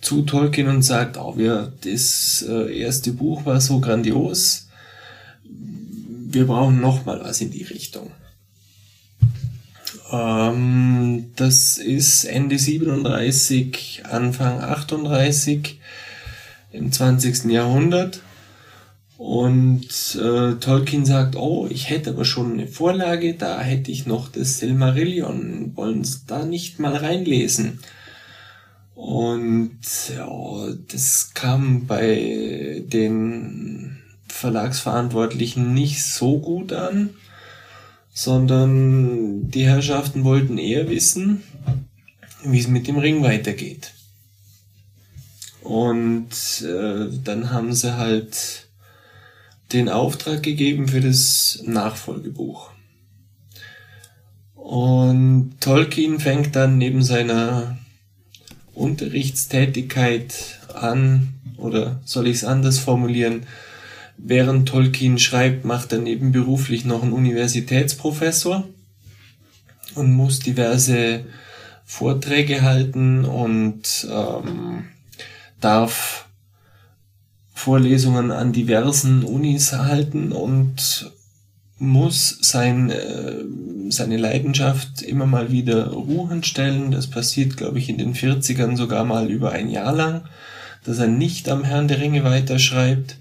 [0.00, 4.68] zu Tolkien und sagt, oh, wir, das äh, erste Buch war so grandios,
[6.32, 8.10] wir brauchen noch mal was in die Richtung.
[10.12, 15.80] Ähm, das ist Ende 37, Anfang 38
[16.72, 17.44] im 20.
[17.46, 18.22] Jahrhundert.
[19.16, 24.28] Und äh, Tolkien sagt, oh, ich hätte aber schon eine Vorlage, da hätte ich noch
[24.28, 27.80] das Silmarillion, wollen Sie da nicht mal reinlesen?
[28.94, 29.78] Und
[30.16, 30.28] ja,
[30.90, 33.79] das kam bei den
[34.30, 37.10] Verlagsverantwortlichen nicht so gut an,
[38.12, 41.42] sondern die Herrschaften wollten eher wissen,
[42.44, 43.92] wie es mit dem Ring weitergeht.
[45.62, 46.30] Und
[46.62, 48.68] äh, dann haben sie halt
[49.72, 52.70] den Auftrag gegeben für das Nachfolgebuch.
[54.54, 57.78] Und Tolkien fängt dann neben seiner
[58.74, 63.46] Unterrichtstätigkeit an, oder soll ich es anders formulieren,
[64.22, 68.64] während Tolkien schreibt, macht er nebenberuflich noch einen Universitätsprofessor
[69.94, 71.24] und muss diverse
[71.84, 74.84] Vorträge halten und ähm,
[75.60, 76.26] darf
[77.52, 81.10] Vorlesungen an diversen Unis halten und
[81.78, 83.34] muss sein, äh,
[83.88, 86.90] seine Leidenschaft immer mal wieder ruhen stellen.
[86.90, 90.22] Das passiert, glaube ich, in den 40ern sogar mal über ein Jahr lang,
[90.84, 93.16] dass er nicht am Herrn der Ringe weiterschreibt.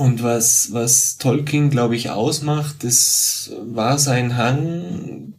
[0.00, 5.34] Und was, was Tolkien, glaube ich, ausmacht, das war sein Hang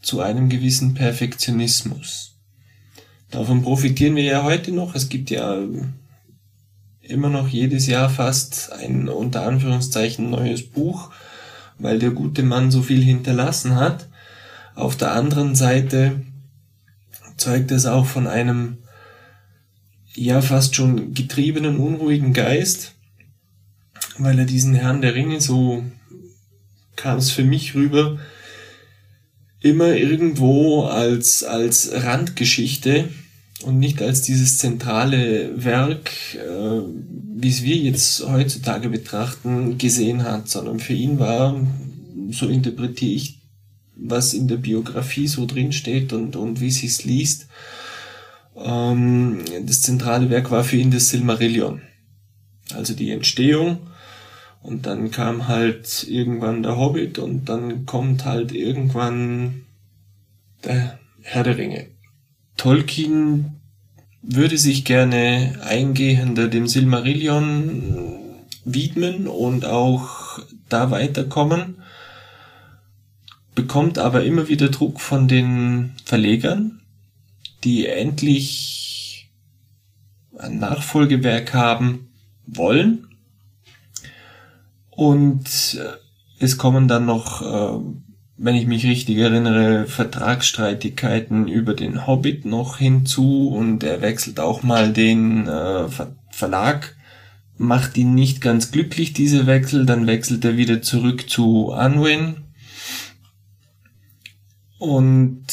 [0.00, 2.34] zu einem gewissen Perfektionismus.
[3.30, 4.96] Davon profitieren wir ja heute noch.
[4.96, 5.58] Es gibt ja
[7.02, 11.12] immer noch jedes Jahr fast ein unter Anführungszeichen neues Buch,
[11.78, 14.08] weil der gute Mann so viel hinterlassen hat.
[14.74, 16.20] Auf der anderen Seite
[17.36, 18.78] zeugt es auch von einem
[20.14, 22.96] ja fast schon getriebenen, unruhigen Geist,
[24.22, 25.84] weil er diesen Herrn der Ringe, so
[26.96, 28.18] kam es für mich rüber,
[29.60, 33.08] immer irgendwo als, als Randgeschichte
[33.64, 36.80] und nicht als dieses zentrale Werk, äh,
[37.36, 41.56] wie es wir jetzt heutzutage betrachten, gesehen hat, sondern für ihn war,
[42.30, 43.40] so interpretiere ich,
[43.94, 47.46] was in der Biografie so drinsteht und, und wie sie es liest,
[48.56, 51.82] ähm, das zentrale Werk war für ihn das Silmarillion.
[52.74, 53.78] Also die Entstehung
[54.62, 59.62] und dann kam halt irgendwann der Hobbit und dann kommt halt irgendwann
[60.64, 61.86] der Herr der Ringe.
[62.56, 63.60] Tolkien
[64.22, 68.20] würde sich gerne eingehender dem Silmarillion
[68.64, 70.38] widmen und auch
[70.68, 71.82] da weiterkommen,
[73.54, 76.80] bekommt aber immer wieder Druck von den Verlegern,
[77.64, 79.28] die endlich
[80.38, 82.08] ein Nachfolgewerk haben
[82.46, 83.08] wollen.
[85.02, 87.80] Und äh, es kommen dann noch, äh,
[88.36, 94.62] wenn ich mich richtig erinnere, Vertragsstreitigkeiten über den Hobbit noch hinzu und er wechselt auch
[94.62, 95.86] mal den äh,
[96.30, 96.94] Verlag
[97.58, 99.86] macht ihn nicht ganz glücklich, diese Wechsel.
[99.86, 102.36] Dann wechselt er wieder zurück zu Unwin.
[104.78, 105.46] Und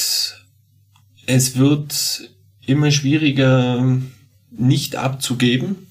[1.26, 2.32] es wird
[2.66, 4.00] immer schwieriger,
[4.52, 5.88] nicht abzugeben.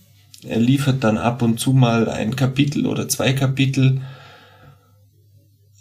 [0.46, 4.00] Er liefert dann ab und zu mal ein Kapitel oder zwei Kapitel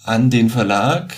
[0.03, 1.13] an den Verlag.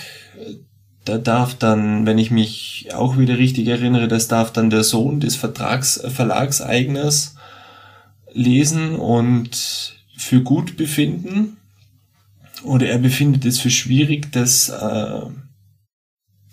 [1.04, 5.20] Da darf dann, wenn ich mich auch wieder richtig erinnere, das darf dann der Sohn
[5.20, 7.36] des Vertrags, Verlagseigners
[8.32, 11.56] lesen und für gut befinden.
[12.62, 15.20] Oder er befindet es für schwierig, dass äh,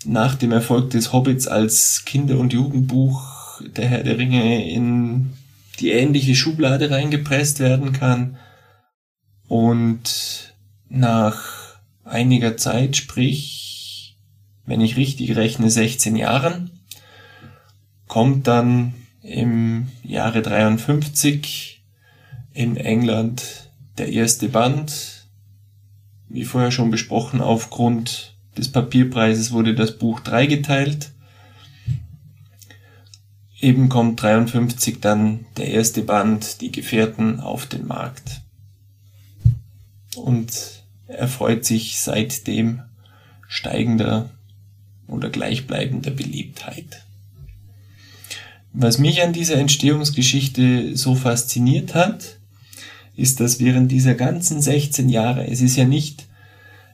[0.06, 5.32] nach dem Erfolg des Hobbits als Kinder- und Jugendbuch der Herr der Ringe in
[5.80, 8.36] die ähnliche Schublade reingepresst werden kann.
[9.46, 10.54] Und
[10.88, 14.16] nach einiger Zeit, sprich,
[14.66, 16.70] wenn ich richtig rechne, 16 Jahren,
[18.06, 21.82] kommt dann im Jahre 53
[22.52, 25.26] in England der erste Band.
[26.28, 31.12] Wie vorher schon besprochen, aufgrund des Papierpreises wurde das Buch dreigeteilt.
[33.60, 38.42] Eben kommt 53 dann der erste Band, die Gefährten auf den Markt.
[40.16, 42.82] Und erfreut sich seitdem
[43.48, 44.30] steigender
[45.08, 47.04] oder gleichbleibender Beliebtheit.
[48.72, 52.38] Was mich an dieser Entstehungsgeschichte so fasziniert hat,
[53.16, 56.26] ist, dass während dieser ganzen 16 Jahre, es ist ja nicht,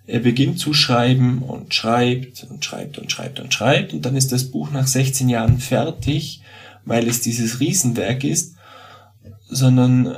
[0.07, 4.33] er beginnt zu schreiben und schreibt und schreibt und schreibt und schreibt und dann ist
[4.33, 6.41] das Buch nach 16 Jahren fertig,
[6.85, 8.57] weil es dieses Riesenwerk ist,
[9.49, 10.17] sondern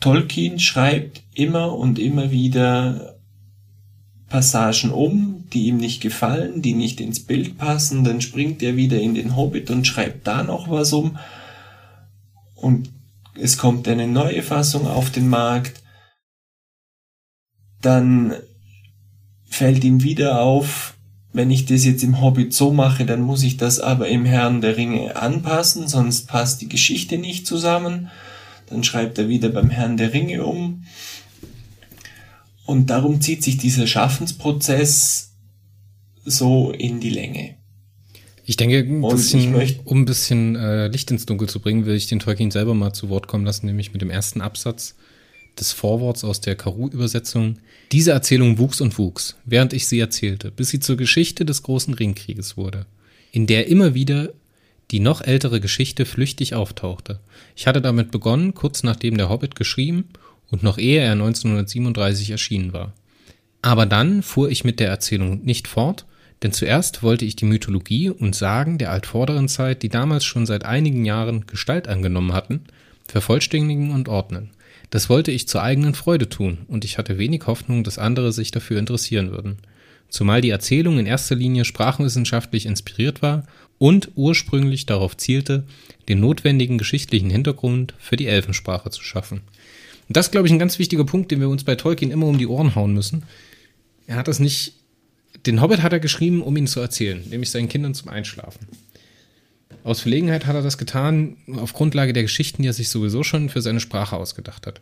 [0.00, 3.16] Tolkien schreibt immer und immer wieder
[4.28, 8.98] Passagen um, die ihm nicht gefallen, die nicht ins Bild passen, dann springt er wieder
[9.00, 11.18] in den Hobbit und schreibt da noch was um.
[12.54, 12.90] Und
[13.34, 15.82] es kommt eine neue Fassung auf den Markt,
[17.82, 18.34] dann
[19.46, 20.94] fällt ihm wieder auf,
[21.32, 24.60] wenn ich das jetzt im Hobbit so mache, dann muss ich das aber im Herrn
[24.60, 28.10] der Ringe anpassen, sonst passt die Geschichte nicht zusammen.
[28.66, 30.84] Dann schreibt er wieder beim Herrn der Ringe um
[32.66, 35.32] und darum zieht sich dieser Schaffensprozess
[36.24, 37.56] so in die Länge.
[38.44, 39.54] Ich denke, ein bisschen,
[39.84, 42.92] um ein bisschen äh, Licht ins Dunkel zu bringen, will ich den Tolkien selber mal
[42.92, 44.96] zu Wort kommen lassen, nämlich mit dem ersten Absatz
[45.60, 47.58] des Vorworts aus der Karu-Übersetzung.
[47.92, 51.94] Diese Erzählung wuchs und wuchs, während ich sie erzählte, bis sie zur Geschichte des großen
[51.94, 52.86] Ringkrieges wurde,
[53.30, 54.30] in der immer wieder
[54.90, 57.20] die noch ältere Geschichte flüchtig auftauchte.
[57.54, 60.08] Ich hatte damit begonnen, kurz nachdem der Hobbit geschrieben
[60.50, 62.92] und noch ehe er 1937 erschienen war.
[63.62, 66.06] Aber dann fuhr ich mit der Erzählung nicht fort,
[66.42, 70.64] denn zuerst wollte ich die Mythologie und Sagen der altvorderen Zeit, die damals schon seit
[70.64, 72.62] einigen Jahren Gestalt angenommen hatten,
[73.06, 74.50] vervollständigen und ordnen.
[74.90, 78.50] Das wollte ich zur eigenen Freude tun, und ich hatte wenig Hoffnung, dass andere sich
[78.50, 79.58] dafür interessieren würden.
[80.08, 83.44] Zumal die Erzählung in erster Linie sprachwissenschaftlich inspiriert war
[83.78, 85.64] und ursprünglich darauf zielte,
[86.08, 89.42] den notwendigen geschichtlichen Hintergrund für die Elfensprache zu schaffen.
[90.08, 92.36] Und das glaube ich, ein ganz wichtiger Punkt, den wir uns bei Tolkien immer um
[92.36, 93.22] die Ohren hauen müssen.
[94.08, 94.74] Er hat das nicht.
[95.46, 98.66] Den Hobbit hat er geschrieben, um ihn zu erzählen, nämlich seinen Kindern zum Einschlafen.
[99.82, 103.48] Aus Verlegenheit hat er das getan, auf Grundlage der Geschichten, die er sich sowieso schon
[103.48, 104.80] für seine Sprache ausgedacht hat.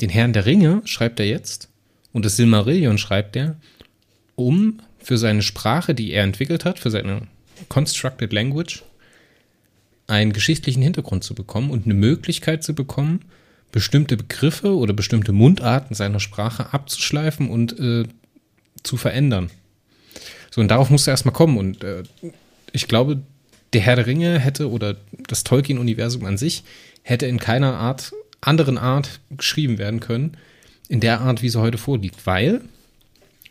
[0.00, 1.68] Den Herrn der Ringe schreibt er jetzt
[2.12, 3.56] und das Silmarillion schreibt er,
[4.36, 7.22] um für seine Sprache, die er entwickelt hat, für seine
[7.68, 8.84] Constructed Language,
[10.06, 13.20] einen geschichtlichen Hintergrund zu bekommen und eine Möglichkeit zu bekommen,
[13.72, 18.04] bestimmte Begriffe oder bestimmte Mundarten seiner Sprache abzuschleifen und äh,
[18.82, 19.50] zu verändern.
[20.50, 21.58] So, und darauf musste er erstmal kommen.
[21.58, 22.04] Und äh,
[22.72, 23.22] ich glaube,
[23.72, 24.96] der Herr der Ringe hätte oder
[25.28, 26.64] das Tolkien-Universum an sich
[27.02, 30.36] hätte in keiner Art, anderen Art geschrieben werden können,
[30.88, 32.26] in der Art, wie sie heute vorliegt.
[32.26, 32.62] Weil,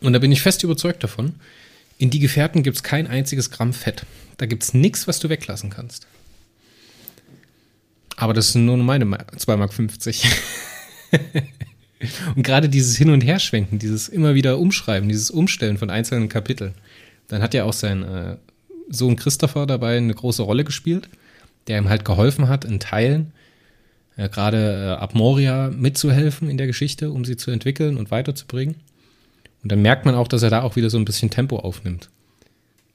[0.02, 1.36] und da bin ich fest überzeugt davon,
[1.98, 4.06] in die Gefährten gibt es kein einziges Gramm Fett.
[4.38, 6.08] Da gibt es nichts, was du weglassen kannst.
[8.18, 10.26] Aber das sind nur meine 2,50
[11.16, 11.34] Mark.
[12.36, 16.74] und gerade dieses Hin- und Herschwenken, dieses immer wieder Umschreiben, dieses Umstellen von einzelnen Kapiteln,
[17.28, 18.38] dann hat ja auch sein äh,
[18.90, 21.10] Sohn Christopher dabei eine große Rolle gespielt.
[21.68, 23.34] der ihm halt geholfen hat, in Teilen
[24.18, 28.76] äh, gerade äh, ab Moria mitzuhelfen in der Geschichte, um sie zu entwickeln und weiterzubringen.
[29.64, 32.10] Und dann merkt man auch, dass er da auch wieder so ein bisschen Tempo aufnimmt.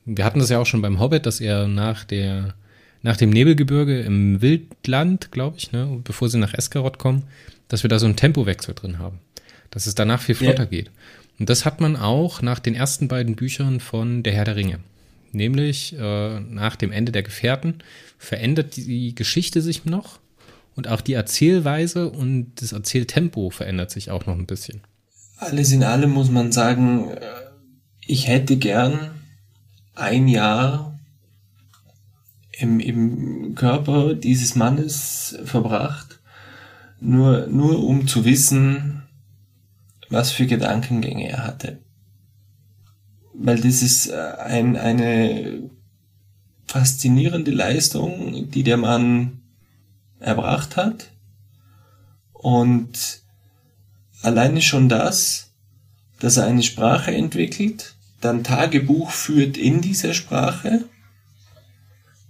[0.05, 2.55] Wir hatten das ja auch schon beim Hobbit, dass er nach der
[3.03, 7.25] nach dem Nebelgebirge im Wildland, glaube ich, ne, bevor sie nach Eskarot kommen,
[7.69, 9.21] dass wir da so einen Tempowechsel drin haben.
[9.71, 10.69] Dass es danach viel flotter ja.
[10.69, 10.91] geht.
[11.39, 14.81] Und das hat man auch nach den ersten beiden Büchern von Der Herr der Ringe.
[15.33, 17.83] Nämlich äh, nach dem Ende der Gefährten
[18.19, 20.19] verändert die Geschichte sich noch
[20.75, 24.81] und auch die Erzählweise und das Erzähltempo verändert sich auch noch ein bisschen.
[25.37, 27.21] Alles in allem muss man sagen, äh,
[28.07, 29.11] ich hätte gern
[29.95, 30.99] ein Jahr
[32.59, 36.21] im, im Körper dieses Mannes verbracht,
[37.01, 39.03] nur, nur um zu wissen,
[40.09, 41.79] was für Gedankengänge er hatte.
[43.43, 45.71] Weil das ist äh, ein, eine
[46.67, 49.41] faszinierende Leistung, die der Mann
[50.19, 51.11] erbracht hat.
[52.35, 53.23] Und
[54.23, 55.53] alleine schon das,
[56.19, 60.85] dass er eine Sprache entwickelt, dann Tagebuch führt in dieser Sprache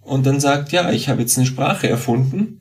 [0.01, 2.61] und dann sagt, ja, ich habe jetzt eine Sprache erfunden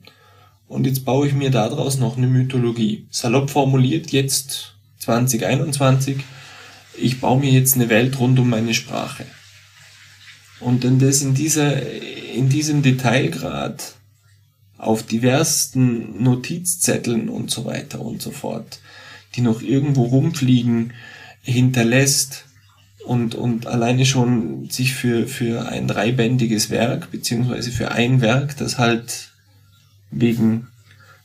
[0.66, 3.06] und jetzt baue ich mir daraus noch eine Mythologie.
[3.10, 6.18] Salopp formuliert jetzt 2021,
[7.00, 9.24] ich baue mir jetzt eine Welt rund um meine Sprache.
[10.60, 11.82] Und dann das in dieser,
[12.34, 13.94] in diesem Detailgrad
[14.76, 18.80] auf diversen Notizzetteln und so weiter und so fort,
[19.34, 20.92] die noch irgendwo rumfliegen,
[21.42, 22.44] hinterlässt
[23.04, 28.78] und, und alleine schon sich für, für ein dreibändiges Werk, beziehungsweise für ein Werk, das
[28.78, 29.30] halt
[30.10, 30.68] wegen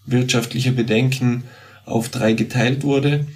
[0.06, 1.44] wirtschaftlicher Bedenken
[1.86, 3.28] auf drei geteilt wurde,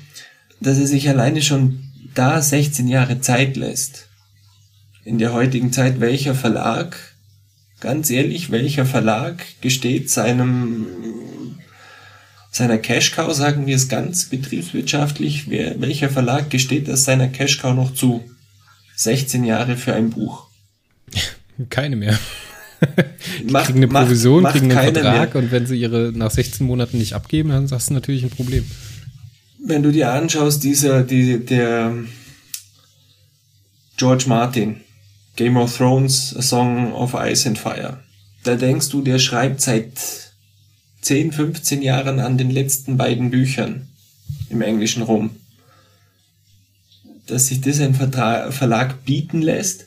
[0.60, 1.89] dass er sich alleine schon
[2.20, 4.10] da 16 Jahre Zeit lässt.
[5.06, 6.98] In der heutigen Zeit, welcher Verlag,
[7.80, 10.86] ganz ehrlich, welcher Verlag gesteht seinem,
[12.52, 17.94] seiner Cash-Cow, sagen wir es ganz betriebswirtschaftlich, wer, welcher Verlag gesteht das seiner Cash-Cow noch
[17.94, 18.22] zu?
[18.98, 20.48] 16 Jahre für ein Buch.
[21.70, 22.20] Keine mehr.
[23.50, 25.44] Macht, kriegen eine Provision, macht, kriegen einen Vertrag mehr.
[25.44, 28.66] und wenn sie ihre nach 16 Monaten nicht abgeben, dann hast du natürlich ein Problem
[29.64, 31.94] wenn du dir anschaust, dieser, die, der
[33.98, 34.82] George Martin,
[35.36, 38.04] Game of Thrones, A Song of Ice and Fire,
[38.44, 39.92] da denkst du, der schreibt seit
[41.02, 43.88] 10, 15 Jahren an den letzten beiden Büchern
[44.50, 45.32] im englischen rum.
[47.28, 49.86] Dass sich das ein Vertrag, Verlag bieten lässt,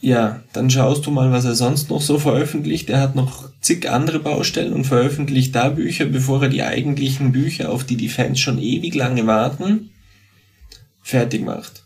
[0.00, 2.88] ja, dann schaust du mal, was er sonst noch so veröffentlicht.
[2.88, 7.70] Er hat noch zig andere Baustellen und veröffentlicht da Bücher, bevor er die eigentlichen Bücher,
[7.70, 9.90] auf die die Fans schon ewig lange warten,
[11.02, 11.84] fertig macht.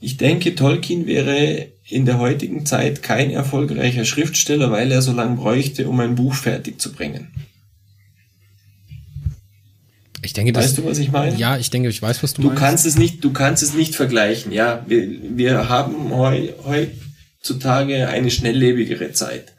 [0.00, 5.36] Ich denke, Tolkien wäre in der heutigen Zeit kein erfolgreicher Schriftsteller, weil er so lange
[5.36, 7.28] bräuchte, um ein Buch fertig zu bringen.
[10.22, 11.36] Ich denke, das, weißt du, was ich meine?
[11.36, 12.62] Ja, ich denke, ich weiß, was du, du meinst.
[12.62, 14.52] Kannst es nicht, du kannst es nicht vergleichen.
[14.52, 15.06] Ja, wir,
[15.36, 19.52] wir haben heu, heutzutage eine schnelllebigere Zeit.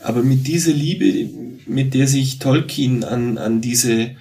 [0.00, 1.30] Aber mit dieser Liebe,
[1.66, 4.16] mit der sich Tolkien an, an diese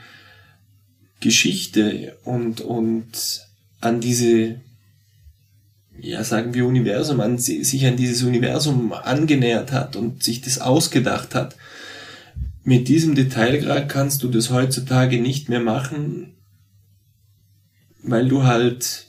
[1.20, 3.42] Geschichte und, und
[3.82, 4.62] an diese,
[6.00, 11.36] ja, sagen wir Universum, an, sich an dieses Universum angenähert hat und sich das ausgedacht
[11.36, 11.56] hat,
[12.68, 16.36] mit diesem Detailgrad kannst du das heutzutage nicht mehr machen,
[18.04, 19.06] weil du halt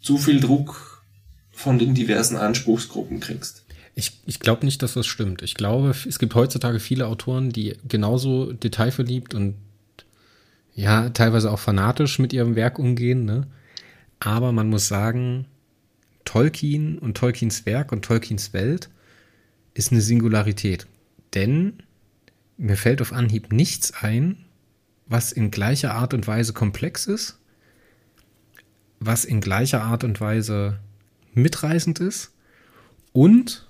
[0.00, 1.04] zu viel Druck
[1.50, 3.64] von den diversen Anspruchsgruppen kriegst.
[3.96, 5.42] Ich, ich glaube nicht, dass das stimmt.
[5.42, 9.56] Ich glaube, es gibt heutzutage viele Autoren, die genauso detailverliebt und
[10.72, 13.24] ja, teilweise auch fanatisch mit ihrem Werk umgehen.
[13.24, 13.48] Ne?
[14.20, 15.46] Aber man muss sagen,
[16.24, 18.90] Tolkien und Tolkiens Werk und Tolkiens Welt
[19.74, 20.86] ist eine Singularität.
[21.34, 21.82] Denn
[22.60, 24.36] mir fällt auf Anhieb nichts ein,
[25.06, 27.38] was in gleicher Art und Weise komplex ist,
[29.00, 30.78] was in gleicher Art und Weise
[31.32, 32.32] mitreißend ist
[33.12, 33.66] und,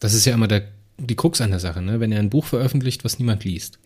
[0.00, 0.68] das ist ja immer der,
[0.98, 1.98] die Krux an der Sache, ne?
[1.98, 3.78] wenn er ein Buch veröffentlicht, was niemand liest.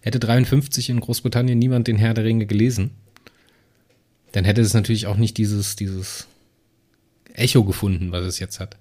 [0.00, 2.92] Hätte 53 in Großbritannien niemand den Herr der Ringe gelesen,
[4.32, 6.26] dann hätte es natürlich auch nicht dieses, dieses
[7.34, 8.78] Echo gefunden, was es jetzt hat.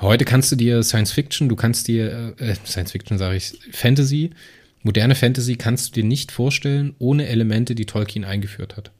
[0.00, 4.30] Heute kannst du dir Science Fiction, du kannst dir, äh, Science Fiction sage ich, Fantasy,
[4.82, 8.90] moderne Fantasy kannst du dir nicht vorstellen ohne Elemente, die Tolkien eingeführt hat.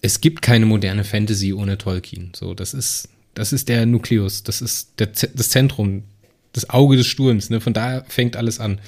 [0.00, 2.32] Es gibt keine moderne Fantasy ohne Tolkien.
[2.34, 6.02] So, das ist, das ist der Nukleus, das ist der, das Zentrum,
[6.52, 7.50] das Auge des Sturms.
[7.50, 7.60] Ne?
[7.60, 8.80] Von daher fängt alles an.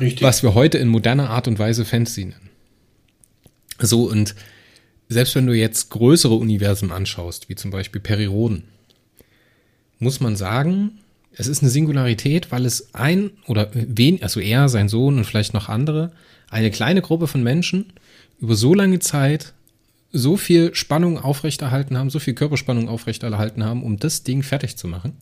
[0.00, 0.22] Richtig.
[0.22, 2.50] Was wir heute in moderner Art und Weise Fantasy nennen.
[3.78, 4.34] So, und
[5.08, 8.64] selbst wenn du jetzt größere Universen anschaust, wie zum Beispiel Periroden,
[10.02, 10.98] muss man sagen,
[11.34, 15.54] es ist eine Singularität, weil es ein oder wen, also er, sein Sohn und vielleicht
[15.54, 16.12] noch andere,
[16.50, 17.92] eine kleine Gruppe von Menschen
[18.40, 19.54] über so lange Zeit
[20.10, 24.88] so viel Spannung aufrechterhalten haben, so viel Körperspannung aufrechterhalten haben, um das Ding fertig zu
[24.88, 25.14] machen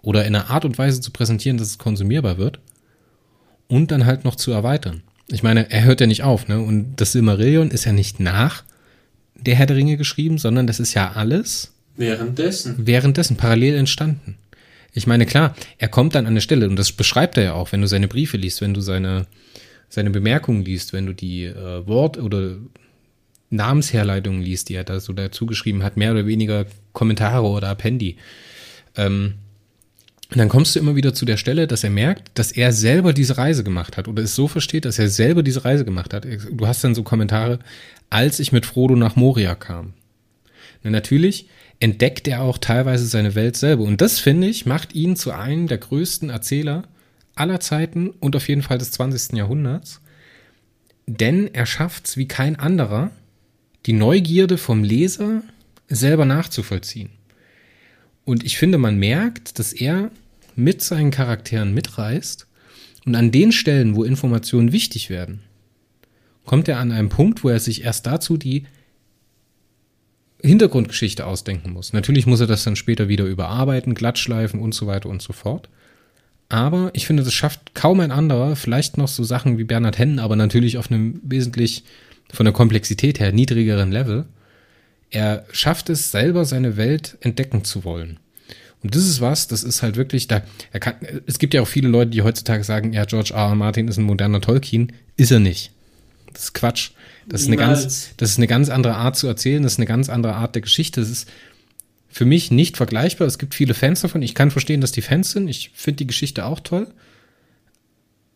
[0.00, 2.60] oder in einer Art und Weise zu präsentieren, dass es konsumierbar wird
[3.66, 5.02] und dann halt noch zu erweitern.
[5.28, 6.60] Ich meine, er hört ja nicht auf, ne?
[6.60, 8.62] Und das Silmarillion ist ja nicht nach
[9.34, 12.86] der Herr der Ringe geschrieben, sondern das ist ja alles währenddessen.
[12.86, 14.36] Währenddessen parallel entstanden.
[14.92, 17.72] Ich meine, klar, er kommt dann an eine Stelle und das beschreibt er ja auch,
[17.72, 19.26] wenn du seine Briefe liest, wenn du seine
[19.94, 22.56] seine Bemerkungen liest, wenn du die äh, Wort- oder
[23.50, 28.16] Namensherleitungen liest, die er da so dazu geschrieben hat, mehr oder weniger Kommentare oder Appendi.
[28.96, 29.34] Ähm,
[30.30, 33.12] und dann kommst du immer wieder zu der Stelle, dass er merkt, dass er selber
[33.12, 36.26] diese Reise gemacht hat oder es so versteht, dass er selber diese Reise gemacht hat.
[36.50, 37.60] Du hast dann so Kommentare,
[38.10, 39.92] als ich mit Frodo nach Moria kam.
[40.82, 41.46] Na, natürlich
[41.84, 43.82] entdeckt er auch teilweise seine Welt selber.
[43.82, 46.84] Und das, finde ich, macht ihn zu einem der größten Erzähler
[47.34, 49.36] aller Zeiten und auf jeden Fall des 20.
[49.36, 50.00] Jahrhunderts.
[51.06, 53.10] Denn er schafft es wie kein anderer,
[53.84, 55.42] die Neugierde vom Leser
[55.86, 57.10] selber nachzuvollziehen.
[58.24, 60.10] Und ich finde, man merkt, dass er
[60.56, 62.46] mit seinen Charakteren mitreißt
[63.04, 65.42] und an den Stellen, wo Informationen wichtig werden,
[66.46, 68.64] kommt er an einen Punkt, wo er sich erst dazu die
[70.48, 71.92] Hintergrundgeschichte ausdenken muss.
[71.92, 75.68] Natürlich muss er das dann später wieder überarbeiten, glattschleifen und so weiter und so fort.
[76.48, 80.18] Aber ich finde, das schafft kaum ein anderer, vielleicht noch so Sachen wie Bernhard Hennen,
[80.18, 81.84] aber natürlich auf einem wesentlich
[82.32, 84.26] von der Komplexität her niedrigeren Level.
[85.10, 88.18] Er schafft es selber, seine Welt entdecken zu wollen.
[88.82, 90.42] Und das ist was, das ist halt wirklich da.
[90.72, 93.48] Er kann, es gibt ja auch viele Leute, die heutzutage sagen, ja, George R.
[93.48, 93.54] R.
[93.54, 94.92] Martin ist ein moderner Tolkien.
[95.16, 95.70] Ist er nicht.
[96.34, 96.90] Das ist Quatsch.
[97.28, 99.86] Das ist, eine ganz, das ist eine ganz andere Art zu erzählen, das ist eine
[99.86, 101.00] ganz andere Art der Geschichte.
[101.00, 101.28] Das ist
[102.08, 103.26] für mich nicht vergleichbar.
[103.26, 104.22] Es gibt viele Fans davon.
[104.22, 105.48] Ich kann verstehen, dass die Fans sind.
[105.48, 106.86] Ich finde die Geschichte auch toll.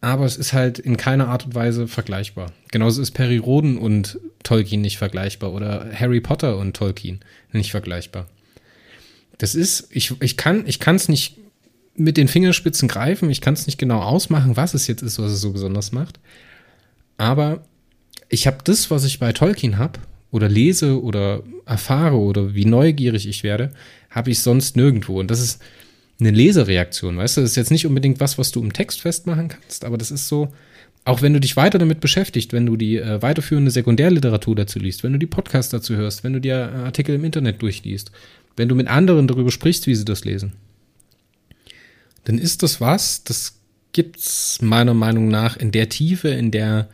[0.01, 2.53] Aber es ist halt in keiner Art und Weise vergleichbar.
[2.70, 7.20] Genauso ist Perry Roden und Tolkien nicht vergleichbar oder Harry Potter und Tolkien
[7.53, 8.26] nicht vergleichbar.
[9.39, 11.36] Das ist, ich, ich kann ich es nicht
[11.95, 15.32] mit den Fingerspitzen greifen, ich kann es nicht genau ausmachen, was es jetzt ist, was
[15.32, 16.20] es so besonders macht.
[17.16, 17.64] Aber
[18.29, 20.01] ich habe das, was ich bei Tolkien habe,
[20.31, 23.70] oder lese oder erfahre oder wie neugierig ich werde,
[24.11, 25.18] habe ich sonst nirgendwo.
[25.18, 25.62] Und das ist
[26.20, 27.41] eine Lesereaktion, weißt du?
[27.43, 30.29] Das ist jetzt nicht unbedingt was, was du im Text festmachen kannst, aber das ist
[30.29, 30.53] so,
[31.05, 35.03] auch wenn du dich weiter damit beschäftigst, wenn du die äh, weiterführende Sekundärliteratur dazu liest,
[35.03, 38.11] wenn du die Podcasts dazu hörst, wenn du dir äh, Artikel im Internet durchliest,
[38.57, 40.53] wenn du mit anderen darüber sprichst, wie sie das lesen,
[42.24, 43.55] dann ist das was, das
[43.93, 46.89] gibt's meiner Meinung nach in der Tiefe, in der,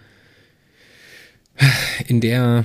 [2.07, 2.65] in der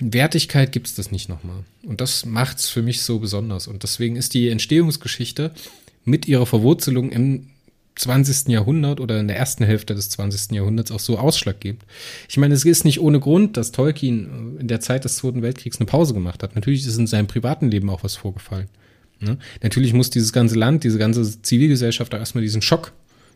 [0.00, 1.64] Wertigkeit gibt's das nicht nochmal.
[1.82, 3.66] Und das macht's für mich so besonders.
[3.66, 5.52] Und deswegen ist die Entstehungsgeschichte
[6.04, 7.48] mit ihrer Verwurzelung im
[7.96, 8.48] 20.
[8.48, 10.52] Jahrhundert oder in der ersten Hälfte des 20.
[10.52, 11.82] Jahrhunderts auch so ausschlaggebend.
[12.28, 15.78] Ich meine, es ist nicht ohne Grund, dass Tolkien in der Zeit des Zweiten Weltkriegs
[15.78, 16.54] eine Pause gemacht hat.
[16.54, 18.68] Natürlich ist in seinem privaten Leben auch was vorgefallen.
[19.20, 19.36] Ne?
[19.62, 22.92] Natürlich muss dieses ganze Land, diese ganze Zivilgesellschaft da erstmal diesen Schock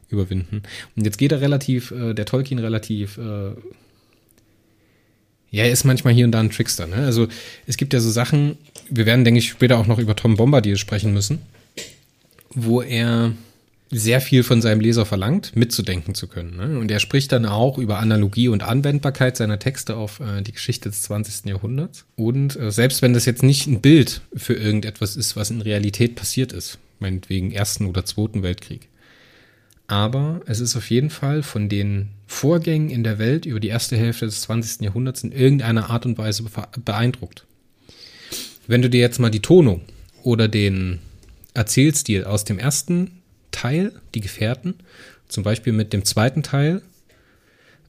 [0.08, 0.62] überwinden.
[0.96, 3.50] Und jetzt geht er relativ, äh, der Tolkien relativ, äh,
[5.54, 6.88] ja, er ist manchmal hier und da ein Trickster.
[6.88, 6.96] Ne?
[6.96, 7.28] Also
[7.66, 8.58] es gibt ja so Sachen,
[8.90, 11.38] wir werden, denke ich, später auch noch über Tom Bombardier sprechen müssen,
[12.50, 13.32] wo er
[13.90, 16.56] sehr viel von seinem Leser verlangt, mitzudenken zu können.
[16.56, 16.80] Ne?
[16.80, 20.88] Und er spricht dann auch über Analogie und Anwendbarkeit seiner Texte auf äh, die Geschichte
[20.88, 21.46] des 20.
[21.46, 22.04] Jahrhunderts.
[22.16, 26.16] Und äh, selbst wenn das jetzt nicht ein Bild für irgendetwas ist, was in Realität
[26.16, 28.88] passiert ist, meinetwegen Ersten oder Zweiten Weltkrieg.
[29.86, 33.96] Aber es ist auf jeden Fall von den Vorgängen in der Welt über die erste
[33.96, 34.82] Hälfte des 20.
[34.82, 36.44] Jahrhunderts in irgendeiner Art und Weise
[36.84, 37.44] beeindruckt.
[38.66, 39.82] Wenn du dir jetzt mal die Tonung
[40.22, 41.00] oder den
[41.52, 44.74] Erzählstil aus dem ersten Teil, die Gefährten,
[45.28, 46.82] zum Beispiel mit dem zweiten Teil,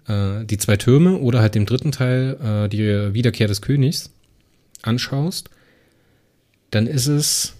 [0.08, 4.12] äh, die zwei Türme, oder halt dem dritten Teil, äh, die Wiederkehr des Königs,
[4.82, 5.50] anschaust,
[6.72, 7.54] dann ist es,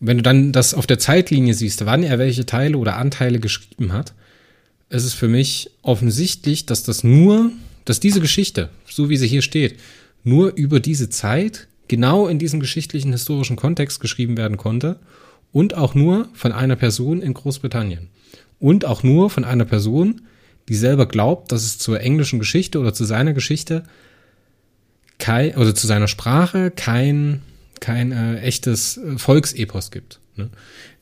[0.00, 3.92] wenn du dann das auf der Zeitlinie siehst, wann er welche Teile oder Anteile geschrieben
[3.92, 4.14] hat,
[4.90, 7.50] ist es für mich offensichtlich, dass das nur,
[7.84, 9.78] dass diese Geschichte, so wie sie hier steht,
[10.22, 14.98] nur über diese Zeit genau in diesem geschichtlichen historischen Kontext geschrieben werden konnte
[15.52, 18.08] und auch nur von einer Person in Großbritannien.
[18.58, 20.22] Und auch nur von einer Person,
[20.68, 23.84] die selber glaubt, dass es zur englischen Geschichte oder zu seiner Geschichte
[25.18, 27.42] kein, oder zu seiner Sprache kein,
[27.84, 30.18] kein äh, echtes äh, Volksepos gibt.
[30.36, 30.48] Ne?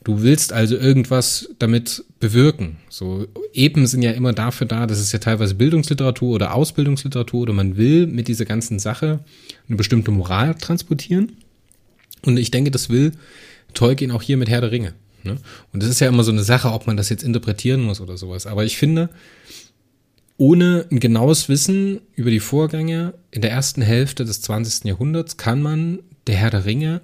[0.02, 2.78] Du willst also irgendwas damit bewirken.
[2.88, 7.52] So Epen sind ja immer dafür da, das ist ja teilweise Bildungsliteratur oder Ausbildungsliteratur oder
[7.52, 9.20] man will mit dieser ganzen Sache
[9.68, 11.36] eine bestimmte Moral transportieren.
[12.26, 13.12] Und ich denke, das will
[13.74, 14.94] Tolkien auch hier mit Herr der Ringe.
[15.22, 15.36] Ne?
[15.72, 18.16] Und das ist ja immer so eine Sache, ob man das jetzt interpretieren muss oder
[18.16, 18.48] sowas.
[18.48, 19.08] Aber ich finde,
[20.36, 24.84] ohne ein genaues Wissen über die Vorgänge in der ersten Hälfte des 20.
[24.84, 27.00] Jahrhunderts kann man der Herr der Ringe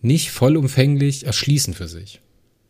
[0.00, 2.20] nicht vollumfänglich erschließen für sich.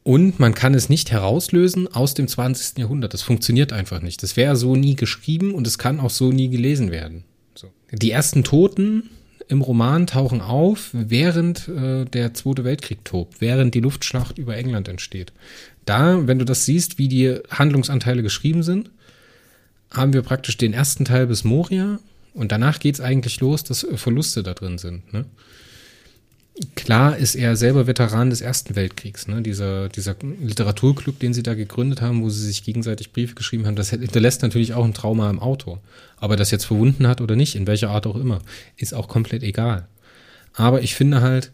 [0.03, 2.79] Und man kann es nicht herauslösen aus dem 20.
[2.79, 3.13] Jahrhundert.
[3.13, 4.23] Das funktioniert einfach nicht.
[4.23, 7.25] Das wäre so nie geschrieben und es kann auch so nie gelesen werden.
[7.55, 7.71] So.
[7.93, 9.11] Die ersten Toten
[9.49, 14.89] im Roman tauchen auf, während äh, der Zweite Weltkrieg tobt, während die Luftschlacht über England
[14.89, 15.33] entsteht.
[15.85, 18.91] Da, wenn du das siehst, wie die Handlungsanteile geschrieben sind,
[19.91, 21.99] haben wir praktisch den ersten Teil bis Moria
[22.35, 25.13] und danach geht es eigentlich los, dass Verluste da drin sind.
[25.13, 25.25] Ne?
[26.75, 29.29] Klar ist er selber Veteran des Ersten Weltkriegs.
[29.29, 29.43] Ne?
[29.43, 33.77] Dieser, dieser Literaturclub, den sie da gegründet haben, wo sie sich gegenseitig Briefe geschrieben haben,
[33.77, 35.81] das hinterlässt natürlich auch ein Trauma im Autor.
[36.17, 38.41] Aber das jetzt verwunden hat oder nicht, in welcher Art auch immer,
[38.77, 39.87] ist auch komplett egal.
[40.55, 41.53] Aber ich finde halt,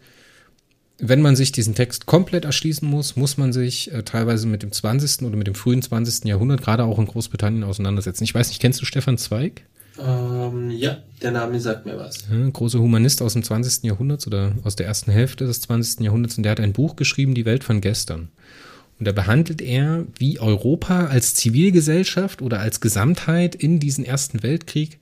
[0.97, 4.71] wenn man sich diesen Text komplett erschließen muss, muss man sich äh, teilweise mit dem
[4.71, 5.23] 20.
[5.23, 6.25] oder mit dem frühen 20.
[6.25, 8.23] Jahrhundert, gerade auch in Großbritannien, auseinandersetzen.
[8.23, 9.63] Ich weiß nicht, kennst du Stefan Zweig?
[9.99, 12.25] Ähm, ja, der Name sagt mir was.
[12.29, 13.83] Ja, großer Humanist aus dem 20.
[13.83, 16.01] Jahrhundert oder aus der ersten Hälfte des 20.
[16.01, 18.29] Jahrhunderts und der hat ein Buch geschrieben, Die Welt von gestern.
[18.99, 24.99] Und da behandelt er, wie Europa als Zivilgesellschaft oder als Gesamtheit in diesen Ersten Weltkrieg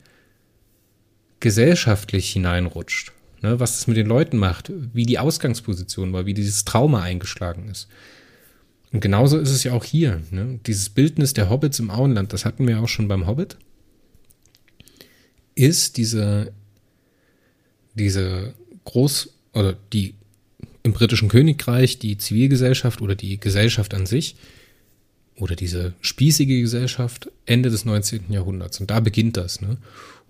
[1.39, 3.11] gesellschaftlich hineinrutscht.
[3.41, 7.67] Ne, was das mit den Leuten macht, wie die Ausgangsposition war, wie dieses Trauma eingeschlagen
[7.69, 7.89] ist.
[8.93, 10.21] Und genauso ist es ja auch hier.
[10.31, 10.59] Ne?
[10.65, 13.57] Dieses Bildnis der Hobbits im Auenland, das hatten wir auch schon beim Hobbit
[15.55, 16.51] ist diese,
[17.93, 18.53] diese
[18.85, 20.15] Groß- oder die
[20.83, 24.35] im britischen Königreich die Zivilgesellschaft oder die Gesellschaft an sich
[25.37, 28.25] oder diese spießige Gesellschaft Ende des 19.
[28.29, 28.79] Jahrhunderts.
[28.79, 29.61] Und da beginnt das.
[29.61, 29.77] Ne?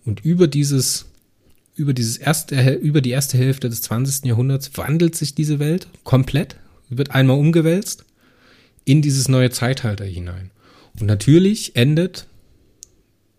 [0.05, 1.05] Und über dieses,
[1.75, 4.25] über dieses erste, über die erste Hälfte des 20.
[4.25, 6.55] Jahrhunderts wandelt sich diese Welt komplett,
[6.89, 8.05] wird einmal umgewälzt
[8.85, 10.51] in dieses neue Zeitalter hinein.
[10.99, 12.27] Und natürlich endet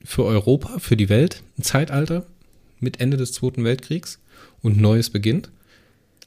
[0.05, 2.27] für Europa, für die Welt ein Zeitalter
[2.81, 4.21] mit Ende des Zweiten Weltkriegs
[4.63, 5.51] und Neues beginnt,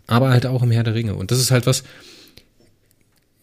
[0.08, 1.16] aber halt auch im Herr der Ringe.
[1.16, 1.84] Und das ist halt was,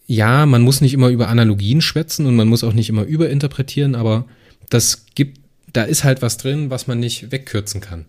[0.07, 3.95] ja, man muss nicht immer über Analogien schwätzen und man muss auch nicht immer überinterpretieren,
[3.95, 4.25] aber
[4.69, 5.39] das gibt,
[5.73, 8.05] da ist halt was drin, was man nicht wegkürzen kann.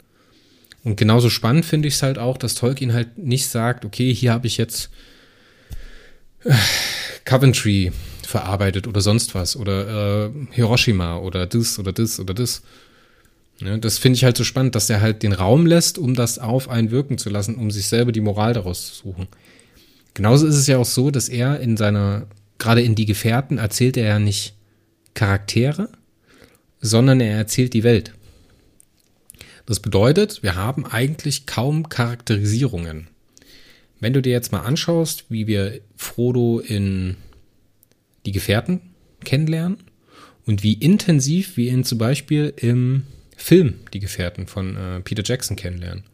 [0.85, 4.33] Und genauso spannend finde ich es halt auch, dass Tolkien halt nicht sagt, okay, hier
[4.33, 4.91] habe ich jetzt
[6.45, 6.55] äh,
[8.27, 12.63] Verarbeitet oder sonst was oder äh, Hiroshima oder das oder das oder das.
[13.59, 16.39] Ja, das finde ich halt so spannend, dass er halt den Raum lässt, um das
[16.39, 19.29] auf einen wirken zu lassen, um sich selber die Moral daraus zu suchen.
[20.13, 22.27] Genauso ist es ja auch so, dass er in seiner,
[22.59, 24.55] gerade in Die Gefährten, erzählt er ja nicht
[25.15, 25.89] Charaktere,
[26.81, 28.13] sondern er erzählt die Welt.
[29.65, 33.09] Das bedeutet, wir haben eigentlich kaum Charakterisierungen.
[34.01, 37.17] Wenn du dir jetzt mal anschaust, wie wir Frodo in
[38.27, 38.81] die Gefährten
[39.25, 39.79] kennenlernen
[40.45, 43.05] und wie intensiv wir ihn zum Beispiel im
[43.37, 46.05] Film Die Gefährten von äh, Peter Jackson kennenlernen.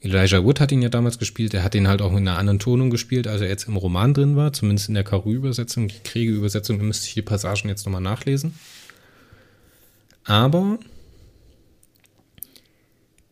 [0.00, 2.58] Elijah Wood hat ihn ja damals gespielt, er hat ihn halt auch in einer anderen
[2.58, 6.78] Tonung gespielt, als er jetzt im Roman drin war, zumindest in der Karu-Übersetzung, die Kriege-Übersetzung,
[6.78, 8.54] da müsste ich die Passagen jetzt nochmal nachlesen.
[10.24, 10.78] Aber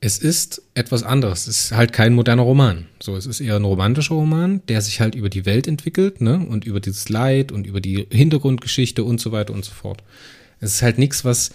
[0.05, 1.47] es ist etwas anderes.
[1.47, 2.87] Es ist halt kein moderner Roman.
[3.01, 6.45] So, es ist eher ein romantischer Roman, der sich halt über die Welt entwickelt, ne?
[6.45, 10.03] Und über dieses Leid und über die Hintergrundgeschichte und so weiter und so fort.
[10.59, 11.53] Es ist halt nichts, was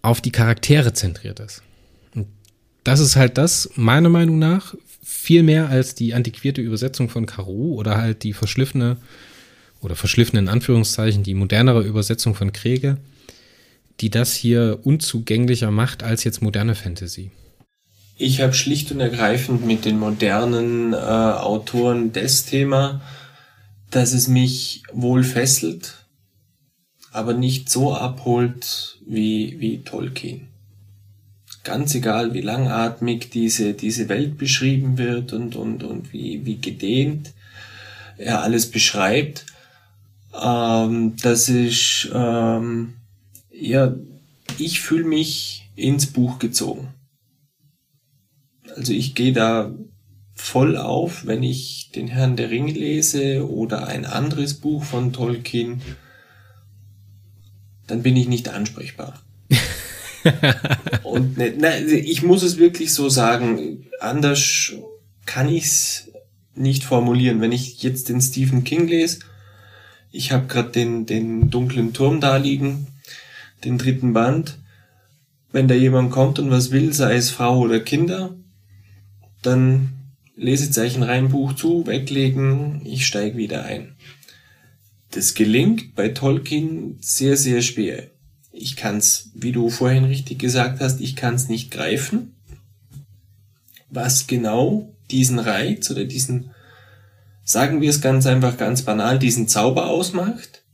[0.00, 1.62] auf die Charaktere zentriert ist.
[2.14, 2.26] Und
[2.84, 7.74] das ist halt das, meiner Meinung nach, viel mehr als die antiquierte Übersetzung von Caro
[7.74, 8.96] oder halt die verschliffene
[9.82, 12.96] oder verschliffene in Anführungszeichen, die modernere Übersetzung von Kriege,
[14.00, 17.30] die das hier unzugänglicher macht als jetzt moderne Fantasy.
[18.16, 23.00] Ich habe schlicht und ergreifend mit den modernen äh, Autoren das Thema,
[23.90, 26.06] dass es mich wohl fesselt,
[27.10, 30.48] aber nicht so abholt wie, wie Tolkien.
[31.64, 37.32] Ganz egal, wie langatmig diese, diese Welt beschrieben wird und, und, und wie, wie gedehnt
[38.16, 39.46] er alles beschreibt,
[40.40, 42.94] ähm, das ist, ähm,
[43.50, 43.92] ja,
[44.58, 46.93] ich fühle mich ins Buch gezogen.
[48.76, 49.72] Also ich gehe da
[50.34, 55.80] voll auf, wenn ich den Herrn der Ringe lese oder ein anderes Buch von Tolkien,
[57.86, 59.20] dann bin ich nicht ansprechbar.
[61.04, 64.72] Und ne, ne, ich muss es wirklich so sagen, anders
[65.26, 66.10] kann ich es
[66.56, 67.40] nicht formulieren.
[67.40, 69.20] Wenn ich jetzt den Stephen King lese,
[70.10, 72.88] ich habe gerade den, den dunklen Turm da liegen,
[73.64, 74.58] den dritten Band,
[75.52, 78.34] wenn da jemand kommt und was will, sei es Frau oder Kinder,
[79.46, 79.92] dann
[80.36, 83.94] Lesezeichen rein, Buch zu, weglegen, ich steige wieder ein.
[85.10, 88.10] Das gelingt bei Tolkien sehr, sehr schwer.
[88.50, 92.34] Ich kann's, wie du vorhin richtig gesagt hast, ich kann's nicht greifen.
[93.90, 96.50] Was genau diesen Reiz oder diesen,
[97.44, 100.64] sagen wir es ganz einfach, ganz banal, diesen Zauber ausmacht.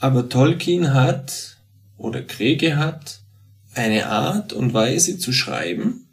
[0.00, 1.58] Aber Tolkien hat,
[1.96, 3.20] oder Krege hat,
[3.74, 6.07] eine Art und Weise zu schreiben,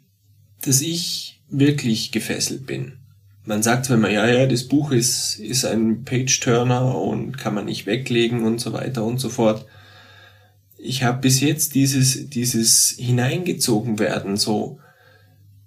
[0.66, 2.98] dass ich wirklich gefesselt bin.
[3.44, 7.66] Man sagt zwar immer, ja, ja, das Buch ist, ist ein Page-Turner und kann man
[7.66, 9.66] nicht weglegen und so weiter und so fort.
[10.78, 14.80] Ich habe bis jetzt dieses, dieses hineingezogen werden, so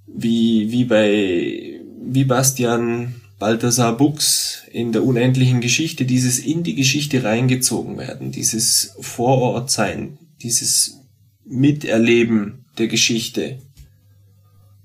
[0.07, 7.23] wie, wie bei, wie Bastian Balthasar Bux in der unendlichen Geschichte, dieses in die Geschichte
[7.23, 10.99] reingezogen werden, dieses Vorortsein, dieses
[11.45, 13.59] Miterleben der Geschichte.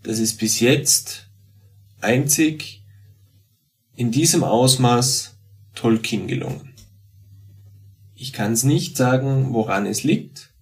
[0.04, 1.30] Das ist bis jetzt
[2.02, 2.84] einzig
[3.96, 5.34] in diesem Ausmaß
[5.74, 6.74] Tolkien gelungen.
[8.14, 10.52] Ich kann es nicht sagen, woran es liegt.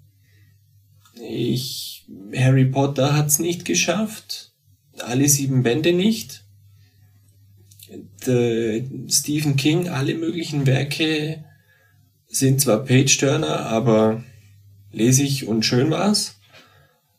[1.21, 2.07] Ich,
[2.37, 4.53] Harry Potter hat es nicht geschafft,
[5.01, 6.45] alle sieben Bände nicht.
[8.25, 11.45] De, Stephen King, alle möglichen Werke
[12.29, 14.23] sind zwar Page-Turner, aber
[14.93, 16.39] lesig und schön war's.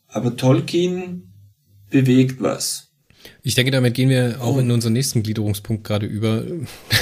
[0.08, 1.33] Aber Tolkien
[1.94, 2.88] bewegt was.
[3.42, 6.42] Ich denke, damit gehen wir auch in unseren nächsten Gliederungspunkt gerade über.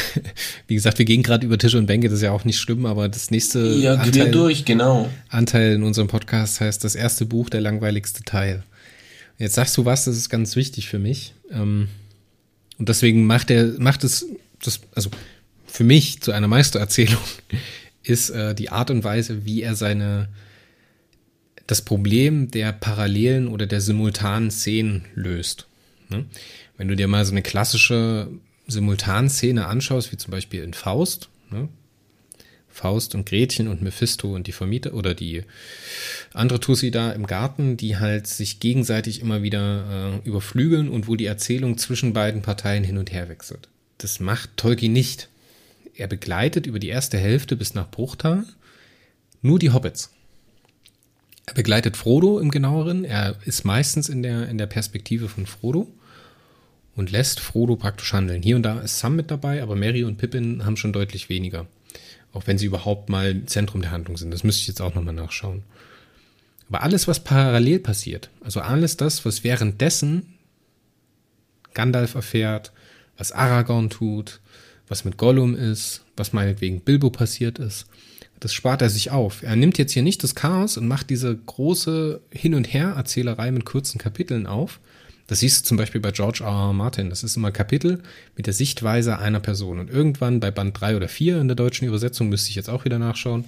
[0.67, 2.85] Wie gesagt, wir gehen gerade über Tische und Bänke, das ist ja auch nicht schlimm,
[2.85, 5.09] aber das nächste ja, Anteil, durch, genau.
[5.29, 8.65] Anteil in unserem Podcast heißt das erste Buch, der langweiligste Teil.
[9.39, 11.35] Jetzt sagst du was, das ist ganz wichtig für mich.
[11.51, 11.89] Ähm,
[12.79, 14.27] und deswegen macht er, macht es,
[14.63, 15.11] das, also
[15.67, 17.23] für mich zu einer Meistererzählung
[18.03, 20.29] ist äh, die Art und Weise, wie er seine
[21.67, 25.67] das Problem der parallelen oder der simultanen Szenen löst.
[26.09, 26.27] Ne?
[26.77, 28.29] Wenn du dir mal so eine klassische
[28.67, 31.69] Simultanszene anschaust, wie zum Beispiel in Faust, ne?
[32.73, 35.43] Faust und Gretchen und Mephisto und die Vermieter oder die
[36.33, 41.15] andere Tussi da im Garten, die halt sich gegenseitig immer wieder äh, überflügeln und wo
[41.15, 43.69] die Erzählung zwischen beiden Parteien hin und her wechselt.
[43.99, 45.29] Das macht Tolkien nicht.
[45.95, 48.45] Er begleitet über die erste Hälfte bis nach Bruchtal
[49.43, 50.11] nur die Hobbits.
[51.47, 53.05] Er begleitet Frodo im genaueren.
[53.05, 55.89] Er ist meistens in der, in der Perspektive von Frodo
[56.95, 58.43] und lässt Frodo praktisch handeln.
[58.43, 61.67] Hier und da ist Sam mit dabei, aber Mary und Pippin haben schon deutlich weniger.
[62.33, 64.31] Auch wenn sie überhaupt mal Zentrum der Handlung sind.
[64.31, 65.63] Das müsste ich jetzt auch nochmal nachschauen.
[66.69, 70.39] Aber alles, was parallel passiert, also alles das, was währenddessen
[71.75, 72.73] Gandalf erfährt,
[73.19, 74.41] was Aragorn tut,
[74.89, 77.87] was mit Gollum ist, was meinetwegen Bilbo passiert ist,
[78.43, 79.43] das spart er sich auf.
[79.43, 83.65] Er nimmt jetzt hier nicht das Chaos und macht diese große Hin- und Her-Erzählerei mit
[83.65, 84.81] kurzen Kapiteln auf,
[85.29, 86.51] das siehst du zum Beispiel bei George R.
[86.51, 86.73] R.
[86.73, 87.09] Martin.
[87.09, 88.03] Das ist immer Kapitel
[88.37, 89.79] mit der Sichtweise einer Person.
[89.79, 92.85] Und irgendwann bei Band 3 oder 4 in der deutschen Übersetzung, müsste ich jetzt auch
[92.85, 93.45] wieder nachschauen,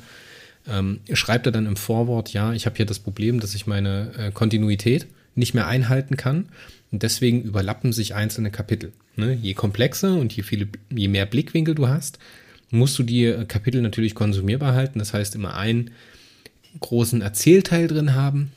[0.67, 4.13] ähm, schreibt er dann im Vorwort, ja, ich habe hier das Problem, dass ich meine
[4.17, 6.47] äh, Kontinuität nicht mehr einhalten kann.
[6.91, 8.93] Und deswegen überlappen sich einzelne Kapitel.
[9.17, 9.35] Ne?
[9.35, 12.19] Je komplexer und je, viele, je mehr Blickwinkel du hast,
[12.71, 14.99] musst du die äh, Kapitel natürlich konsumierbar halten.
[14.99, 15.91] Das heißt, immer einen
[16.81, 18.53] großen Erzählteil drin haben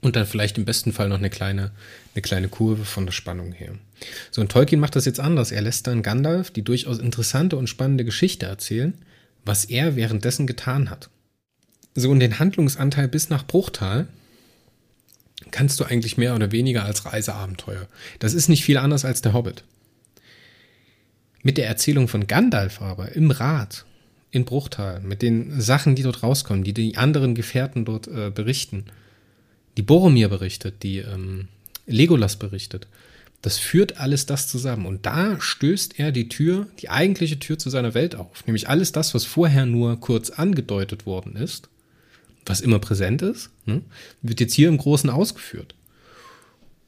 [0.00, 1.70] und dann vielleicht im besten Fall noch eine kleine,
[2.14, 3.72] eine kleine Kurve von der Spannung her.
[4.30, 5.50] So, und Tolkien macht das jetzt anders.
[5.50, 8.94] Er lässt dann Gandalf die durchaus interessante und spannende Geschichte erzählen,
[9.44, 11.08] was er währenddessen getan hat.
[11.94, 14.06] So, und den Handlungsanteil bis nach Bruchtal
[15.50, 17.88] kannst du eigentlich mehr oder weniger als Reiseabenteuer.
[18.18, 19.64] Das ist nicht viel anders als der Hobbit.
[21.42, 23.84] Mit der Erzählung von Gandalf aber im Rat,
[24.30, 28.86] in Bruchtal, mit den Sachen, die dort rauskommen, die die anderen Gefährten dort äh, berichten,
[29.76, 31.48] die Boromir berichtet, die ähm,
[31.86, 32.88] Legolas berichtet.
[33.42, 34.86] Das führt alles das zusammen.
[34.86, 38.44] Und da stößt er die Tür, die eigentliche Tür zu seiner Welt auf.
[38.46, 41.68] Nämlich alles das, was vorher nur kurz angedeutet worden ist,
[42.44, 43.82] was immer präsent ist, ne,
[44.22, 45.74] wird jetzt hier im Großen ausgeführt.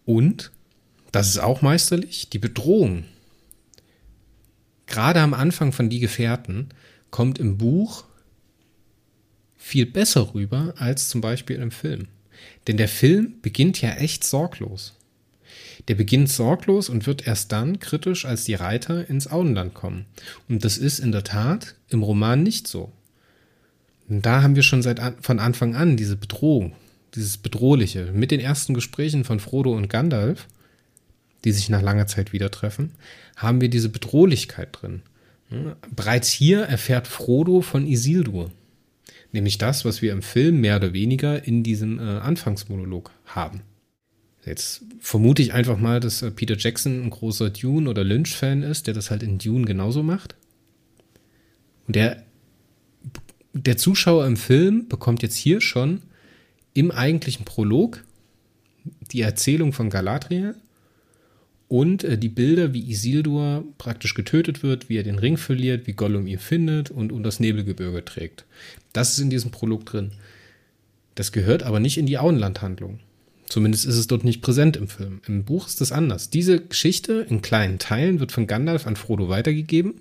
[0.04, 0.50] Und,
[1.12, 3.04] das ist auch meisterlich, die Bedrohung.
[4.90, 6.68] Gerade am Anfang von Die Gefährten
[7.10, 8.04] kommt im Buch
[9.56, 12.08] viel besser rüber als zum Beispiel im Film.
[12.66, 14.94] Denn der Film beginnt ja echt sorglos.
[15.86, 20.06] Der beginnt sorglos und wird erst dann kritisch, als die Reiter ins Auenland kommen.
[20.48, 22.90] Und das ist in der Tat im Roman nicht so.
[24.08, 26.74] Und da haben wir schon seit an, von Anfang an diese Bedrohung,
[27.14, 28.10] dieses Bedrohliche.
[28.12, 30.48] Mit den ersten Gesprächen von Frodo und Gandalf,
[31.44, 32.92] die sich nach langer Zeit wieder treffen,
[33.40, 35.02] haben wir diese Bedrohlichkeit drin.
[35.94, 38.52] Bereits hier erfährt Frodo von Isildur.
[39.32, 43.62] Nämlich das, was wir im Film mehr oder weniger in diesem äh, Anfangsmonolog haben.
[44.44, 48.86] Jetzt vermute ich einfach mal, dass äh, Peter Jackson ein großer Dune- oder Lynch-Fan ist,
[48.86, 50.34] der das halt in Dune genauso macht.
[51.86, 52.24] Und der,
[53.52, 56.02] der Zuschauer im Film bekommt jetzt hier schon
[56.74, 58.04] im eigentlichen Prolog
[59.12, 60.54] die Erzählung von Galadriel
[61.70, 65.92] und äh, die Bilder, wie Isildur praktisch getötet wird, wie er den Ring verliert, wie
[65.92, 68.44] Gollum ihn findet und um das Nebelgebirge trägt.
[68.92, 70.10] Das ist in diesem Prolog drin.
[71.14, 72.98] Das gehört aber nicht in die Auenlandhandlung.
[73.46, 75.20] Zumindest ist es dort nicht präsent im Film.
[75.28, 76.28] Im Buch ist das anders.
[76.28, 80.00] Diese Geschichte in kleinen Teilen wird von Gandalf an Frodo weitergegeben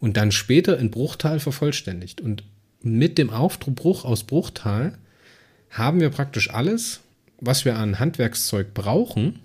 [0.00, 2.22] und dann später in Bruchtal vervollständigt.
[2.22, 2.42] Und
[2.80, 4.96] mit dem Aufbruch aus Bruchtal
[5.68, 7.00] haben wir praktisch alles,
[7.38, 9.40] was wir an Handwerkszeug brauchen,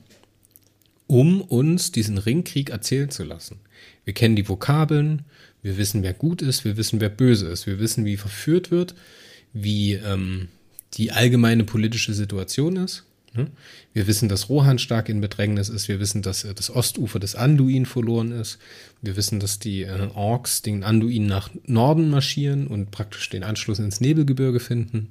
[1.09, 3.57] um uns diesen Ringkrieg erzählen zu lassen.
[4.05, 5.23] Wir kennen die Vokabeln,
[5.63, 8.93] wir wissen, wer gut ist, wir wissen, wer böse ist, wir wissen, wie verführt wird,
[9.51, 10.49] wie ähm,
[10.93, 13.05] die allgemeine politische Situation ist.
[13.33, 13.47] Ne?
[13.91, 15.87] Wir wissen, dass Rohan stark in Bedrängnis ist.
[15.87, 18.59] Wir wissen, dass äh, das Ostufer des Anduin verloren ist.
[19.01, 23.79] Wir wissen, dass die äh, Orks den Anduin nach Norden marschieren und praktisch den Anschluss
[23.79, 25.09] ins Nebelgebirge finden.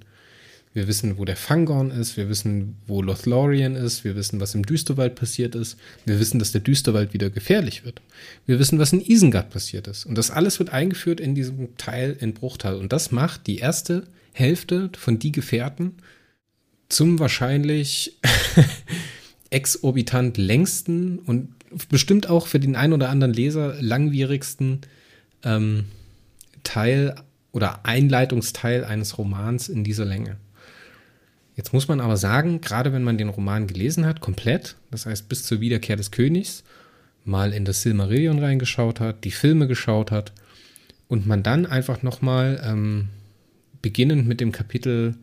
[0.74, 2.16] Wir wissen, wo der Fangorn ist.
[2.16, 4.04] Wir wissen, wo Lothlorien ist.
[4.04, 5.76] Wir wissen, was im Düsterwald passiert ist.
[6.04, 8.00] Wir wissen, dass der Düsterwald wieder gefährlich wird.
[8.46, 10.04] Wir wissen, was in Isengard passiert ist.
[10.04, 12.76] Und das alles wird eingeführt in diesem Teil in Bruchtal.
[12.76, 15.94] Und das macht die erste Hälfte von die Gefährten
[16.88, 18.18] zum wahrscheinlich
[19.50, 21.48] exorbitant längsten und
[21.88, 24.80] bestimmt auch für den einen oder anderen Leser langwierigsten
[25.44, 25.86] ähm,
[26.62, 27.14] Teil
[27.52, 30.36] oder Einleitungsteil eines Romans in dieser Länge.
[31.58, 35.28] Jetzt muss man aber sagen, gerade wenn man den Roman gelesen hat, komplett, das heißt
[35.28, 36.62] bis zur Wiederkehr des Königs,
[37.24, 40.32] mal in das Silmarillion reingeschaut hat, die Filme geschaut hat
[41.08, 43.08] und man dann einfach nochmal ähm,
[43.82, 45.16] beginnend mit dem Kapitel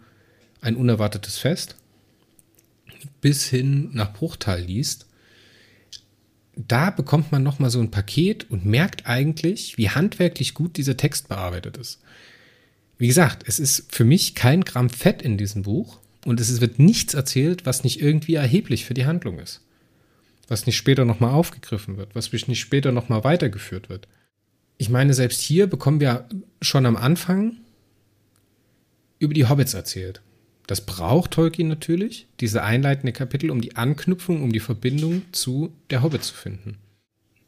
[0.59, 1.77] Ein unerwartetes Fest
[3.21, 5.07] bis hin nach Bruchtal liest,
[6.57, 11.29] da bekommt man nochmal so ein Paket und merkt eigentlich, wie handwerklich gut dieser Text
[11.29, 12.01] bearbeitet ist.
[12.97, 16.79] Wie gesagt, es ist für mich kein Gramm Fett in diesem Buch und es wird
[16.79, 19.61] nichts erzählt, was nicht irgendwie erheblich für die Handlung ist.
[20.47, 24.07] Was nicht später nochmal aufgegriffen wird, was nicht später nochmal weitergeführt wird.
[24.77, 26.27] Ich meine, selbst hier bekommen wir
[26.61, 27.57] schon am Anfang
[29.19, 30.21] über die Hobbits erzählt.
[30.67, 36.01] Das braucht Tolkien natürlich, diese einleitende Kapitel, um die Anknüpfung, um die Verbindung zu der
[36.01, 36.77] Hobbit zu finden.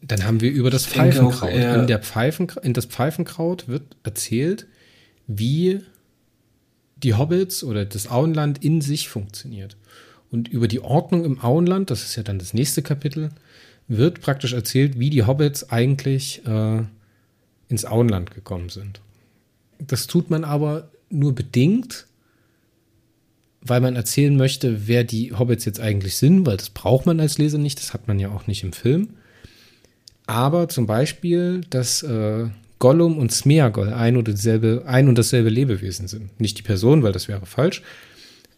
[0.01, 1.51] Dann haben wir über das Pfeifenkraut.
[1.51, 4.67] in, der Pfeifen, in das Pfeifenkraut wird erzählt,
[5.25, 5.81] wie
[7.03, 9.77] die Hobbits oder das Auenland in sich funktioniert.
[10.29, 13.29] Und über die Ordnung im Auenland, das ist ja dann das nächste Kapitel,
[13.87, 16.83] wird praktisch erzählt, wie die Hobbits eigentlich äh,
[17.69, 18.99] ins Auenland gekommen sind.
[19.79, 22.07] Das tut man aber nur bedingt,
[23.61, 27.37] weil man erzählen möchte, wer die Hobbits jetzt eigentlich sind, weil das braucht man als
[27.37, 29.09] Leser nicht, das hat man ja auch nicht im Film.
[30.25, 32.47] Aber zum Beispiel, dass äh,
[32.79, 36.39] Gollum und Smeagol ein, oder dieselbe, ein und dasselbe Lebewesen sind.
[36.39, 37.81] Nicht die Person, weil das wäre falsch.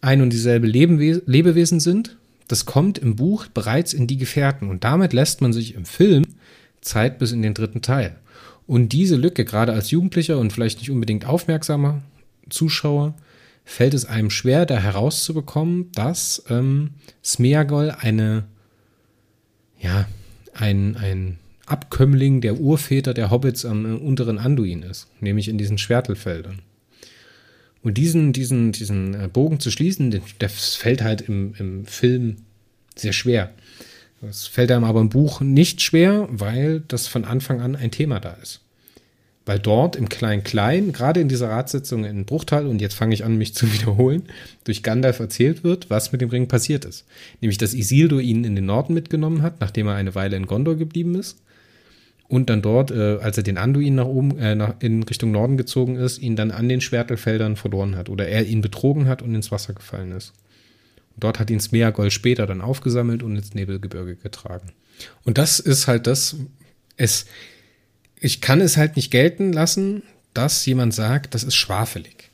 [0.02, 2.18] Ein und dieselbe Lebenwe Lebewesen sind.
[2.48, 4.70] Das kommt im Buch bereits in die Gefährten.
[4.70, 6.26] Und damit lässt man sich im Film
[6.82, 8.16] Zeit bis in den dritten Teil.
[8.68, 12.02] Und diese Lücke, gerade als Jugendlicher und vielleicht nicht unbedingt aufmerksamer
[12.50, 13.16] Zuschauer,
[13.66, 16.92] fällt es einem schwer, da herauszubekommen, dass ähm,
[17.24, 18.46] Smeagol eine,
[19.80, 20.08] ja,
[20.54, 21.39] ein, ein
[21.70, 26.60] Abkömmling der Urväter der Hobbits am äh, unteren Anduin ist, nämlich in diesen Schwertelfeldern.
[27.82, 32.38] Und diesen, diesen, diesen äh, Bogen zu schließen, das fällt halt im, im Film
[32.96, 33.52] sehr schwer.
[34.22, 38.20] Das fällt einem aber im Buch nicht schwer, weil das von Anfang an ein Thema
[38.20, 38.62] da ist
[39.50, 43.36] weil dort im Klein-Klein, gerade in dieser Ratssitzung in Bruchtal, und jetzt fange ich an,
[43.36, 44.22] mich zu wiederholen,
[44.64, 47.08] durch Gandalf erzählt wird, was mit dem Ring passiert ist.
[47.42, 50.76] Nämlich, dass Isildur ihn in den Norden mitgenommen hat, nachdem er eine Weile in Gondor
[50.76, 51.42] geblieben ist.
[52.30, 55.58] Und dann dort, äh, als er den Anduin nach oben, äh, nach, in Richtung Norden
[55.58, 58.08] gezogen ist, ihn dann an den Schwertelfeldern verloren hat.
[58.08, 60.34] Oder er ihn betrogen hat und ins Wasser gefallen ist.
[61.16, 64.74] Und dort hat ihn Smeagol später dann aufgesammelt und ins Nebelgebirge getragen.
[65.24, 66.36] Und das ist halt das,
[66.98, 67.26] es,
[68.20, 70.04] ich kann es halt nicht gelten lassen,
[70.36, 72.30] dass jemand sagt, das ist schwafelig.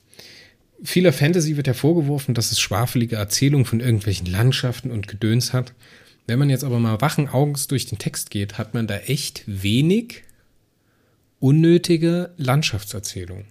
[0.84, 5.74] Vieler Fantasy wird hervorgeworfen, dass es schwafelige Erzählungen von irgendwelchen Landschaften und Gedöns hat.
[6.28, 9.44] Wenn man jetzt aber mal wachen Augens durch den Text geht, hat man da echt
[9.46, 10.24] wenig
[11.40, 13.46] unnötige Landschaftserzählung.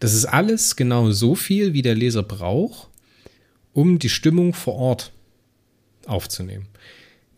[0.00, 2.88] Das ist alles genau so viel, wie der Leser braucht,
[3.72, 5.12] um die Stimmung vor Ort
[6.06, 6.66] aufzunehmen.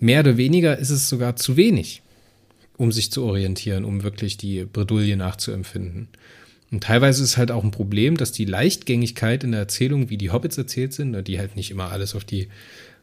[0.01, 2.03] Mehr oder weniger ist es sogar zu wenig
[2.83, 6.09] um sich zu orientieren, um wirklich die Bredouille nachzuempfinden.
[6.71, 10.31] Und teilweise ist halt auch ein Problem, dass die Leichtgängigkeit in der Erzählung, wie die
[10.31, 12.49] Hobbits erzählt sind, die halt nicht immer alles auf die,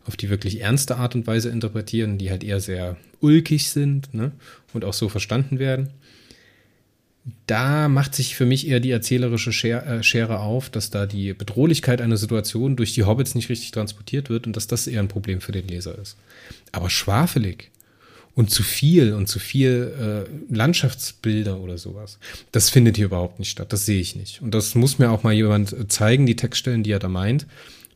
[0.09, 4.31] auf die wirklich ernste Art und Weise interpretieren, die halt eher sehr ulkig sind ne,
[4.73, 5.91] und auch so verstanden werden,
[7.45, 12.01] da macht sich für mich eher die erzählerische äh, Schere auf, dass da die Bedrohlichkeit
[12.01, 15.41] einer Situation durch die Hobbits nicht richtig transportiert wird und dass das eher ein Problem
[15.41, 16.17] für den Leser ist.
[16.71, 17.69] Aber schwafelig
[18.33, 22.17] und zu viel und zu viel äh, Landschaftsbilder oder sowas,
[22.51, 23.71] das findet hier überhaupt nicht statt.
[23.73, 24.41] Das sehe ich nicht.
[24.41, 27.45] Und das muss mir auch mal jemand zeigen, die Textstellen, die er da meint,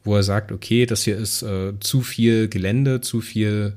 [0.03, 3.75] wo er sagt, okay, das hier ist äh, zu viel Gelände, zu viel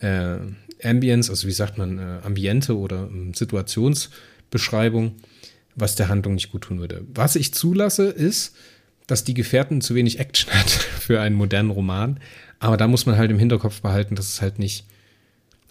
[0.00, 0.36] äh,
[0.82, 5.16] Ambience, also wie sagt man, äh, Ambiente oder äh, Situationsbeschreibung,
[5.74, 7.04] was der Handlung nicht gut tun würde.
[7.14, 8.54] Was ich zulasse, ist,
[9.06, 12.20] dass die Gefährten zu wenig Action hat für einen modernen Roman.
[12.58, 14.86] Aber da muss man halt im Hinterkopf behalten, dass es halt nicht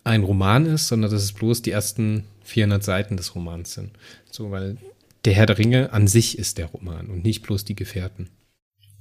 [0.04, 3.92] ein Roman ist, sondern dass es bloß die ersten 400 Seiten des Romans sind.
[4.30, 4.78] So, weil
[5.26, 8.30] der Herr der Ringe an sich ist der Roman und nicht bloß die Gefährten.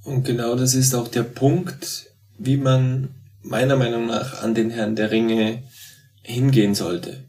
[0.03, 2.07] Und genau das ist auch der Punkt,
[2.37, 3.09] wie man
[3.43, 5.63] meiner Meinung nach an den Herrn der Ringe
[6.23, 7.25] hingehen sollte.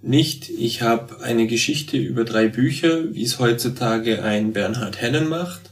[0.00, 5.70] Nicht, ich habe eine Geschichte über drei Bücher, wie es heutzutage ein Bernhard Hennen macht,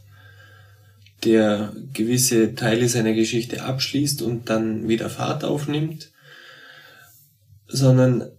[1.24, 6.10] der gewisse Teile seiner Geschichte abschließt und dann wieder Fahrt aufnimmt,
[7.66, 8.30] sondern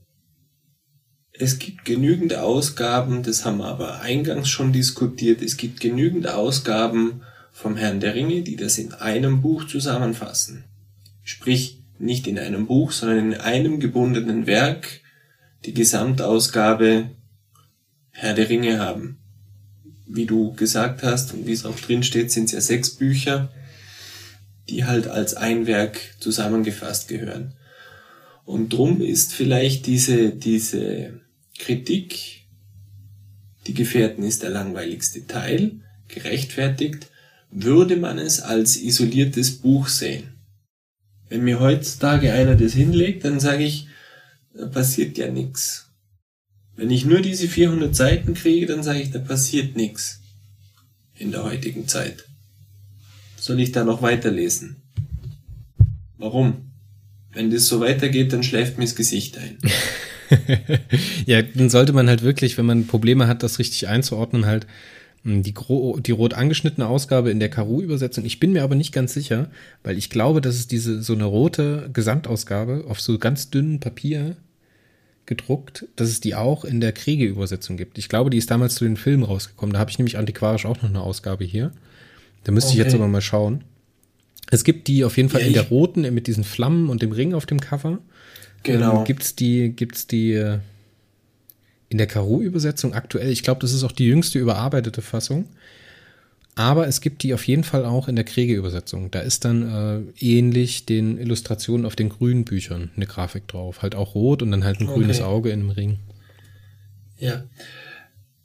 [1.42, 7.24] es gibt genügend Ausgaben, das haben wir aber eingangs schon diskutiert, es gibt genügend Ausgaben
[7.52, 10.66] vom Herrn der Ringe, die das in einem Buch zusammenfassen.
[11.24, 15.02] Sprich, nicht in einem Buch, sondern in einem gebundenen Werk
[15.66, 17.10] die Gesamtausgabe
[18.12, 19.18] Herr der Ringe haben.
[20.06, 23.52] Wie du gesagt hast und wie es auch drin steht, sind es ja sechs Bücher,
[24.70, 27.56] die halt als ein Werk zusammengefasst gehören.
[28.46, 31.22] Und drum ist vielleicht diese, diese
[31.62, 32.48] Kritik,
[33.68, 37.12] die Gefährten ist der langweiligste Teil, gerechtfertigt,
[37.52, 40.34] würde man es als isoliertes Buch sehen.
[41.30, 43.88] Wenn mir heutzutage einer das hinlegt, dann sage ich,
[44.56, 45.92] da passiert ja nichts.
[46.76, 50.20] Wenn ich nur diese 400 Seiten kriege, dann sage ich, da passiert nichts
[51.14, 52.26] in der heutigen Zeit.
[53.38, 54.78] Soll ich da noch weiterlesen?
[56.18, 56.72] Warum?
[57.32, 59.60] Wenn das so weitergeht, dann schläft mir das Gesicht ein.
[61.26, 64.68] ja, dann sollte man halt wirklich, wenn man Probleme hat, das richtig einzuordnen, halt
[65.24, 68.26] hm, die, die rot angeschnittene Ausgabe in der Karu-Übersetzung.
[68.26, 69.50] Ich bin mir aber nicht ganz sicher,
[69.84, 74.36] weil ich glaube, dass es diese so eine rote Gesamtausgabe auf so ganz dünnem Papier
[75.26, 77.98] gedruckt, dass es die auch in der Kriege-Übersetzung gibt.
[77.98, 79.74] Ich glaube, die ist damals zu den Filmen rausgekommen.
[79.74, 81.72] Da habe ich nämlich antiquarisch auch noch eine Ausgabe hier.
[82.44, 82.80] Da müsste okay.
[82.80, 83.64] ich jetzt aber mal schauen.
[84.50, 87.12] Es gibt die auf jeden Fall ja, in der roten mit diesen Flammen und dem
[87.12, 88.00] Ring auf dem Cover.
[88.64, 89.00] Genau.
[89.00, 90.60] Ähm, gibt's die, gibt's die äh,
[91.90, 93.30] in der Karo-Übersetzung aktuell.
[93.30, 95.48] Ich glaube, das ist auch die jüngste überarbeitete Fassung.
[96.56, 99.10] Aber es gibt die auf jeden Fall auch in der Kriege-Übersetzung.
[99.10, 103.82] Da ist dann äh, ähnlich den Illustrationen auf den grünen Büchern eine Grafik drauf.
[103.82, 105.00] Halt auch rot und dann halt ein okay.
[105.00, 106.00] grünes Auge in einem Ring.
[107.18, 107.44] Ja.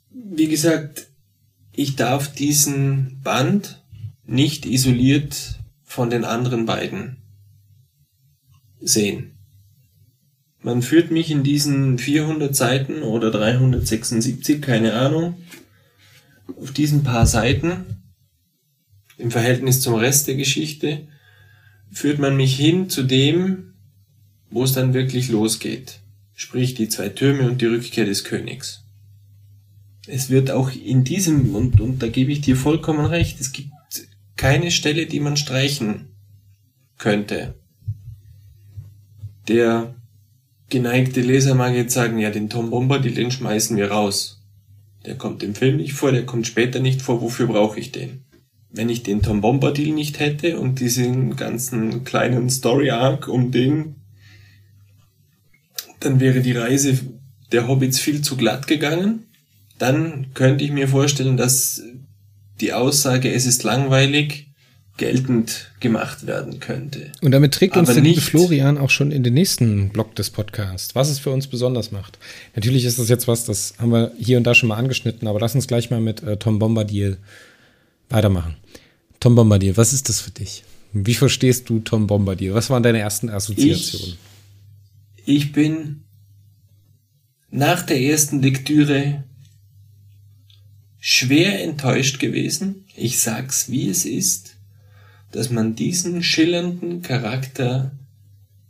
[0.09, 1.07] Wie gesagt,
[1.73, 3.83] ich darf diesen Band
[4.25, 7.17] nicht isoliert von den anderen beiden
[8.79, 9.36] sehen.
[10.61, 15.35] Man führt mich in diesen 400 Seiten oder 376, keine Ahnung,
[16.59, 17.85] auf diesen paar Seiten
[19.17, 21.07] im Verhältnis zum Rest der Geschichte,
[21.91, 23.73] führt man mich hin zu dem,
[24.49, 25.99] wo es dann wirklich losgeht.
[26.33, 28.83] Sprich die zwei Türme und die Rückkehr des Königs.
[30.05, 33.71] Es wird auch in diesem, und, und da gebe ich dir vollkommen recht, es gibt
[34.35, 36.09] keine Stelle, die man streichen
[36.97, 37.55] könnte.
[39.47, 39.95] Der
[40.69, 44.41] geneigte Leser mag jetzt sagen, ja, den Tom Bombadil, den schmeißen wir raus.
[45.05, 48.23] Der kommt im Film nicht vor, der kommt später nicht vor, wofür brauche ich den?
[48.69, 53.95] Wenn ich den Tom Bombadil nicht hätte und diesen ganzen kleinen Story-Arc um den,
[55.99, 56.99] dann wäre die Reise
[57.51, 59.23] der Hobbits viel zu glatt gegangen.
[59.79, 61.81] Dann könnte ich mir vorstellen, dass
[62.59, 64.46] die Aussage, es ist langweilig,
[64.97, 67.11] geltend gemacht werden könnte.
[67.21, 70.95] Und damit trägt uns der liebe Florian auch schon in den nächsten Block des Podcasts,
[70.95, 72.17] was es für uns besonders macht.
[72.55, 75.39] Natürlich ist das jetzt was, das haben wir hier und da schon mal angeschnitten, aber
[75.39, 77.17] lass uns gleich mal mit äh, Tom Bombadil
[78.09, 78.55] weitermachen.
[79.19, 80.63] Tom Bombadil, was ist das für dich?
[80.93, 82.53] Wie verstehst du Tom Bombadil?
[82.53, 84.17] Was waren deine ersten Assoziationen?
[85.25, 86.01] Ich, ich bin
[87.51, 89.23] nach der ersten Lektüre
[90.99, 92.85] schwer enttäuscht gewesen.
[92.95, 94.56] Ich sag's, wie es ist
[95.37, 97.91] dass man diesen schillernden Charakter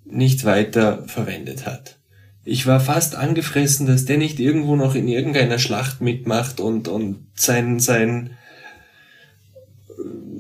[0.04, 1.98] nicht weiter verwendet hat.
[2.44, 7.26] Ich war fast angefressen, dass der nicht irgendwo noch in irgendeiner Schlacht mitmacht und, und
[7.36, 8.32] sein, sein,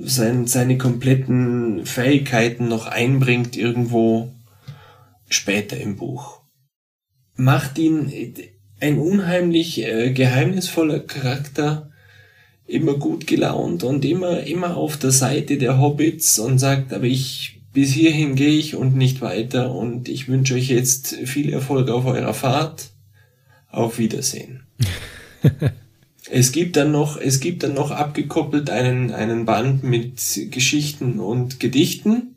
[0.04, 4.34] sein, seine kompletten Fähigkeiten noch einbringt irgendwo
[5.30, 6.41] später im Buch.
[7.38, 8.12] Macht ihn,
[8.82, 11.87] ein unheimlich äh, geheimnisvoller Charakter,
[12.68, 17.61] immer gut gelaunt und immer, immer auf der Seite der Hobbits und sagt, aber ich,
[17.73, 22.06] bis hierhin gehe ich und nicht weiter und ich wünsche euch jetzt viel Erfolg auf
[22.06, 22.91] eurer Fahrt.
[23.69, 24.64] Auf Wiedersehen.
[26.31, 30.22] es gibt dann noch, es gibt dann noch abgekoppelt einen, einen Band mit
[30.52, 32.35] Geschichten und Gedichten,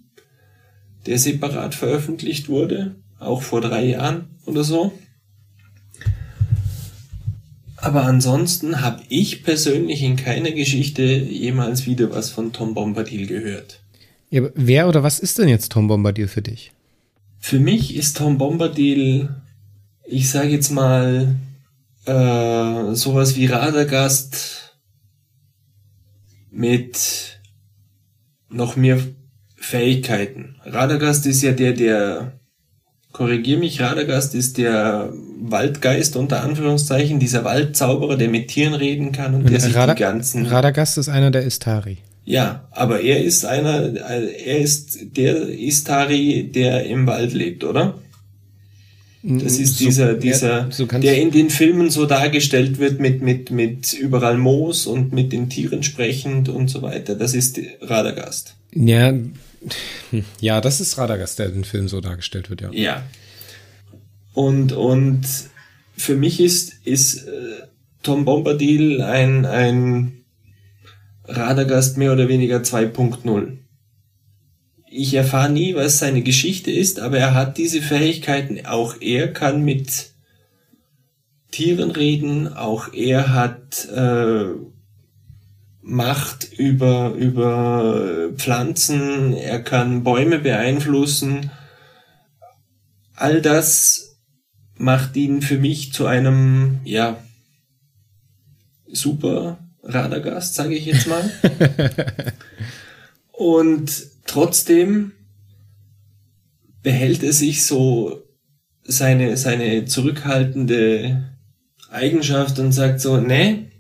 [1.07, 4.93] der separat veröffentlicht wurde, auch vor drei Jahren oder so.
[7.83, 13.81] Aber ansonsten habe ich persönlich in keiner Geschichte jemals wieder was von Tom Bombadil gehört.
[14.31, 16.73] Ja, wer oder was ist denn jetzt Tom Bombadil für dich?
[17.39, 19.31] Für mich ist Tom Bombadil,
[20.05, 21.37] ich sage jetzt mal,
[22.05, 24.77] äh, sowas wie Radagast
[26.51, 27.41] mit
[28.49, 28.99] noch mehr
[29.57, 30.61] Fähigkeiten.
[30.65, 32.40] Radagast ist ja der, der
[33.13, 35.13] korrigier mich, Radagast ist der
[35.43, 40.01] Waldgeist unter Anführungszeichen, dieser Waldzauberer, der mit Tieren reden kann und der sich Rada die
[40.01, 40.47] ganzen.
[40.47, 41.99] Radagast ist einer der Istari.
[42.25, 47.95] Ja, aber er ist einer, er ist der Istari, der im Wald lebt, oder?
[49.23, 53.01] Das ist So- dieser, ja, dieser, so kannst- der in den Filmen so dargestellt wird
[53.01, 57.17] mit, mit, mit überall Moos und mit den Tieren sprechend und so weiter.
[57.17, 58.55] Das ist Radagast.
[58.75, 59.13] Ja,
[60.41, 62.71] ja, das ist Radagast, der den Film so dargestellt wird, ja.
[62.73, 63.03] Ja.
[64.33, 65.27] Und, und
[65.97, 67.67] für mich ist, ist äh,
[68.03, 70.25] Tom Bombadil ein, ein
[71.25, 73.59] Radagast mehr oder weniger 2.0.
[74.93, 78.67] Ich erfahre nie, was seine Geschichte ist, aber er hat diese Fähigkeiten.
[78.67, 80.11] Auch er kann mit
[81.53, 84.55] Tieren reden, auch er hat äh,
[85.91, 91.51] Macht über, über Pflanzen, er kann Bäume beeinflussen.
[93.17, 94.17] All das
[94.77, 97.21] macht ihn für mich zu einem, ja,
[98.87, 101.29] super Radagast, sage ich jetzt mal.
[103.33, 103.91] Und
[104.27, 105.11] trotzdem
[106.85, 108.23] behält er sich so
[108.85, 111.31] seine, seine zurückhaltende
[111.91, 113.71] Eigenschaft und sagt so, nee,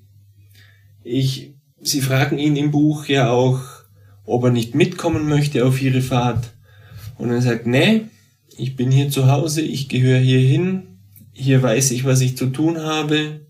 [1.02, 1.49] ich,
[1.82, 3.60] sie fragen ihn im Buch ja auch,
[4.24, 6.52] ob er nicht mitkommen möchte auf ihre Fahrt.
[7.18, 8.02] Und er sagt, nee,
[8.56, 10.98] ich bin hier zu Hause, ich gehöre hier hin,
[11.32, 13.46] hier weiß ich, was ich zu tun habe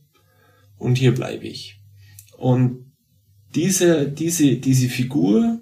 [0.78, 1.80] und hier bleibe ich.
[2.36, 2.92] Und
[3.54, 5.60] diese, diese, diese Figur,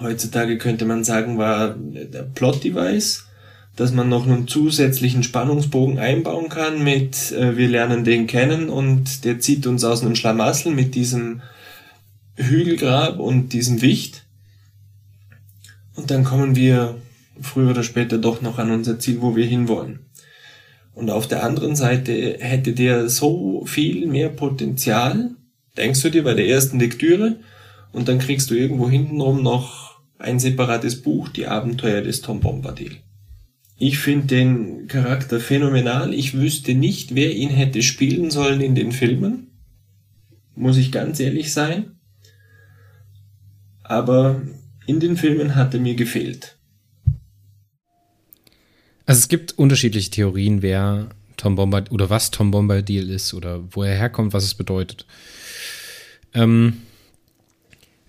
[0.00, 3.27] heutzutage könnte man sagen, war der Plot-Device,
[3.78, 9.24] dass man noch einen zusätzlichen Spannungsbogen einbauen kann mit, äh, wir lernen den kennen und
[9.24, 11.42] der zieht uns aus einem Schlamassel mit diesem
[12.34, 14.26] Hügelgrab und diesem Wicht.
[15.94, 16.96] Und dann kommen wir
[17.40, 20.00] früher oder später doch noch an unser Ziel, wo wir hinwollen.
[20.92, 25.30] Und auf der anderen Seite hätte der so viel mehr Potenzial,
[25.76, 27.36] denkst du dir bei der ersten Lektüre,
[27.92, 32.98] und dann kriegst du irgendwo hintenrum noch ein separates Buch, die Abenteuer des Tom Bombadil.
[33.80, 36.12] Ich finde den Charakter phänomenal.
[36.12, 39.52] Ich wüsste nicht, wer ihn hätte spielen sollen in den Filmen.
[40.56, 41.98] Muss ich ganz ehrlich sein.
[43.84, 44.42] Aber
[44.86, 46.58] in den Filmen hat er mir gefehlt.
[49.06, 53.84] Also es gibt unterschiedliche Theorien, wer Tom Bombadil oder was Tom Bombadil ist oder wo
[53.84, 55.06] er herkommt, was es bedeutet.
[56.34, 56.82] Ähm,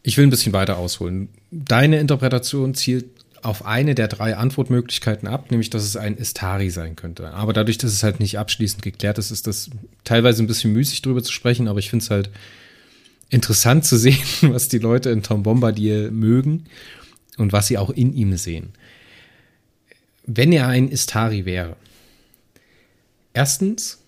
[0.01, 1.29] ich will ein bisschen weiter ausholen.
[1.51, 3.05] Deine Interpretation zielt
[3.41, 7.31] auf eine der drei Antwortmöglichkeiten ab, nämlich dass es ein Istari sein könnte.
[7.31, 9.69] Aber dadurch, dass es halt nicht abschließend geklärt ist, ist das
[10.03, 12.29] teilweise ein bisschen müßig drüber zu sprechen, aber ich finde es halt
[13.29, 16.65] interessant zu sehen, was die Leute in Tom Bombadil mögen
[17.37, 18.73] und was sie auch in ihm sehen.
[20.25, 21.75] Wenn er ein Istari wäre.
[23.33, 23.99] Erstens,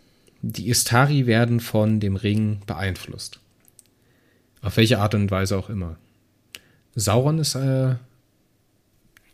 [0.41, 3.39] die Istari werden von dem Ring beeinflusst.
[4.61, 5.97] Auf welche Art und Weise auch immer.
[6.95, 7.95] Sauron ist äh,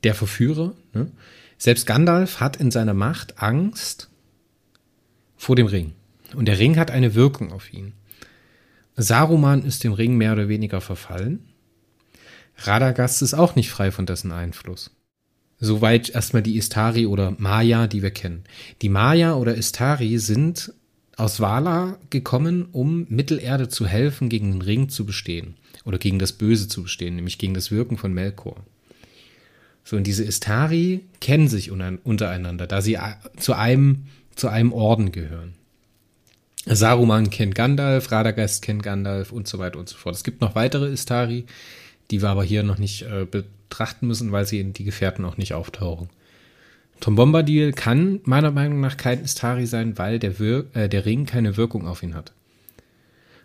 [0.04, 0.74] der Verführer.
[0.94, 1.12] Ne?
[1.58, 4.10] Selbst Gandalf hat in seiner Macht Angst
[5.36, 5.94] vor dem Ring.
[6.36, 7.94] Und der Ring hat eine Wirkung auf ihn.
[8.96, 11.46] Saruman ist dem Ring mehr oder weniger verfallen.
[12.58, 14.92] Radagast ist auch nicht frei von dessen Einfluss.
[15.60, 18.44] Soweit erstmal die Istari oder Maya, die wir kennen.
[18.82, 20.74] Die Maya oder Istari sind
[21.16, 25.56] aus Vala gekommen, um Mittelerde zu helfen, gegen den Ring zu bestehen.
[25.84, 28.64] Oder gegen das Böse zu bestehen, nämlich gegen das Wirken von Melkor.
[29.88, 32.98] So, und diese Istari kennen sich untereinander, da sie
[33.38, 35.54] zu einem, zu einem Orden gehören.
[36.66, 40.14] Saruman kennt Gandalf, Radagast kennt Gandalf und so weiter und so fort.
[40.14, 41.46] Es gibt noch weitere Istari,
[42.12, 45.38] die wir aber hier noch nicht äh, betrachten müssen, weil sie in die Gefährten auch
[45.38, 46.10] nicht auftauchen.
[47.00, 51.26] Tom Bombadil kann meiner Meinung nach kein Istari sein, weil der, Wir äh, der Ring
[51.26, 52.34] keine Wirkung auf ihn hat.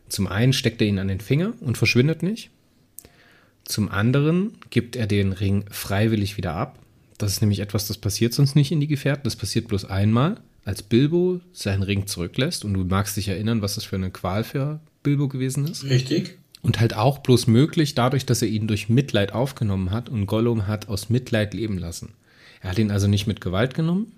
[0.08, 2.50] Zum einen steckt er ihn an den Finger und verschwindet nicht.
[3.72, 6.78] Zum anderen gibt er den Ring freiwillig wieder ab.
[7.16, 9.24] Das ist nämlich etwas, das passiert sonst nicht in die Gefährten.
[9.24, 12.66] Das passiert bloß einmal, als Bilbo seinen Ring zurücklässt.
[12.66, 15.84] Und du magst dich erinnern, was das für eine Qual für Bilbo gewesen ist.
[15.84, 16.36] Richtig.
[16.60, 20.66] Und halt auch bloß möglich dadurch, dass er ihn durch Mitleid aufgenommen hat und Gollum
[20.66, 22.10] hat aus Mitleid leben lassen.
[22.60, 24.12] Er hat ihn also nicht mit Gewalt genommen.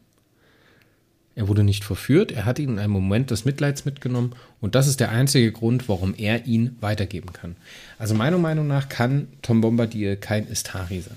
[1.37, 2.31] Er wurde nicht verführt.
[2.33, 4.35] Er hat ihn in einem Moment des Mitleids mitgenommen.
[4.61, 7.57] Und das ist der einzige Grund, warum er ihn weitergeben kann.
[7.99, 11.17] Also meiner Meinung nach kann Tom Bombadil kein Istari sein.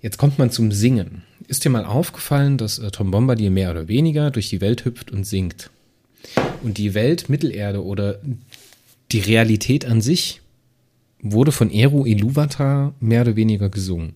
[0.00, 1.22] Jetzt kommt man zum Singen.
[1.48, 5.10] Ist dir mal aufgefallen, dass äh, Tom Bombadil mehr oder weniger durch die Welt hüpft
[5.10, 5.70] und singt?
[6.62, 8.20] Und die Welt Mittelerde oder
[9.10, 10.40] die Realität an sich
[11.20, 14.14] wurde von Eru Iluvatar mehr oder weniger gesungen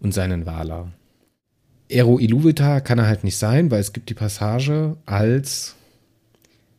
[0.00, 0.92] und seinen Valar.
[1.92, 5.76] Eru Iluvatar kann er halt nicht sein, weil es gibt die Passage, als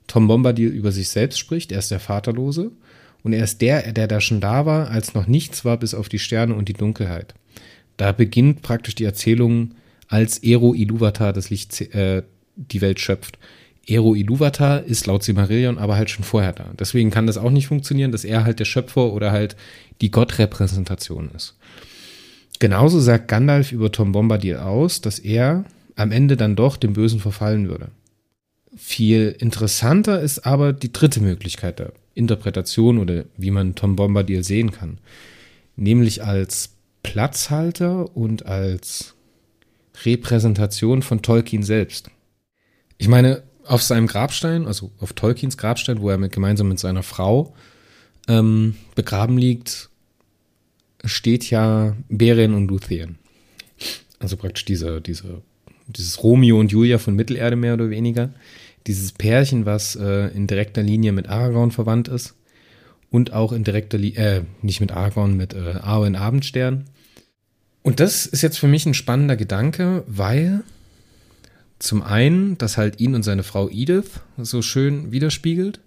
[0.07, 2.71] Tom Bombadil über sich selbst spricht, er ist der Vaterlose
[3.23, 6.09] und er ist der, der da schon da war, als noch nichts war, bis auf
[6.09, 7.33] die Sterne und die Dunkelheit.
[7.97, 9.75] Da beginnt praktisch die Erzählung,
[10.07, 12.23] als Eru Iluvatar das Licht, äh,
[12.55, 13.39] die Welt schöpft.
[13.87, 16.71] Eru Iluvatar ist laut Silmarillion aber halt schon vorher da.
[16.79, 19.55] Deswegen kann das auch nicht funktionieren, dass er halt der Schöpfer oder halt
[20.01, 21.55] die Gottrepräsentation ist.
[22.63, 25.65] Genauso sagt Gandalf über Tom Bombadil aus, dass er
[25.97, 27.89] am Ende dann doch dem Bösen verfallen würde.
[28.73, 34.71] Viel interessanter ist aber die dritte Möglichkeit der Interpretation oder wie man Tom Bombadil sehen
[34.71, 34.99] kann.
[35.75, 36.69] Nämlich als
[37.03, 39.15] Platzhalter und als
[40.05, 42.11] Repräsentation von Tolkien selbst.
[42.97, 47.03] Ich meine, auf seinem Grabstein, also auf Tolkiens Grabstein, wo er mit, gemeinsam mit seiner
[47.03, 47.53] Frau
[48.29, 49.89] ähm, begraben liegt,
[51.03, 53.17] steht ja Beren und Luthien.
[54.19, 55.41] Also praktisch diese, diese,
[55.87, 58.33] dieses Romeo und Julia von Mittelerde mehr oder weniger.
[58.87, 62.35] Dieses Pärchen, was äh, in direkter Linie mit Aragorn verwandt ist.
[63.09, 66.85] Und auch in direkter Linie, äh, nicht mit Aragorn, mit äh, Arwen Abendstern.
[67.81, 70.63] Und das ist jetzt für mich ein spannender Gedanke, weil
[71.79, 75.81] zum einen, dass halt ihn und seine Frau Edith so schön widerspiegelt,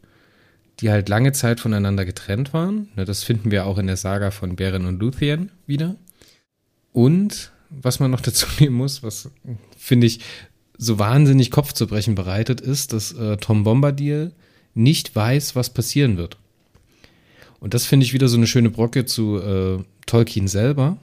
[0.80, 2.88] die halt lange Zeit voneinander getrennt waren.
[2.96, 5.96] Ne, das finden wir auch in der Saga von Beren und Luthien wieder.
[6.92, 9.30] Und was man noch dazu nehmen muss, was
[9.76, 10.20] finde ich
[10.78, 14.32] so wahnsinnig Kopfzerbrechen bereitet, ist, dass äh, Tom Bombadil
[14.74, 16.36] nicht weiß, was passieren wird.
[17.60, 20.98] Und das finde ich wieder so eine schöne Brocke zu äh, Tolkien selber,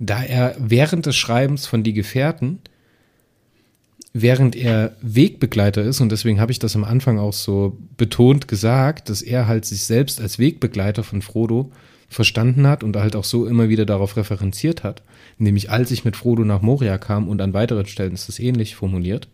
[0.00, 2.58] da er während des Schreibens von Die Gefährten
[4.16, 9.10] während er Wegbegleiter ist, und deswegen habe ich das am Anfang auch so betont gesagt,
[9.10, 11.72] dass er halt sich selbst als Wegbegleiter von Frodo
[12.08, 15.02] verstanden hat und halt auch so immer wieder darauf referenziert hat,
[15.38, 18.76] nämlich als ich mit Frodo nach Moria kam und an weiteren Stellen ist das ähnlich
[18.76, 19.28] formuliert,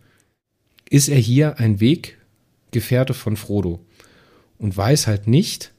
[0.89, 3.85] ist er hier ein Weggefährte von Frodo
[4.57, 5.73] und weiß halt nicht,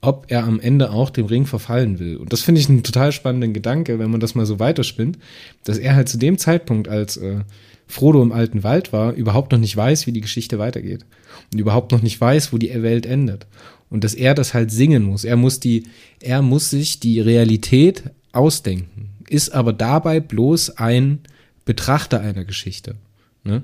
[0.00, 2.16] ob er am Ende auch dem Ring verfallen will.
[2.18, 5.18] Und das finde ich einen total spannenden Gedanke, wenn man das mal so weiterspinnt,
[5.64, 7.40] dass er halt zu dem Zeitpunkt, als äh,
[7.88, 11.04] Frodo im alten Wald war, überhaupt noch nicht weiß, wie die Geschichte weitergeht.
[11.52, 13.46] Und überhaupt noch nicht weiß, wo die Welt endet.
[13.90, 15.24] Und dass er das halt singen muss.
[15.24, 15.84] Er muss die,
[16.20, 19.10] er muss sich die Realität ausdenken.
[19.28, 21.20] Ist aber dabei bloß ein
[21.64, 22.96] Betrachter einer Geschichte.
[23.44, 23.62] Ne?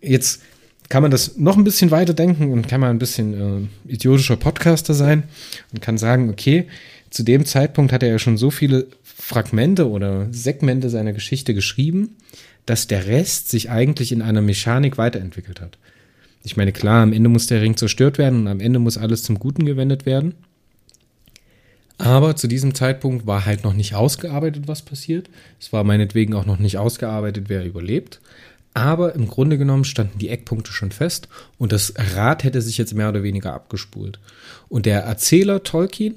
[0.00, 0.42] Jetzt
[0.88, 4.36] kann man das noch ein bisschen weiter denken und kann man ein bisschen äh, idiotischer
[4.36, 5.24] Podcaster sein
[5.72, 6.66] und kann sagen, okay,
[7.10, 12.16] zu dem Zeitpunkt hat er ja schon so viele Fragmente oder Segmente seiner Geschichte geschrieben,
[12.66, 15.78] dass der Rest sich eigentlich in einer Mechanik weiterentwickelt hat.
[16.42, 19.22] Ich meine, klar, am Ende muss der Ring zerstört werden und am Ende muss alles
[19.22, 20.34] zum Guten gewendet werden.
[21.98, 25.30] Aber zu diesem Zeitpunkt war halt noch nicht ausgearbeitet, was passiert.
[25.58, 28.20] Es war meinetwegen auch noch nicht ausgearbeitet, wer überlebt.
[28.74, 32.94] Aber im Grunde genommen standen die Eckpunkte schon fest und das Rad hätte sich jetzt
[32.94, 34.18] mehr oder weniger abgespult.
[34.68, 36.16] Und der Erzähler Tolkien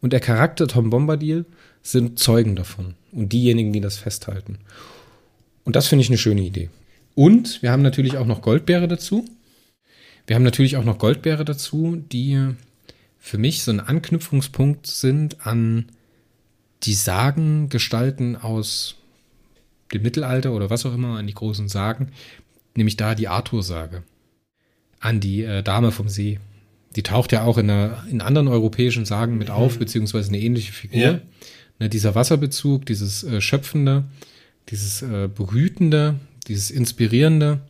[0.00, 1.44] und der Charakter Tom Bombadil
[1.82, 4.58] sind Zeugen davon und diejenigen, die das festhalten.
[5.64, 6.70] Und das finde ich eine schöne Idee.
[7.14, 9.24] Und wir haben natürlich auch noch Goldbeere dazu.
[10.26, 12.54] Wir haben natürlich auch noch Goldbeere dazu, die
[13.18, 15.86] für mich so ein Anknüpfungspunkt sind an
[16.84, 18.96] die Sagengestalten aus
[19.92, 22.12] dem Mittelalter oder was auch immer, an die großen Sagen,
[22.76, 24.02] nämlich da die Arthur-Sage.
[25.00, 26.38] An die äh, Dame vom See.
[26.96, 29.78] Die taucht ja auch in, einer, in anderen europäischen Sagen mit auf, mhm.
[29.80, 31.00] beziehungsweise eine ähnliche Figur.
[31.00, 31.20] Ja.
[31.78, 34.04] Ne, dieser Wasserbezug, dieses äh, Schöpfende,
[34.68, 36.16] dieses äh, Brütende,
[36.46, 37.60] dieses Inspirierende,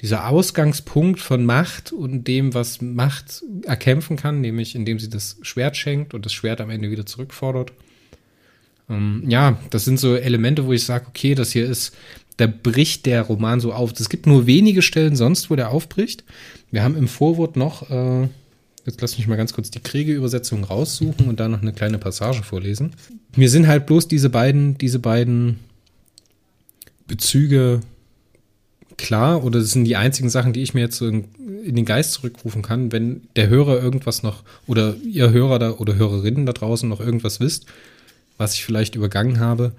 [0.00, 5.76] dieser Ausgangspunkt von Macht und dem, was Macht erkämpfen kann, nämlich indem sie das Schwert
[5.76, 7.72] schenkt und das Schwert am Ende wieder zurückfordert.
[8.90, 11.96] Ähm, ja, das sind so Elemente, wo ich sage, okay, das hier ist,
[12.36, 13.92] da bricht der Roman so auf.
[13.98, 16.24] Es gibt nur wenige Stellen sonst, wo der aufbricht.
[16.70, 18.28] Wir haben im Vorwort noch, äh,
[18.84, 22.42] jetzt lass mich mal ganz kurz die Kriege-Übersetzung raussuchen und da noch eine kleine Passage
[22.42, 22.92] vorlesen.
[23.36, 25.60] Mir sind halt bloß diese beiden, diese beiden
[27.06, 27.80] Bezüge
[28.96, 31.24] klar oder das sind die einzigen Sachen, die ich mir jetzt so in,
[31.64, 35.96] in, den Geist zurückrufen kann, wenn der Hörer irgendwas noch oder ihr Hörer da oder
[35.96, 37.66] Hörerinnen da draußen noch irgendwas wisst,
[38.38, 39.72] was ich vielleicht übergangen habe,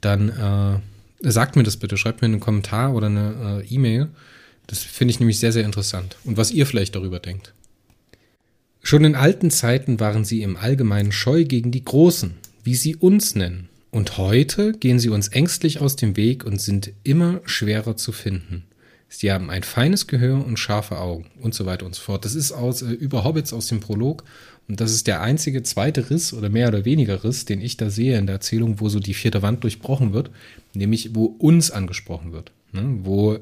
[0.00, 0.82] dann
[1.22, 4.08] äh, sagt mir das bitte, schreibt mir einen Kommentar oder eine äh, E-Mail.
[4.66, 6.16] Das finde ich nämlich sehr, sehr interessant.
[6.24, 7.52] Und was ihr vielleicht darüber denkt.
[8.82, 13.34] Schon in alten Zeiten waren sie im Allgemeinen scheu gegen die Großen, wie sie uns
[13.34, 13.68] nennen.
[13.96, 18.64] Und heute gehen sie uns ängstlich aus dem Weg und sind immer schwerer zu finden.
[19.08, 22.26] Sie haben ein feines Gehör und scharfe Augen und so weiter und so fort.
[22.26, 24.22] Das ist aus äh, über Hobbits aus dem Prolog
[24.68, 27.88] und das ist der einzige zweite Riss oder mehr oder weniger Riss, den ich da
[27.88, 30.30] sehe in der Erzählung, wo so die vierte Wand durchbrochen wird,
[30.74, 32.98] nämlich wo uns angesprochen wird, ne?
[33.02, 33.38] wo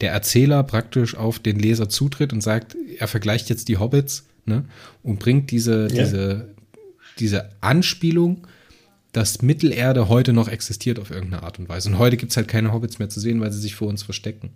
[0.00, 4.64] der Erzähler praktisch auf den Leser zutritt und sagt, er vergleicht jetzt die Hobbits ne?
[5.02, 6.02] und bringt diese, ja.
[6.02, 6.48] diese,
[7.18, 8.46] diese Anspielung,
[9.12, 11.88] dass Mittelerde heute noch existiert auf irgendeine Art und Weise.
[11.88, 14.02] Und heute gibt es halt keine Hobbits mehr zu sehen, weil sie sich vor uns
[14.02, 14.50] verstecken.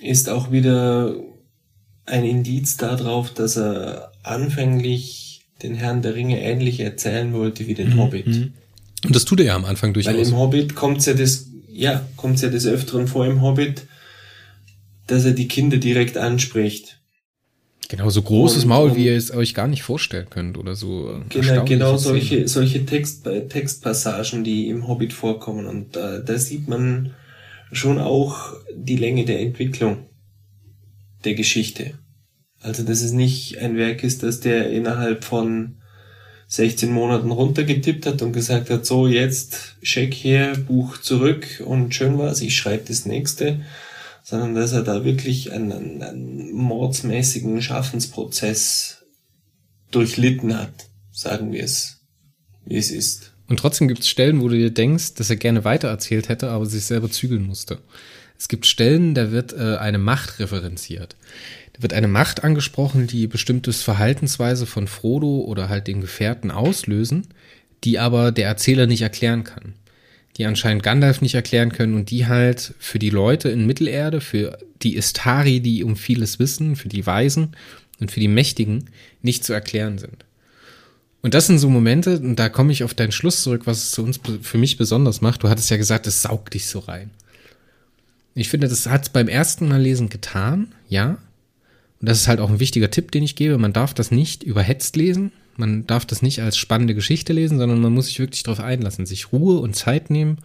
[0.00, 1.14] Ist auch wieder
[2.06, 7.90] ein Indiz darauf, dass er anfänglich den Herrn der Ringe ähnlich erzählen wollte wie den
[7.94, 7.98] mhm.
[7.98, 8.26] Hobbit.
[8.26, 8.52] Mhm.
[9.04, 10.14] Und das tut er ja am Anfang durchaus.
[10.14, 13.86] Weil im Hobbit kommt ja das, ja, kommt ja des Öfteren vor im Hobbit,
[15.06, 16.98] dass er die Kinder direkt anspricht.
[17.88, 21.20] Genau, so großes und, Maul, wie ihr es euch gar nicht vorstellen könnt oder so.
[21.28, 25.66] Genau, genau solche, solche Text, Textpassagen, die im Hobbit vorkommen.
[25.66, 27.14] Und äh, da sieht man
[27.72, 30.06] schon auch die Länge der Entwicklung
[31.24, 31.98] der Geschichte.
[32.60, 35.76] Also, dass es nicht ein Werk ist, das der innerhalb von
[36.48, 42.18] 16 Monaten runtergetippt hat und gesagt hat, so jetzt Scheck her, Buch zurück und schön
[42.18, 43.60] war's, ich schreibe das nächste,
[44.24, 49.04] sondern dass er da wirklich einen, einen, mordsmäßigen Schaffensprozess
[49.90, 52.00] durchlitten hat, sagen wir es,
[52.64, 53.34] wie es ist.
[53.48, 56.64] Und trotzdem gibt es Stellen, wo du dir denkst, dass er gerne weitererzählt hätte, aber
[56.64, 57.80] sich selber zügeln musste.
[58.38, 61.16] Es gibt Stellen, da wird äh, eine Macht referenziert.
[61.74, 67.28] Da wird eine Macht angesprochen, die bestimmtes Verhaltensweise von Frodo oder halt den Gefährten auslösen,
[67.84, 69.74] die aber der Erzähler nicht erklären kann.
[70.36, 74.58] Die anscheinend Gandalf nicht erklären können und die halt für die Leute in Mittelerde, für
[74.82, 77.56] die Istari, die um vieles wissen, für die Weisen
[78.00, 78.90] und für die Mächtigen
[79.22, 80.24] nicht zu erklären sind.
[81.22, 83.90] Und das sind so Momente, und da komme ich auf deinen Schluss zurück, was es
[83.92, 85.42] zu uns für mich besonders macht.
[85.42, 87.10] Du hattest ja gesagt, es saugt dich so rein.
[88.34, 91.16] Ich finde, das hat es beim ersten Mal lesen getan, ja.
[92.00, 93.56] Und das ist halt auch ein wichtiger Tipp, den ich gebe.
[93.56, 95.32] Man darf das nicht überhetzt lesen.
[95.56, 99.06] Man darf das nicht als spannende Geschichte lesen, sondern man muss sich wirklich darauf einlassen,
[99.06, 100.38] sich Ruhe und Zeit nehmen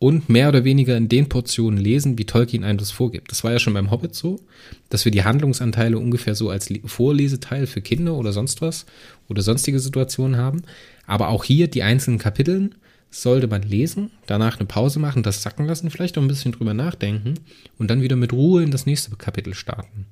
[0.00, 3.30] und mehr oder weniger in den Portionen lesen, wie Tolkien einem das vorgibt.
[3.30, 4.40] Das war ja schon beim Hobbit so,
[4.88, 8.86] dass wir die Handlungsanteile ungefähr so als Vorleseteil für Kinder oder sonst was
[9.28, 10.62] oder sonstige Situationen haben.
[11.06, 12.74] Aber auch hier die einzelnen Kapiteln
[13.10, 16.74] sollte man lesen, danach eine Pause machen, das sacken lassen, vielleicht auch ein bisschen drüber
[16.74, 17.34] nachdenken
[17.78, 20.06] und dann wieder mit Ruhe in das nächste Kapitel starten.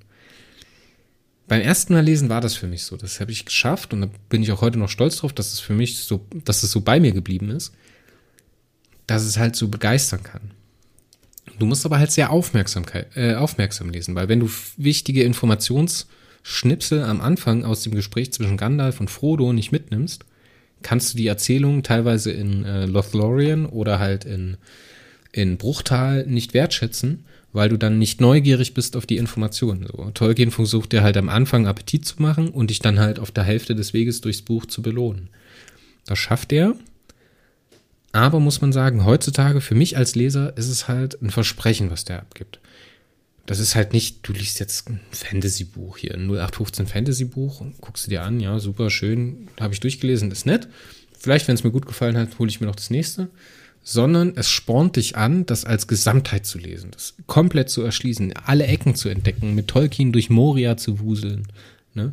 [1.49, 2.99] Beim ersten Mal lesen war das für mich so.
[2.99, 5.61] Das habe ich geschafft und da bin ich auch heute noch stolz drauf, dass es
[5.61, 7.73] für mich so, dass es so bei mir geblieben ist,
[9.07, 10.51] dass es halt so begeistern kann.
[11.59, 17.23] Du musst aber halt sehr Aufmerksamkeit, äh, aufmerksam lesen, weil wenn du wichtige Informationsschnipsel am
[17.23, 20.27] Anfang aus dem Gespräch zwischen Gandalf und Frodo nicht mitnimmst,
[20.83, 24.59] kannst du die Erzählung teilweise in äh, Lothlorien oder halt in,
[25.33, 29.87] in Bruchtal nicht wertschätzen weil du dann nicht neugierig bist auf die Informationen.
[29.87, 33.31] So, Tolkien versucht dir halt am Anfang Appetit zu machen und dich dann halt auf
[33.31, 35.31] der Hälfte des Weges durchs Buch zu belohnen.
[36.07, 36.75] Das schafft er.
[38.13, 42.05] Aber muss man sagen, heutzutage für mich als Leser ist es halt ein Versprechen, was
[42.05, 42.59] der abgibt.
[43.45, 48.11] Das ist halt nicht, du liest jetzt ein Fantasy-Buch hier, ein 0815 Fantasy-Buch, guckst du
[48.11, 50.69] dir an, ja, super schön, habe ich durchgelesen, ist nett.
[51.19, 53.29] Vielleicht, wenn es mir gut gefallen hat, hole ich mir noch das nächste
[53.83, 58.67] sondern es spornt dich an, das als Gesamtheit zu lesen, das komplett zu erschließen, alle
[58.67, 61.47] Ecken zu entdecken, mit Tolkien durch Moria zu wuseln,
[61.95, 62.13] ne?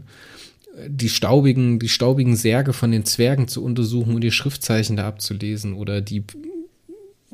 [0.88, 5.74] die staubigen, die staubigen Särge von den Zwergen zu untersuchen und die Schriftzeichen da abzulesen
[5.74, 6.24] oder die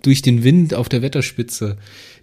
[0.02, 1.78] durch den Wind auf der Wetterspitze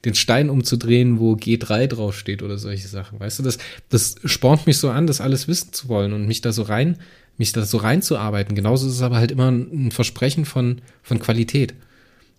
[0.05, 3.21] den Stein umzudrehen, wo G3 draufsteht oder solche Sachen.
[3.21, 3.59] Weißt du, das,
[3.89, 6.99] das spornt mich so an, das alles wissen zu wollen und mich da so rein,
[7.37, 8.57] mich da so reinzuarbeiten.
[8.57, 11.75] Genauso ist es aber halt immer ein Versprechen von, von Qualität.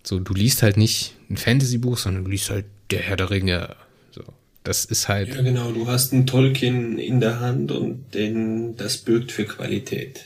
[0.04, 3.76] So, du liest halt nicht ein Fantasy-Buch, sondern du liest halt Der Herr der Ringe.
[4.12, 4.24] So,
[4.64, 5.36] das ist halt.
[5.36, 10.26] Ja, genau, du hast einen Tolkien in der Hand und den, das birgt für Qualität.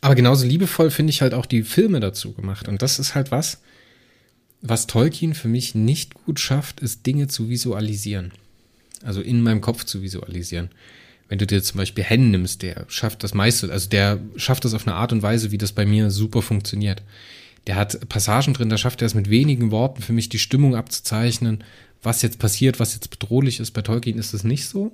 [0.00, 2.68] Aber genauso liebevoll finde ich halt auch die Filme dazu gemacht.
[2.68, 3.60] Und das ist halt was,
[4.60, 8.32] was Tolkien für mich nicht gut schafft, ist Dinge zu visualisieren.
[9.02, 10.70] Also in meinem Kopf zu visualisieren.
[11.28, 14.74] Wenn du dir zum Beispiel Hen nimmst, der schafft das meiste, also der schafft das
[14.74, 17.02] auf eine Art und Weise, wie das bei mir super funktioniert.
[17.66, 20.74] Der hat Passagen drin, da schafft er es mit wenigen Worten für mich die Stimmung
[20.74, 21.64] abzuzeichnen,
[22.02, 23.72] was jetzt passiert, was jetzt bedrohlich ist.
[23.72, 24.92] Bei Tolkien ist es nicht so.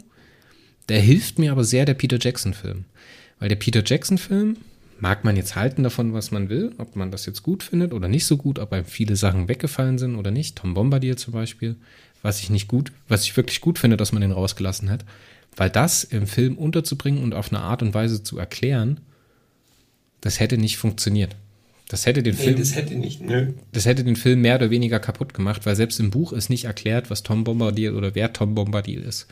[0.89, 2.85] Der hilft mir aber sehr der Peter Jackson-Film.
[3.39, 4.57] Weil der Peter Jackson-Film,
[5.01, 8.09] mag man jetzt halten davon, was man will, ob man das jetzt gut findet oder
[8.09, 10.57] nicht so gut, ob einem viele Sachen weggefallen sind oder nicht.
[10.57, 11.77] Tom Bombardier zum Beispiel,
[12.23, 15.05] was ich nicht gut, was ich wirklich gut finde, dass man den rausgelassen hat.
[15.57, 19.01] Weil das im Film unterzubringen und auf eine Art und Weise zu erklären,
[20.21, 21.37] das hätte nicht funktioniert.
[21.89, 22.57] Das hätte den nee, Film.
[22.57, 23.53] Das hätte nicht, nö.
[23.73, 26.65] Das hätte den Film mehr oder weniger kaputt gemacht, weil selbst im Buch ist nicht
[26.65, 29.27] erklärt, was Tom Bombardier oder wer Tom Bombardier ist.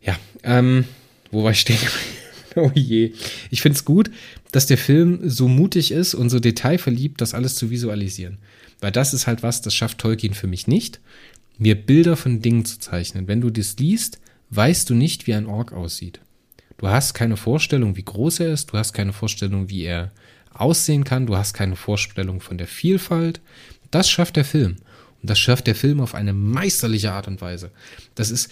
[0.00, 0.84] Ja, ähm,
[1.30, 1.78] wo war ich stehen?
[2.56, 3.12] oh je.
[3.50, 4.10] Ich finde es gut,
[4.50, 8.38] dass der Film so mutig ist und so detailverliebt, das alles zu visualisieren.
[8.80, 11.00] Weil das ist halt was, das schafft Tolkien für mich nicht,
[11.58, 13.28] mir Bilder von Dingen zu zeichnen.
[13.28, 14.18] Wenn du das liest,
[14.48, 16.20] weißt du nicht, wie ein Ork aussieht.
[16.78, 20.12] Du hast keine Vorstellung, wie groß er ist, du hast keine Vorstellung, wie er
[20.52, 23.40] aussehen kann, du hast keine Vorstellung von der Vielfalt.
[23.90, 24.76] Das schafft der Film.
[25.22, 27.70] Und das schafft der Film auf eine meisterliche Art und Weise.
[28.14, 28.50] Das ist,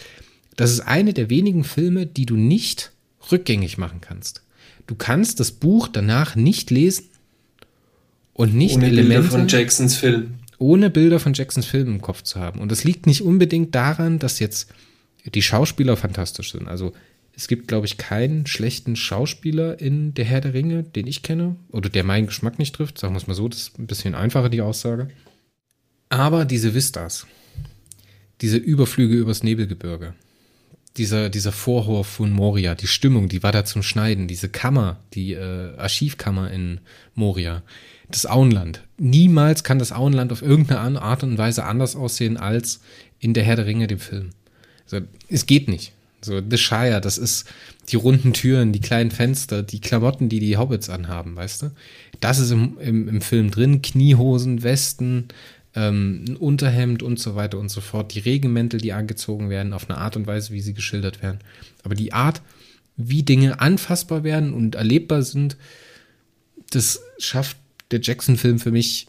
[0.57, 2.93] das ist eine der wenigen Filme, die du nicht
[3.31, 4.43] rückgängig machen kannst.
[4.87, 7.07] Du kannst das Buch danach nicht lesen
[8.33, 10.35] und nicht ohne Elemente Bilder von Jacksons Film.
[10.59, 12.61] Ohne Bilder von Jacksons Film im Kopf zu haben.
[12.61, 14.71] Und das liegt nicht unbedingt daran, dass jetzt
[15.25, 16.69] die Schauspieler fantastisch sind.
[16.69, 16.93] Also
[17.39, 21.55] es gibt, glaube ich, keinen schlechten Schauspieler in Der Herr der Ringe, den ich kenne,
[21.71, 22.99] oder der meinen Geschmack nicht trifft.
[22.99, 25.07] Sagen wir es mal so, das ist ein bisschen einfacher, die Aussage.
[26.09, 27.29] Aber diese Vistas,
[28.41, 30.15] diese Überflüge übers Nebelgebirge,
[30.97, 35.35] dieser, dieser Vorhof von Moria, die Stimmung, die war da zum Schneiden, diese Kammer, die
[35.35, 36.81] äh, Archivkammer in
[37.15, 37.63] Moria,
[38.11, 38.83] das Auenland.
[38.97, 42.81] Niemals kann das Auenland auf irgendeine Art und Weise anders aussehen als
[43.21, 44.31] in der Herr der Ringe, dem Film.
[44.91, 45.93] Also, es geht nicht.
[46.29, 47.49] So, The Shire, das ist
[47.89, 51.71] die runden Türen, die kleinen Fenster, die Klamotten, die die Hobbits anhaben, weißt du?
[52.21, 53.81] Das ist im, im, im Film drin.
[53.81, 55.29] Kniehosen, Westen,
[55.75, 59.89] ähm, ein Unterhemd und so weiter und so fort, die Regenmäntel, die angezogen werden, auf
[59.89, 61.39] eine Art und Weise, wie sie geschildert werden.
[61.83, 62.43] Aber die Art,
[62.99, 65.57] wie Dinge anfassbar werden und erlebbar sind,
[66.71, 67.57] das schafft
[67.91, 69.07] der Jackson-Film für mich.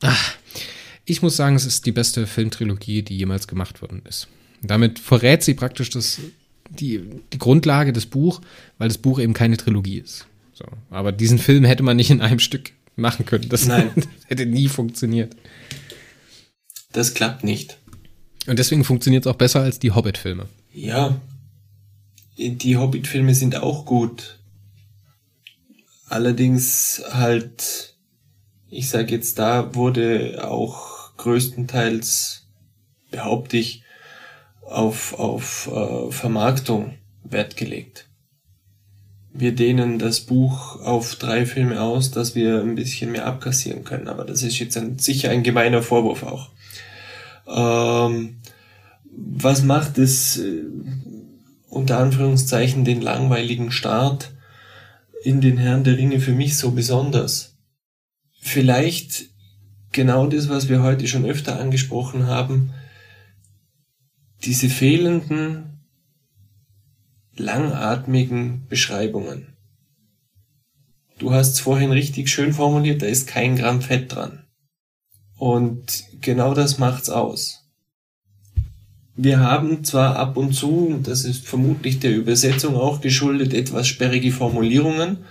[0.00, 0.36] Ach,
[1.04, 4.28] ich muss sagen, es ist die beste Filmtrilogie, die jemals gemacht worden ist.
[4.70, 6.20] Damit verrät sie praktisch das,
[6.70, 7.00] die,
[7.32, 8.40] die Grundlage des Buch,
[8.78, 10.26] weil das Buch eben keine Trilogie ist.
[10.52, 10.64] So.
[10.90, 13.48] Aber diesen Film hätte man nicht in einem Stück machen können.
[13.48, 13.90] Das Nein.
[14.26, 15.36] hätte nie funktioniert.
[16.92, 17.78] Das klappt nicht.
[18.46, 20.46] Und deswegen funktioniert es auch besser als die Hobbit-Filme.
[20.72, 21.20] Ja,
[22.38, 24.38] die Hobbit-Filme sind auch gut.
[26.08, 27.94] Allerdings halt,
[28.70, 32.46] ich sage jetzt, da wurde auch größtenteils,
[33.10, 33.82] behaupte ich,
[34.66, 36.94] auf, auf äh, Vermarktung
[37.24, 38.06] Wert gelegt
[39.38, 44.08] wir dehnen das Buch auf drei Filme aus, dass wir ein bisschen mehr abkassieren können.
[44.08, 46.50] Aber das ist jetzt ein, sicher ein gemeiner Vorwurf auch.
[47.46, 48.36] Ähm,
[49.10, 50.62] was macht es äh,
[51.68, 54.32] unter Anführungszeichen den langweiligen Start
[55.22, 57.56] in den Herrn der Ringe für mich so besonders?
[58.40, 59.26] Vielleicht
[59.92, 62.72] genau das, was wir heute schon öfter angesprochen haben,
[64.46, 65.80] diese fehlenden
[67.36, 69.56] langatmigen Beschreibungen.
[71.18, 74.44] Du hast es vorhin richtig schön formuliert, da ist kein Gramm Fett dran.
[75.36, 77.62] Und genau das macht's aus.
[79.16, 84.30] Wir haben zwar ab und zu, das ist vermutlich der Übersetzung auch geschuldet, etwas sperrige
[84.30, 85.24] Formulierungen,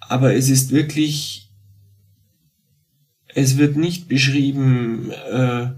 [0.00, 1.50] aber es ist wirklich,
[3.28, 5.70] es wird nicht beschrieben, äh,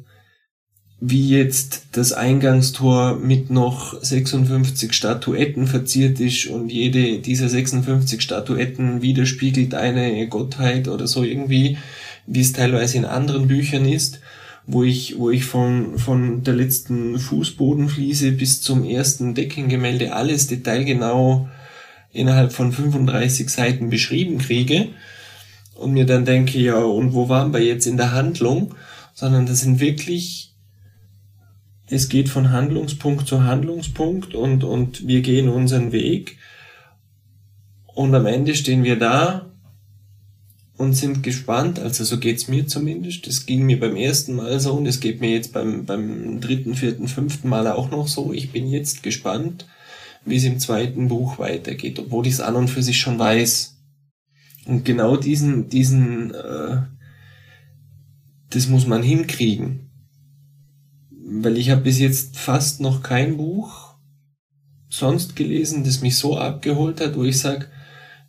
[1.01, 9.01] wie jetzt das Eingangstor mit noch 56 Statuetten verziert ist und jede dieser 56 Statuetten
[9.01, 11.79] widerspiegelt eine Gottheit oder so irgendwie,
[12.27, 14.21] wie es teilweise in anderen Büchern ist,
[14.67, 21.49] wo ich, wo ich von, von der letzten Fußbodenfliese bis zum ersten Deckengemälde alles detailgenau
[22.13, 24.89] innerhalb von 35 Seiten beschrieben kriege
[25.77, 28.75] und mir dann denke, ja, und wo waren wir jetzt in der Handlung?
[29.15, 30.50] Sondern das sind wirklich
[31.91, 36.39] es geht von Handlungspunkt zu Handlungspunkt und, und wir gehen unseren Weg.
[37.87, 39.51] Und am Ende stehen wir da
[40.77, 41.81] und sind gespannt.
[41.81, 43.27] Also so geht's mir zumindest.
[43.27, 46.77] Das ging mir beim ersten Mal so und es geht mir jetzt beim, beim dritten,
[46.77, 48.33] vierten, fünften Mal auch noch so.
[48.33, 49.67] Ich bin jetzt gespannt,
[50.25, 53.77] wie es im zweiten Buch weitergeht, obwohl ich es an und für sich schon weiß.
[54.67, 56.83] Und genau diesen, diesen, äh,
[58.51, 59.90] das muss man hinkriegen.
[61.33, 63.95] Weil ich habe bis jetzt fast noch kein Buch
[64.89, 67.71] sonst gelesen, das mich so abgeholt hat, wo ich sag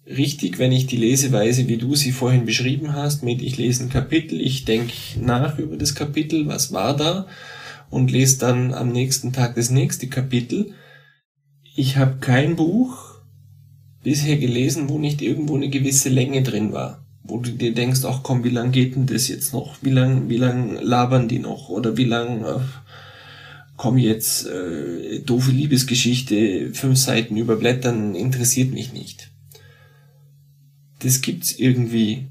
[0.05, 3.89] richtig, wenn ich die Leseweise, wie du sie vorhin beschrieben hast, mit ich lese ein
[3.89, 7.25] Kapitel, ich denke nach über das Kapitel, was war da,
[7.89, 10.75] und lese dann am nächsten Tag das nächste Kapitel.
[11.75, 13.15] Ich habe kein Buch
[14.03, 17.03] bisher gelesen, wo nicht irgendwo eine gewisse Länge drin war.
[17.23, 19.77] Wo du dir denkst, ach komm, wie lang geht denn das jetzt noch?
[19.81, 21.69] Wie lang, wie lang labern die noch?
[21.69, 22.59] Oder wie lang, äh,
[23.81, 29.31] komm jetzt, äh, doofe Liebesgeschichte, fünf Seiten überblättern, interessiert mich nicht.
[30.99, 32.27] Das gibt's irgendwie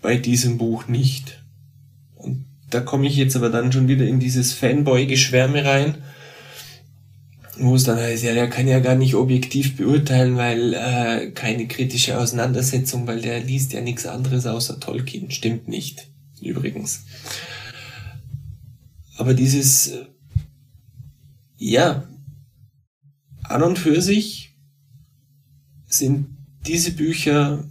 [0.00, 1.42] bei diesem Buch nicht.
[2.14, 5.96] Und da komme ich jetzt aber dann schon wieder in dieses Fanboy-Geschwärme rein,
[7.58, 11.66] wo es dann heißt, ja, der kann ja gar nicht objektiv beurteilen, weil äh, keine
[11.66, 15.32] kritische Auseinandersetzung, weil der liest ja nichts anderes außer Tolkien.
[15.32, 16.06] Stimmt nicht,
[16.40, 17.04] übrigens.
[19.16, 20.04] Aber dieses, äh,
[21.56, 22.08] ja,
[23.44, 24.56] an und für sich
[25.86, 26.26] sind
[26.66, 27.64] diese Bücher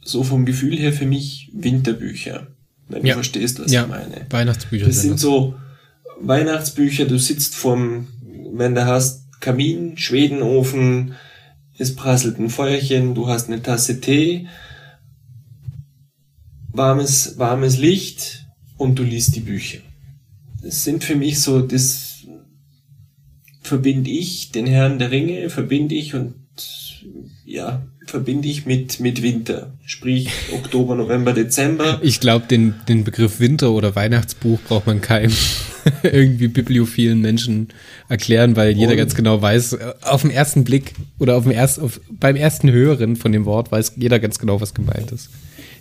[0.00, 2.48] so vom Gefühl her für mich Winterbücher
[2.88, 3.14] wenn ja.
[3.14, 3.82] du verstehst, was ja.
[3.82, 4.26] ich meine.
[4.30, 4.86] Weihnachtsbücher.
[4.86, 5.54] Das sind, sind so
[6.20, 8.08] Weihnachtsbücher, du sitzt vorm,
[8.52, 11.14] wenn du hast Kamin, Schwedenofen,
[11.76, 14.48] es prasselt ein Feuerchen, du hast eine Tasse Tee,
[16.72, 19.78] warmes, warmes Licht und du liest die Bücher.
[20.62, 22.07] Das sind für mich so, das
[23.68, 26.34] verbinde ich, den Herrn der Ringe, verbinde ich und
[27.44, 29.72] ja, verbinde ich mit, mit Winter.
[29.86, 32.00] Sprich Oktober, November, Dezember.
[32.02, 35.32] Ich glaube, den, den Begriff Winter oder Weihnachtsbuch braucht man keinem
[36.02, 37.68] irgendwie bibliophilen Menschen
[38.08, 41.80] erklären, weil jeder ganz genau weiß, äh, auf den ersten Blick oder auf dem erst,
[41.80, 45.30] auf, beim ersten Hören von dem Wort weiß jeder ganz genau, was gemeint ist.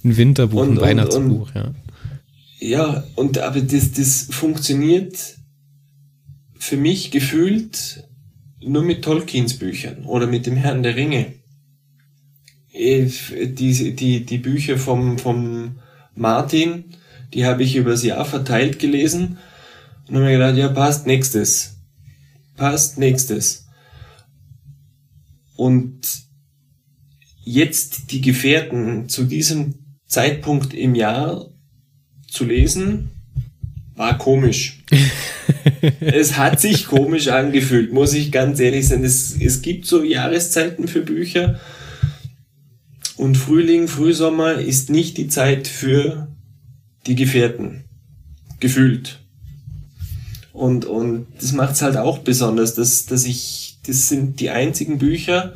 [0.04, 1.72] Ein Winterbuch, und, ein Weihnachtsbuch, und, ja.
[2.60, 5.37] Ja, und aber das, das funktioniert
[6.60, 8.04] für mich gefühlt
[8.60, 11.34] nur mit Tolkiens Büchern oder mit dem Herrn der Ringe.
[12.74, 13.08] Äh,
[13.48, 15.80] die, die, die Bücher vom, vom
[16.16, 16.86] Martin,
[17.34, 19.38] die habe ich übers Jahr verteilt gelesen
[20.08, 21.78] und habe mir gedacht, ja, passt nächstes.
[22.56, 23.68] Passt nächstes.
[25.56, 26.02] Und
[27.44, 31.50] jetzt die Gefährten zu diesem Zeitpunkt im Jahr
[32.28, 33.17] zu lesen,
[33.98, 34.84] war komisch.
[36.00, 39.04] es hat sich komisch angefühlt, muss ich ganz ehrlich sein.
[39.04, 41.60] Es, es gibt so Jahreszeiten für Bücher,
[43.18, 46.28] und Frühling, Frühsommer ist nicht die Zeit für
[47.08, 47.84] die Gefährten.
[48.60, 49.20] Gefühlt.
[50.54, 55.00] Und, und das macht es halt auch besonders, dass, dass ich, das sind die einzigen
[55.00, 55.56] Bücher,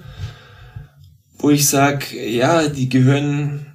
[1.38, 3.68] wo ich sag, ja, die gehören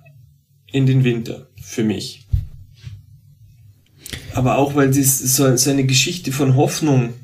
[0.70, 2.25] in den Winter für mich.
[4.36, 7.14] Aber auch, weil das so, so eine Geschichte von Hoffnung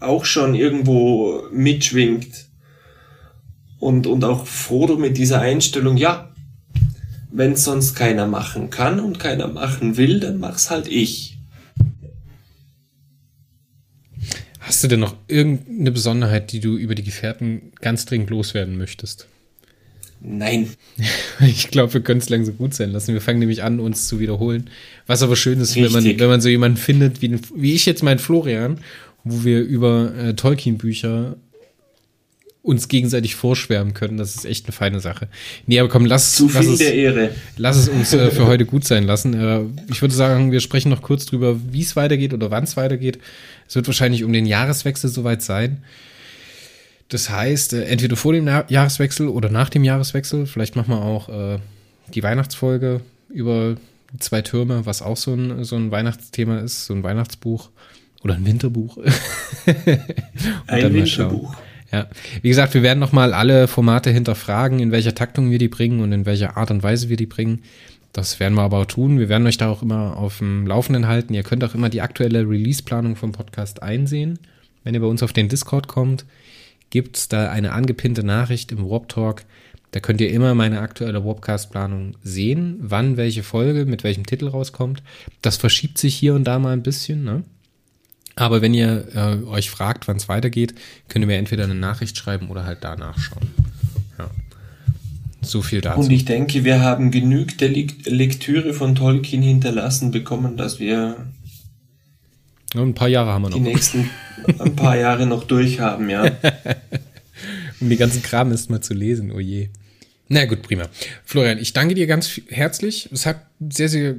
[0.00, 2.46] auch schon irgendwo mitschwingt
[3.78, 6.30] und, und auch Frodo mit dieser Einstellung, ja,
[7.30, 11.36] wenn sonst keiner machen kann und keiner machen will, dann mach's halt ich.
[14.58, 19.28] Hast du denn noch irgendeine Besonderheit, die du über die Gefährten ganz dringend loswerden möchtest?
[20.20, 20.70] Nein.
[21.40, 23.14] Ich glaube, wir können es langsam gut sein lassen.
[23.14, 24.68] Wir fangen nämlich an, uns zu wiederholen.
[25.06, 28.02] Was aber schön ist, wenn man, wenn man so jemanden findet, wie, wie ich jetzt
[28.02, 28.78] meinen Florian,
[29.22, 31.36] wo wir über äh, Tolkien-Bücher
[32.62, 34.18] uns gegenseitig vorschwärmen können.
[34.18, 35.28] Das ist echt eine feine Sache.
[35.66, 36.82] Nee, aber komm, lass, Zu lass es,
[37.56, 39.34] lass es uns äh, für heute gut sein lassen.
[39.34, 42.76] Äh, ich würde sagen, wir sprechen noch kurz drüber, wie es weitergeht oder wann es
[42.76, 43.18] weitergeht.
[43.66, 45.78] Es wird wahrscheinlich um den Jahreswechsel soweit sein.
[47.08, 50.46] Das heißt, äh, entweder vor dem Na Jahreswechsel oder nach dem Jahreswechsel.
[50.46, 51.58] Vielleicht machen wir auch äh,
[52.14, 53.76] die Weihnachtsfolge über
[54.12, 57.70] die zwei Türme, was auch so ein, so ein Weihnachtsthema ist, so ein Weihnachtsbuch
[58.22, 58.98] oder ein Winterbuch.
[60.66, 61.54] ein Winterbuch.
[61.92, 62.06] Ja,
[62.42, 66.12] wie gesagt, wir werden nochmal alle Formate hinterfragen, in welcher Taktung wir die bringen und
[66.12, 67.62] in welcher Art und Weise wir die bringen.
[68.12, 69.18] Das werden wir aber auch tun.
[69.18, 71.34] Wir werden euch da auch immer auf dem Laufenden halten.
[71.34, 74.38] Ihr könnt auch immer die aktuelle Release-Planung vom Podcast einsehen.
[74.84, 76.24] Wenn ihr bei uns auf den Discord kommt,
[76.90, 79.44] gibt es da eine angepinnte Nachricht im Warp Talk.
[79.90, 85.02] Da könnt ihr immer meine aktuelle Warpcast-Planung sehen, wann welche Folge mit welchem Titel rauskommt.
[85.40, 87.24] Das verschiebt sich hier und da mal ein bisschen.
[87.24, 87.44] Ne?
[88.36, 90.74] Aber wenn ihr äh, euch fragt, wann es weitergeht,
[91.08, 93.48] könnt ihr mir entweder eine Nachricht schreiben oder halt da nachschauen.
[94.18, 94.30] Ja.
[95.40, 96.00] So viel dazu.
[96.00, 101.16] Und ich denke, wir haben genügend der Lektüre von Tolkien hinterlassen bekommen, dass wir
[102.74, 103.56] ein paar Jahre haben wir noch.
[103.56, 104.10] Die nächsten,
[104.58, 106.24] ein paar Jahre noch durchhaben, ja.
[107.80, 109.70] um die ganzen Kram erst mal zu lesen, oh je.
[110.28, 110.88] Na gut, prima.
[111.24, 113.08] Florian, ich danke dir ganz herzlich.
[113.12, 114.16] Es hat sehr, sehr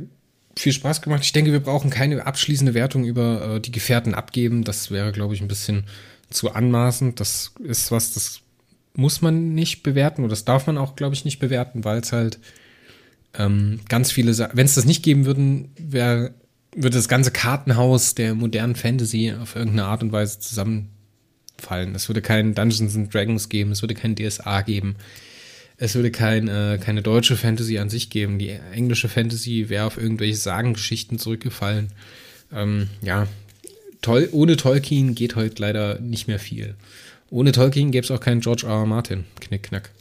[0.58, 1.24] viel Spaß gemacht.
[1.24, 4.64] Ich denke, wir brauchen keine abschließende Wertung über äh, die Gefährten abgeben.
[4.64, 5.84] Das wäre, glaube ich, ein bisschen
[6.32, 7.20] zu anmaßend.
[7.20, 8.42] Das ist was, das
[8.94, 12.12] muss man nicht bewerten oder das darf man auch, glaube ich, nicht bewerten, weil es
[12.12, 12.40] halt
[13.38, 16.34] ähm, ganz viele, wenn es das nicht geben würden, wäre
[16.76, 21.96] würde das ganze Kartenhaus der modernen Fantasy auf irgendeine Art und Weise zusammenfallen.
[21.96, 24.96] Es würde kein Dungeons and Dragons geben, es würde kein DSA geben,
[25.78, 28.38] es würde kein, äh, keine deutsche Fantasy an sich geben.
[28.38, 31.90] Die englische Fantasy wäre auf irgendwelche Sagengeschichten zurückgefallen.
[32.54, 33.28] Ähm, ja,
[34.02, 36.76] toll, ohne Tolkien geht heute leider nicht mehr viel.
[37.30, 38.74] Ohne Tolkien gäbe es auch keinen George R.
[38.74, 38.86] R.
[38.86, 39.26] Martin.
[39.40, 39.91] Knick, knack.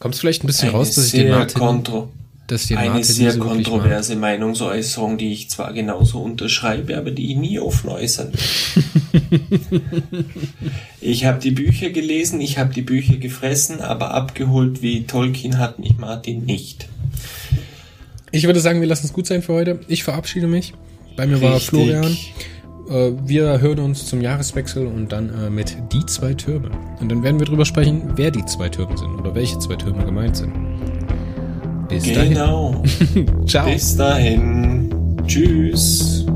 [0.00, 1.58] Kommt es vielleicht ein bisschen Eine raus, dass ich den Martin.
[1.60, 2.12] kontro
[2.54, 7.36] dass den eine Martin sehr kontroverse Meinungsäußerung, die ich zwar genauso unterschreibe, aber die ich
[7.36, 9.82] nie offen äußern will.
[11.00, 15.80] ich habe die Bücher gelesen, ich habe die Bücher gefressen, aber abgeholt wie Tolkien hat
[15.80, 16.86] mich Martin nicht.
[18.30, 19.80] Ich würde sagen, wir lassen es gut sein für heute.
[19.88, 20.74] Ich verabschiede mich.
[21.16, 21.70] Bei mir war Richtig.
[21.70, 22.16] Florian.
[22.88, 26.70] Äh, wir hören uns zum Jahreswechsel und dann äh, mit die zwei Türme.
[27.00, 30.04] Und dann werden wir drüber sprechen, wer die zwei Türme sind oder welche zwei Türme
[30.04, 30.52] gemeint sind.
[31.94, 32.82] Bis Genau.
[33.14, 33.26] dahin.
[33.46, 33.66] Ciao.
[33.70, 34.94] Bis dahin.
[35.26, 36.26] Tschüss.